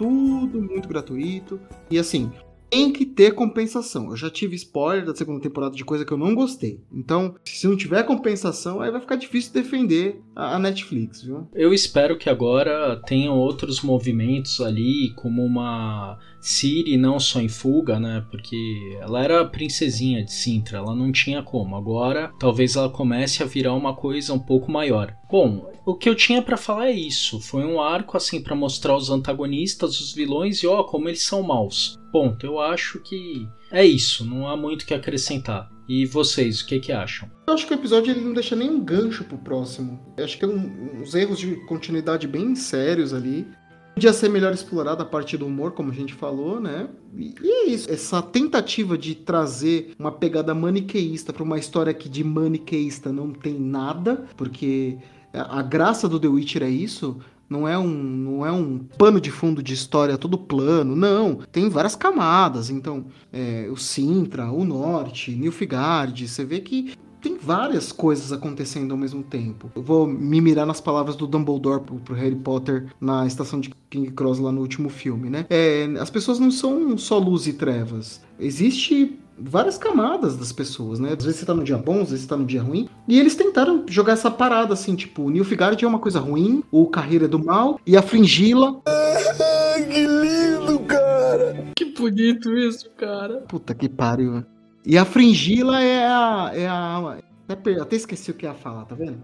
Tudo 0.01 0.63
muito 0.63 0.89
gratuito. 0.89 1.61
E 1.91 1.99
assim, 1.99 2.33
tem 2.71 2.91
que 2.91 3.05
ter 3.05 3.35
compensação. 3.35 4.09
Eu 4.09 4.17
já 4.17 4.31
tive 4.31 4.57
spoiler 4.57 5.05
da 5.05 5.15
segunda 5.15 5.43
temporada 5.43 5.77
de 5.77 5.85
coisa 5.85 6.07
que 6.07 6.13
eu 6.13 6.17
não 6.17 6.35
gostei. 6.35 6.81
Então, 6.91 7.35
se 7.45 7.67
não 7.67 7.77
tiver 7.77 8.03
compensação, 8.05 8.81
aí 8.81 8.91
vai 8.91 9.01
ficar 9.03 9.17
difícil 9.17 9.53
defender 9.53 10.23
a 10.35 10.59
Netflix, 10.59 11.23
viu? 11.23 11.47
Eu 11.53 11.75
espero 11.75 12.17
que 12.17 12.31
agora 12.31 12.99
tenham 13.07 13.37
outros 13.37 13.83
movimentos 13.83 14.59
ali, 14.63 15.13
como 15.17 15.45
uma 15.45 16.19
Siri 16.41 16.97
não 16.97 17.21
só 17.21 17.39
em 17.39 17.49
fuga, 17.49 18.01
né? 18.01 18.25
Porque 18.31 18.57
ela 19.03 19.23
era 19.23 19.43
a 19.43 19.45
princesinha 19.45 20.25
de 20.25 20.33
Sintra, 20.33 20.79
ela 20.79 20.95
não 20.95 21.13
tinha 21.13 21.43
como. 21.43 21.77
Agora, 21.77 22.33
talvez 22.41 22.75
ela 22.75 22.89
comece 22.89 23.43
a 23.43 23.47
virar 23.47 23.75
uma 23.75 23.95
coisa 23.95 24.33
um 24.33 24.39
pouco 24.39 24.73
maior. 24.73 25.15
Bom, 25.31 25.70
o 25.87 25.95
que 25.95 26.09
eu 26.09 26.14
tinha 26.14 26.43
para 26.43 26.57
falar 26.57 26.89
é 26.89 26.93
isso. 26.93 27.41
Foi 27.41 27.64
um 27.64 27.81
arco 27.81 28.16
assim 28.16 28.43
para 28.43 28.55
mostrar 28.55 28.97
os 28.97 29.11
antagonistas, 29.11 30.01
os 30.01 30.12
vilões 30.12 30.59
e 30.62 30.66
ó, 30.66 30.83
como 30.83 31.09
eles 31.09 31.22
são 31.22 31.43
maus. 31.43 31.99
Ponto. 32.12 32.45
Eu 32.45 32.59
acho 32.59 32.99
que 33.01 33.47
é 33.70 33.85
isso, 33.85 34.24
não 34.24 34.49
há 34.49 34.57
muito 34.57 34.85
que 34.85 34.93
acrescentar. 34.93 35.70
E 35.89 36.07
vocês, 36.07 36.61
o 36.61 36.66
que 36.66 36.78
que 36.78 36.93
acham? 36.93 37.31
Eu 37.47 37.55
acho 37.55 37.66
que 37.66 37.72
o 37.72 37.76
episódio 37.76 38.12
ele 38.12 38.20
não 38.20 38.33
deixa 38.33 38.55
nenhum 38.55 38.81
gancho 38.81 39.24
pro 39.24 39.39
próximo. 39.39 40.01
Eu 40.16 40.24
acho 40.24 40.39
que 40.39 40.47
tem 40.47 40.55
um, 40.55 41.01
uns 41.01 41.14
erros 41.14 41.39
de 41.39 41.57
continuidade 41.66 42.26
bem 42.28 42.55
sérios 42.55 43.12
ali. 43.12 43.47
Podia 43.95 44.12
ser 44.12 44.28
melhor 44.28 44.53
explorada 44.53 45.03
a 45.03 45.07
parte 45.07 45.37
do 45.37 45.47
humor, 45.47 45.72
como 45.72 45.91
a 45.91 45.95
gente 45.95 46.14
falou, 46.14 46.61
né? 46.61 46.89
E, 47.16 47.35
e 47.43 47.51
é 47.51 47.66
isso. 47.66 47.91
Essa 47.91 48.22
tentativa 48.22 48.97
de 48.97 49.14
trazer 49.14 49.93
uma 49.99 50.12
pegada 50.12 50.55
maniqueísta 50.55 51.33
para 51.33 51.43
uma 51.43 51.59
história 51.59 51.93
que 51.93 52.09
de 52.09 52.22
maniqueísta 52.22 53.12
não 53.12 53.33
tem 53.33 53.59
nada, 53.59 54.26
porque 54.37 54.97
a 55.33 55.62
graça 55.62 56.09
do 56.09 56.18
The 56.18 56.28
Witcher 56.28 56.62
é 56.62 56.70
isso. 56.70 57.18
Não 57.49 57.66
é, 57.66 57.76
um, 57.76 57.89
não 57.89 58.47
é 58.47 58.53
um 58.53 58.78
pano 58.78 59.20
de 59.20 59.31
fundo 59.31 59.61
de 59.61 59.74
história 59.74 60.16
todo 60.16 60.39
plano, 60.39 60.95
não. 60.95 61.41
Tem 61.51 61.68
várias 61.68 61.97
camadas. 61.97 62.70
Então, 62.70 63.07
é, 63.33 63.68
o 63.68 63.76
Sintra, 63.76 64.53
o 64.53 64.64
Norte, 64.64 65.33
Nilfgaard, 65.33 66.28
você 66.28 66.45
vê 66.45 66.61
que 66.61 66.95
tem 67.20 67.37
várias 67.37 67.93
coisas 67.93 68.33
acontecendo 68.33 68.93
ao 68.93 68.97
mesmo 68.97 69.22
tempo. 69.22 69.70
Eu 69.74 69.83
vou 69.83 70.07
me 70.07 70.41
mirar 70.41 70.64
nas 70.64 70.81
palavras 70.81 71.16
do 71.16 71.26
Dumbledore 71.26 71.83
pro, 71.83 71.97
pro 71.97 72.14
Harry 72.14 72.37
Potter 72.37 72.87
na 73.01 73.26
estação 73.26 73.61
de 73.61 73.70
King 73.91 74.11
Cross 74.12 74.39
lá 74.39 74.51
no 74.51 74.61
último 74.61 74.89
filme, 74.89 75.28
né? 75.28 75.45
É, 75.51 75.85
as 76.01 76.09
pessoas 76.09 76.39
não 76.39 76.51
são 76.51 76.97
só 76.97 77.18
luz 77.18 77.47
e 77.47 77.53
trevas. 77.53 78.20
Existe 78.39 79.18
várias 79.41 79.78
camadas 79.78 80.36
das 80.36 80.53
pessoas, 80.53 80.99
né? 80.99 81.14
Às 81.16 81.24
vezes 81.24 81.41
você 81.41 81.47
tá 81.47 81.55
no 81.55 81.64
dia 81.64 81.78
bom, 81.78 82.03
às 82.03 82.11
vezes 82.11 82.22
você 82.22 82.28
tá 82.28 82.36
no 82.36 82.45
dia 82.45 82.62
ruim. 82.62 82.88
E 83.09 83.18
eles 83.18 83.34
tentaram 83.34 83.84
jogar 83.88 84.12
essa 84.12 84.30
parada 84.30 84.74
assim, 84.74 84.95
tipo, 84.95 85.22
o 85.22 85.30
Nilfgaard 85.30 85.82
é 85.84 85.88
uma 85.88 85.99
coisa 85.99 86.20
ruim, 86.20 86.62
o 86.70 86.86
Carreira 86.86 87.24
é 87.24 87.28
do 87.28 87.43
mal, 87.43 87.80
e 87.86 87.97
a 87.97 88.03
Fringila. 88.03 88.80
que 89.91 90.07
lindo, 90.07 90.80
cara! 90.80 91.66
Que 91.76 91.84
bonito 91.86 92.57
isso, 92.57 92.91
cara. 92.97 93.43
Puta 93.49 93.74
que 93.74 93.88
pariu. 93.88 94.45
E 94.84 94.97
a 94.97 95.05
Fringila 95.05 95.82
é 95.82 96.07
a. 96.07 96.51
É 96.55 96.66
a 96.66 97.18
até, 97.49 97.80
até 97.80 97.97
esqueci 97.97 98.30
o 98.30 98.34
que 98.34 98.47
ia 98.47 98.55
falar, 98.55 98.84
tá 98.84 98.95
vendo? 98.95 99.22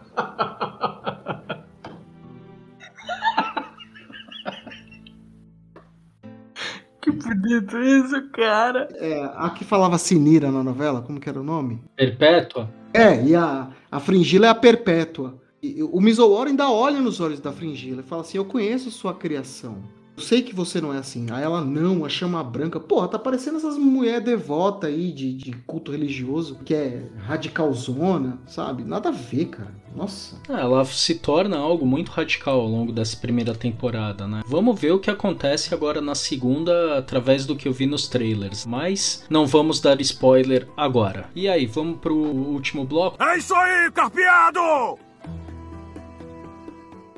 Que 7.44 7.60
bonito 7.60 7.78
isso, 7.78 8.30
cara. 8.30 8.88
É, 8.94 9.30
a 9.36 9.50
que 9.50 9.66
falava 9.66 9.98
Sinira 9.98 10.50
na 10.50 10.64
novela, 10.64 11.02
como 11.02 11.20
que 11.20 11.28
era 11.28 11.40
o 11.40 11.44
nome? 11.44 11.82
Perpétua? 11.96 12.70
É, 12.94 13.22
e 13.24 13.36
a, 13.36 13.70
a 13.92 14.00
Fringila 14.00 14.48
é 14.48 14.50
a 14.50 14.56
Perpétua. 14.56 15.42
E, 15.62 15.84
o 15.84 16.00
Misooro 16.00 16.50
ainda 16.50 16.70
olha 16.70 17.00
nos 17.00 17.20
olhos 17.20 17.40
da 17.40 17.52
Fringila 17.52 18.02
e 18.02 18.04
fala 18.04 18.22
assim: 18.22 18.38
Eu 18.38 18.46
conheço 18.46 18.90
sua 18.90 19.14
criação. 19.14 19.78
Eu 20.16 20.22
sei 20.22 20.44
que 20.44 20.54
você 20.54 20.80
não 20.80 20.94
é 20.94 21.00
assim. 21.00 21.28
Aí 21.32 21.44
ela, 21.44 21.66
não, 21.66 22.06
a 22.06 22.10
chama 22.10 22.44
branca. 22.44 22.80
Porra, 22.80 23.08
tá 23.08 23.18
parecendo 23.18 23.58
essas 23.58 23.78
mulheres 23.78 24.24
devotas 24.24 24.90
aí 24.90 25.12
de, 25.12 25.34
de 25.34 25.52
culto 25.66 25.92
religioso, 25.92 26.60
que 26.64 26.74
é 26.74 27.04
radicalzona, 27.26 28.38
sabe? 28.46 28.84
Nada 28.84 29.10
a 29.10 29.12
ver, 29.12 29.46
cara. 29.46 29.74
Nossa. 29.96 30.36
É, 30.50 30.54
ela 30.54 30.86
se 30.86 31.16
torna 31.16 31.58
algo 31.58 31.86
muito 31.86 32.10
radical 32.10 32.60
ao 32.60 32.68
longo 32.68 32.92
dessa 32.92 33.18
primeira 33.18 33.56
temporada, 33.56 34.28
né? 34.28 34.44
Vamos 34.46 34.80
ver 34.80 34.92
o 34.92 35.00
que 35.00 35.10
acontece 35.10 35.74
agora 35.74 36.00
na 36.00 36.16
segunda, 36.16 36.98
através 36.98 37.46
do 37.46 37.56
que 37.56 37.68
eu 37.68 37.74
vi 37.74 37.88
nos 37.88 38.08
trailers. 38.08 38.66
Mas 38.66 39.26
não 39.30 39.48
vamos 39.48 39.80
dar 39.80 40.00
spoiler 40.02 40.68
agora. 40.78 41.30
E 41.36 41.48
aí, 41.48 41.66
vamos 41.66 42.00
pro 42.00 42.16
último 42.16 42.86
bloco? 42.86 43.22
É 43.22 43.38
isso 43.38 43.54
aí, 43.56 43.92
carpeado! 43.92 44.60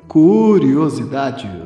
Curiosidades. 0.08 1.65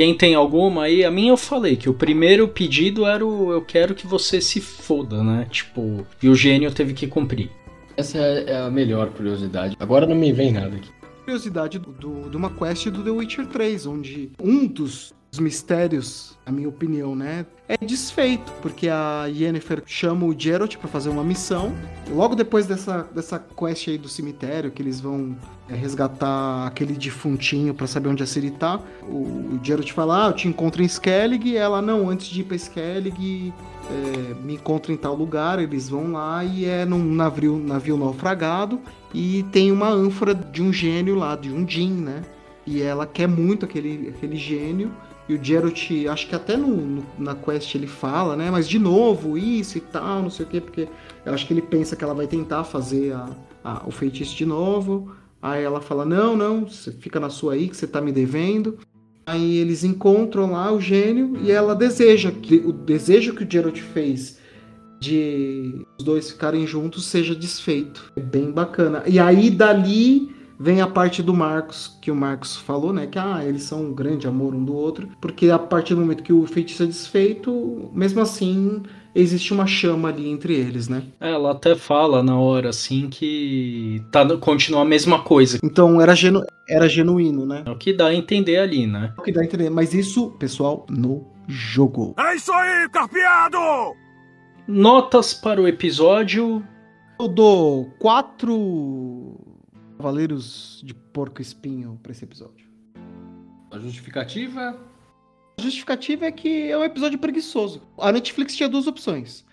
Quem 0.00 0.16
tem 0.16 0.34
alguma 0.34 0.84
aí? 0.84 1.04
A 1.04 1.10
minha 1.10 1.30
eu 1.30 1.36
falei 1.36 1.76
que 1.76 1.86
o 1.86 1.92
primeiro 1.92 2.48
pedido 2.48 3.04
era 3.04 3.22
o 3.22 3.52
eu 3.52 3.60
quero 3.60 3.94
que 3.94 4.06
você 4.06 4.40
se 4.40 4.58
foda, 4.58 5.22
né? 5.22 5.46
Tipo, 5.50 6.06
e 6.22 6.28
o 6.30 6.34
gênio 6.34 6.72
teve 6.72 6.94
que 6.94 7.06
cumprir. 7.06 7.50
Essa 7.98 8.16
é 8.16 8.62
a 8.62 8.70
melhor 8.70 9.10
curiosidade. 9.10 9.76
Agora 9.78 10.06
não 10.06 10.16
me 10.16 10.32
vem 10.32 10.52
nada 10.52 10.74
aqui. 10.74 10.88
Curiosidade 11.24 11.78
do, 11.78 12.30
de 12.30 12.34
uma 12.34 12.48
quest 12.48 12.86
do 12.88 13.04
The 13.04 13.10
Witcher 13.10 13.46
3, 13.48 13.84
onde 13.84 14.32
um 14.42 14.66
dos 14.66 15.12
os 15.32 15.38
mistérios, 15.38 16.36
na 16.44 16.50
minha 16.50 16.68
opinião, 16.68 17.14
né, 17.14 17.46
é 17.70 17.86
desfeito, 17.86 18.50
porque 18.60 18.88
a 18.88 19.26
Yennefer 19.26 19.80
chama 19.86 20.26
o 20.26 20.34
Geralt 20.36 20.76
pra 20.76 20.88
fazer 20.88 21.08
uma 21.08 21.22
missão. 21.22 21.72
Logo 22.10 22.34
depois 22.34 22.66
dessa, 22.66 23.08
dessa 23.14 23.38
quest 23.38 23.86
aí 23.86 23.96
do 23.96 24.08
cemitério, 24.08 24.72
que 24.72 24.82
eles 24.82 25.00
vão 25.00 25.36
é, 25.68 25.74
resgatar 25.76 26.66
aquele 26.66 26.94
defuntinho 26.94 27.72
pra 27.72 27.86
saber 27.86 28.08
onde 28.08 28.24
a 28.24 28.26
Ciri 28.26 28.50
tá, 28.50 28.80
o, 29.02 29.54
o 29.54 29.60
Geralt 29.62 29.92
fala, 29.92 30.26
ah, 30.26 30.28
eu 30.30 30.32
te 30.32 30.48
encontro 30.48 30.82
em 30.82 30.86
Skellig, 30.86 31.50
e 31.50 31.56
ela, 31.56 31.80
não, 31.80 32.08
antes 32.10 32.26
de 32.26 32.40
ir 32.40 32.44
pra 32.44 32.56
Skellig, 32.56 33.54
é, 33.88 34.34
me 34.42 34.54
encontra 34.54 34.92
em 34.92 34.96
tal 34.96 35.14
lugar, 35.14 35.60
eles 35.60 35.88
vão 35.88 36.10
lá 36.10 36.42
e 36.42 36.64
é 36.64 36.84
num 36.84 37.14
navio, 37.14 37.56
navio 37.56 37.96
naufragado, 37.96 38.80
e 39.14 39.44
tem 39.52 39.70
uma 39.70 39.88
ânfora 39.88 40.34
de 40.34 40.60
um 40.60 40.72
gênio 40.72 41.14
lá, 41.14 41.36
de 41.36 41.52
um 41.52 41.66
Jin, 41.68 41.92
né? 41.92 42.22
E 42.66 42.82
ela 42.82 43.06
quer 43.06 43.28
muito 43.28 43.64
aquele, 43.64 44.08
aquele 44.08 44.36
gênio. 44.36 44.92
E 45.30 45.34
o 45.34 45.44
Geralt, 45.44 45.88
acho 46.10 46.26
que 46.28 46.34
até 46.34 46.56
no, 46.56 46.66
no- 46.76 47.06
na 47.18 47.34
quest 47.36 47.74
ele 47.76 47.86
fala, 47.86 48.34
né? 48.36 48.50
Mas 48.50 48.68
de 48.68 48.78
novo, 48.78 49.38
isso 49.38 49.78
e 49.78 49.80
tal, 49.80 50.22
não 50.22 50.30
sei 50.30 50.44
o 50.44 50.48
quê, 50.48 50.60
porque 50.60 50.88
eu 51.24 51.32
acho 51.32 51.46
que 51.46 51.52
ele 51.54 51.62
pensa 51.62 51.94
que 51.94 52.02
ela 52.02 52.14
vai 52.14 52.26
tentar 52.26 52.64
fazer 52.64 53.12
a- 53.12 53.28
a- 53.62 53.82
o 53.86 53.90
feitiço 53.92 54.36
de 54.36 54.44
novo. 54.44 55.12
Aí 55.40 55.62
ela 55.62 55.80
fala: 55.80 56.04
Não, 56.04 56.36
não, 56.36 56.66
você 56.66 56.90
fica 56.90 57.20
na 57.20 57.30
sua 57.30 57.52
aí 57.54 57.68
que 57.68 57.76
você 57.76 57.86
tá 57.86 58.00
me 58.00 58.10
devendo. 58.10 58.78
Aí 59.26 59.58
eles 59.58 59.84
encontram 59.84 60.50
lá 60.52 60.72
o 60.72 60.80
gênio 60.80 61.36
e 61.40 61.52
ela 61.52 61.74
deseja 61.76 62.32
que 62.32 62.56
o 62.56 62.72
desejo 62.72 63.32
que 63.34 63.44
o 63.44 63.48
Geralt 63.48 63.78
fez 63.78 64.38
de 64.98 65.86
os 65.98 66.04
dois 66.04 66.30
ficarem 66.30 66.66
juntos 66.66 67.06
seja 67.06 67.34
desfeito. 67.34 68.12
É 68.16 68.20
bem 68.20 68.50
bacana. 68.50 69.02
E 69.06 69.18
aí 69.18 69.48
dali 69.50 70.34
vem 70.60 70.82
a 70.82 70.86
parte 70.86 71.22
do 71.22 71.32
Marcos, 71.32 71.96
que 72.02 72.10
o 72.10 72.14
Marcos 72.14 72.58
falou, 72.58 72.92
né? 72.92 73.06
Que 73.06 73.18
ah, 73.18 73.42
eles 73.42 73.62
são 73.62 73.86
um 73.86 73.94
grande 73.94 74.28
amor 74.28 74.54
um 74.54 74.62
do 74.62 74.74
outro. 74.74 75.08
Porque 75.18 75.48
a 75.48 75.58
partir 75.58 75.94
do 75.94 76.02
momento 76.02 76.22
que 76.22 76.34
o 76.34 76.46
feitiço 76.46 76.82
é 76.82 76.86
desfeito, 76.86 77.90
mesmo 77.94 78.20
assim, 78.20 78.82
existe 79.14 79.54
uma 79.54 79.66
chama 79.66 80.10
ali 80.10 80.28
entre 80.28 80.54
eles, 80.54 80.86
né? 80.86 81.02
Ela 81.18 81.52
até 81.52 81.74
fala 81.74 82.22
na 82.22 82.38
hora 82.38 82.68
assim 82.68 83.08
que 83.08 84.04
tá, 84.12 84.36
continua 84.36 84.82
a 84.82 84.84
mesma 84.84 85.20
coisa. 85.20 85.58
Então 85.64 85.98
era, 85.98 86.14
genu 86.14 86.44
era 86.68 86.86
genuíno, 86.86 87.46
né? 87.46 87.62
É 87.64 87.70
o 87.70 87.78
que 87.78 87.94
dá 87.94 88.08
a 88.08 88.14
entender 88.14 88.58
ali, 88.58 88.86
né? 88.86 89.14
É 89.16 89.20
o 89.20 89.24
que 89.24 89.32
dá 89.32 89.40
a 89.40 89.44
entender. 89.44 89.70
Mas 89.70 89.94
isso, 89.94 90.32
pessoal, 90.32 90.84
no 90.90 91.26
jogo. 91.48 92.14
É 92.18 92.36
isso 92.36 92.52
aí, 92.52 92.86
carpeado! 92.90 93.58
Notas 94.68 95.32
para 95.32 95.58
o 95.60 95.66
episódio. 95.66 96.62
Eu 97.18 97.28
dou 97.28 97.90
quatro 97.98 98.56
cavaleiros 100.00 100.80
de 100.82 100.94
porco 100.94 101.42
espinho 101.42 102.00
pra 102.02 102.12
esse 102.12 102.24
episódio. 102.24 102.66
A 103.70 103.78
justificativa? 103.78 104.80
A 105.58 105.62
justificativa 105.62 106.24
é 106.24 106.32
que 106.32 106.70
é 106.70 106.78
um 106.78 106.82
episódio 106.82 107.18
preguiçoso. 107.18 107.82
A 107.98 108.10
Netflix 108.10 108.56
tinha 108.56 108.68
duas 108.68 108.86
opções. 108.86 109.44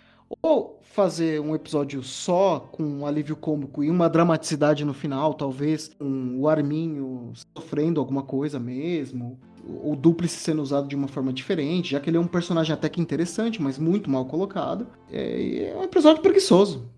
Ou 0.42 0.80
fazer 0.82 1.42
um 1.42 1.54
episódio 1.54 2.02
só, 2.02 2.62
com 2.72 2.82
um 2.82 3.06
alívio 3.06 3.36
cômico 3.36 3.84
e 3.84 3.90
uma 3.90 4.10
dramaticidade 4.10 4.86
no 4.86 4.94
final, 4.94 5.34
talvez, 5.34 5.90
com 6.00 6.40
o 6.40 6.48
Arminho 6.48 7.34
sofrendo 7.56 8.00
alguma 8.00 8.24
coisa 8.24 8.58
mesmo, 8.58 9.38
o 9.84 9.98
Duplice 9.98 10.38
sendo 10.38 10.62
usado 10.62 10.88
de 10.88 10.96
uma 10.96 11.10
forma 11.10 11.34
diferente, 11.34 11.92
já 11.92 12.00
que 12.00 12.10
ele 12.10 12.18
é 12.18 12.20
um 12.20 12.28
personagem 12.28 12.74
até 12.74 12.88
que 12.88 13.02
interessante, 13.02 13.62
mas 13.62 13.78
muito 13.78 14.10
mal 14.10 14.26
colocado. 14.26 14.88
É, 15.12 15.72
é 15.74 15.78
um 15.78 15.84
episódio 15.84 16.22
preguiçoso. 16.22 16.90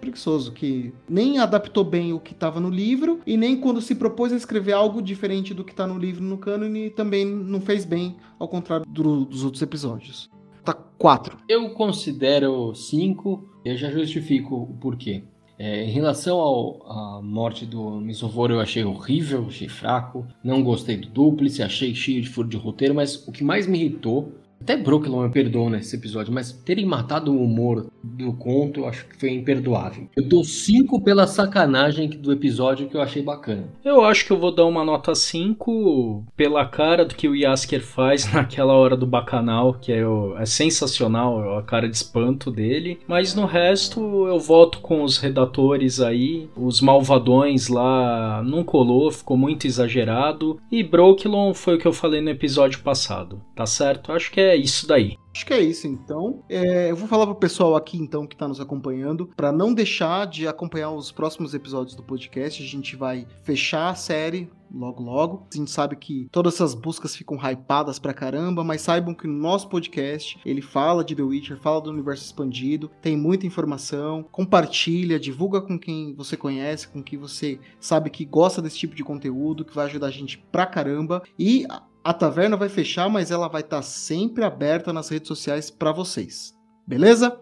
Preguiçoso, 0.00 0.52
que 0.52 0.92
nem 1.08 1.38
adaptou 1.38 1.84
bem 1.84 2.12
o 2.12 2.20
que 2.20 2.32
estava 2.32 2.60
no 2.60 2.70
livro 2.70 3.20
e 3.26 3.36
nem 3.36 3.56
quando 3.56 3.80
se 3.80 3.94
propôs 3.94 4.32
a 4.32 4.36
escrever 4.36 4.72
algo 4.72 5.02
diferente 5.02 5.52
do 5.52 5.64
que 5.64 5.72
está 5.72 5.86
no 5.86 5.98
livro 5.98 6.22
no 6.22 6.38
cânone 6.38 6.90
também 6.90 7.24
não 7.24 7.60
fez 7.60 7.84
bem, 7.84 8.16
ao 8.38 8.48
contrário 8.48 8.86
do, 8.86 9.24
dos 9.24 9.44
outros 9.44 9.62
episódios. 9.62 10.30
Tá 10.64 10.72
4. 10.72 11.38
Eu 11.48 11.70
considero 11.70 12.74
5, 12.74 13.48
eu 13.64 13.76
já 13.76 13.90
justifico 13.90 14.54
o 14.54 14.74
porquê. 14.74 15.24
É, 15.58 15.84
em 15.84 15.90
relação 15.90 16.38
à 16.86 17.20
morte 17.20 17.66
do 17.66 18.00
Misovoro, 18.00 18.54
eu 18.54 18.60
achei 18.60 18.84
horrível, 18.84 19.46
achei 19.48 19.68
fraco. 19.68 20.24
Não 20.44 20.62
gostei 20.62 20.96
do 20.96 21.08
Duplice, 21.08 21.62
achei 21.62 21.94
cheio 21.94 22.22
de 22.22 22.28
furo 22.28 22.48
de 22.48 22.56
roteiro, 22.56 22.94
mas 22.94 23.26
o 23.26 23.32
que 23.32 23.42
mais 23.42 23.66
me 23.66 23.78
irritou 23.78 24.32
até 24.60 24.76
Brooklyn 24.76 25.22
me 25.22 25.30
perdoa 25.30 25.70
nesse 25.70 25.96
episódio, 25.96 26.32
mas 26.32 26.52
terem 26.52 26.84
matado 26.84 27.32
o 27.32 27.42
humor 27.42 27.86
do 28.02 28.32
conto, 28.32 28.80
eu 28.80 28.86
acho 28.86 29.06
que 29.06 29.18
foi 29.18 29.30
imperdoável. 29.30 30.08
Eu 30.16 30.24
dou 30.24 30.44
5 30.44 31.00
pela 31.02 31.26
sacanagem 31.26 32.10
do 32.10 32.32
episódio 32.32 32.88
que 32.88 32.96
eu 32.96 33.00
achei 33.00 33.22
bacana. 33.22 33.68
Eu 33.84 34.04
acho 34.04 34.26
que 34.26 34.32
eu 34.32 34.38
vou 34.38 34.54
dar 34.54 34.66
uma 34.66 34.84
nota 34.84 35.14
5 35.14 36.24
pela 36.36 36.66
cara 36.66 37.04
do 37.04 37.14
que 37.14 37.28
o 37.28 37.34
Yasker 37.34 37.82
faz 37.82 38.30
naquela 38.32 38.74
hora 38.74 38.96
do 38.96 39.06
bacanal, 39.06 39.74
que 39.74 39.92
é, 39.92 40.02
é 40.36 40.46
sensacional, 40.46 41.56
a 41.56 41.62
cara 41.62 41.88
de 41.88 41.96
espanto 41.96 42.50
dele. 42.50 42.98
Mas 43.06 43.34
no 43.34 43.46
resto 43.46 44.26
eu 44.26 44.38
voto 44.38 44.80
com 44.80 45.02
os 45.02 45.18
redatores 45.18 46.00
aí, 46.00 46.48
os 46.56 46.80
malvadões 46.80 47.68
lá 47.68 48.42
não 48.42 48.62
colou, 48.64 49.10
ficou 49.10 49.36
muito 49.36 49.66
exagerado. 49.66 50.60
E 50.70 50.82
Brooklyn 50.82 51.54
foi 51.54 51.76
o 51.76 51.78
que 51.78 51.86
eu 51.86 51.92
falei 51.92 52.20
no 52.20 52.30
episódio 52.30 52.80
passado, 52.80 53.40
tá 53.54 53.64
certo? 53.64 54.12
Acho 54.12 54.30
que 54.30 54.40
é 54.40 54.47
isso 54.56 54.86
daí. 54.86 55.16
Acho 55.34 55.46
que 55.46 55.54
é 55.54 55.60
isso, 55.60 55.86
então. 55.86 56.42
É, 56.48 56.90
eu 56.90 56.96
vou 56.96 57.06
falar 57.06 57.26
pro 57.26 57.34
pessoal 57.36 57.76
aqui, 57.76 57.96
então, 57.96 58.26
que 58.26 58.36
tá 58.36 58.48
nos 58.48 58.60
acompanhando, 58.60 59.30
para 59.36 59.52
não 59.52 59.72
deixar 59.72 60.26
de 60.26 60.48
acompanhar 60.48 60.90
os 60.90 61.12
próximos 61.12 61.54
episódios 61.54 61.94
do 61.94 62.02
podcast. 62.02 62.62
A 62.62 62.66
gente 62.66 62.96
vai 62.96 63.26
fechar 63.44 63.90
a 63.90 63.94
série 63.94 64.50
logo 64.72 65.02
logo. 65.02 65.46
A 65.52 65.56
gente 65.56 65.70
sabe 65.70 65.96
que 65.96 66.28
todas 66.30 66.54
essas 66.54 66.74
buscas 66.74 67.16
ficam 67.16 67.36
hypadas 67.36 67.98
pra 67.98 68.14
caramba, 68.14 68.64
mas 68.64 68.82
saibam 68.82 69.14
que 69.14 69.26
no 69.26 69.38
nosso 69.38 69.68
podcast 69.68 70.38
ele 70.44 70.60
fala 70.60 71.04
de 71.04 71.14
The 71.14 71.22
Witcher, 71.22 71.58
fala 71.58 71.80
do 71.80 71.90
universo 71.90 72.24
expandido, 72.24 72.90
tem 73.00 73.16
muita 73.16 73.46
informação, 73.46 74.24
compartilha, 74.30 75.18
divulga 75.18 75.60
com 75.60 75.78
quem 75.78 76.14
você 76.14 76.36
conhece, 76.36 76.88
com 76.88 77.02
quem 77.02 77.18
você 77.18 77.58
sabe 77.80 78.10
que 78.10 78.24
gosta 78.24 78.60
desse 78.60 78.78
tipo 78.78 78.94
de 78.94 79.04
conteúdo, 79.04 79.64
que 79.64 79.74
vai 79.74 79.86
ajudar 79.86 80.08
a 80.08 80.10
gente 80.12 80.38
pra 80.50 80.66
caramba. 80.66 81.22
E 81.38 81.64
a 82.02 82.12
taverna 82.12 82.56
vai 82.56 82.68
fechar, 82.68 83.08
mas 83.08 83.30
ela 83.30 83.48
vai 83.48 83.60
estar 83.60 83.76
tá 83.76 83.82
sempre 83.82 84.44
aberta 84.44 84.92
nas 84.92 85.08
redes 85.08 85.28
sociais 85.28 85.70
para 85.70 85.92
vocês. 85.92 86.54
Beleza? 86.86 87.38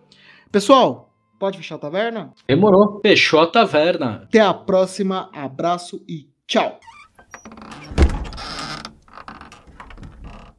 Pessoal, 0.50 1.12
pode 1.38 1.59
fechar 1.59 1.76
a 1.76 1.78
taverna? 1.78 2.32
Demorou. 2.48 3.00
Fechou 3.02 3.40
a 3.40 3.46
taverna. 3.46 4.22
Até 4.24 4.40
a 4.40 4.54
próxima. 4.54 5.30
Abraço 5.32 6.02
e 6.09 6.28
tchau. 6.46 6.80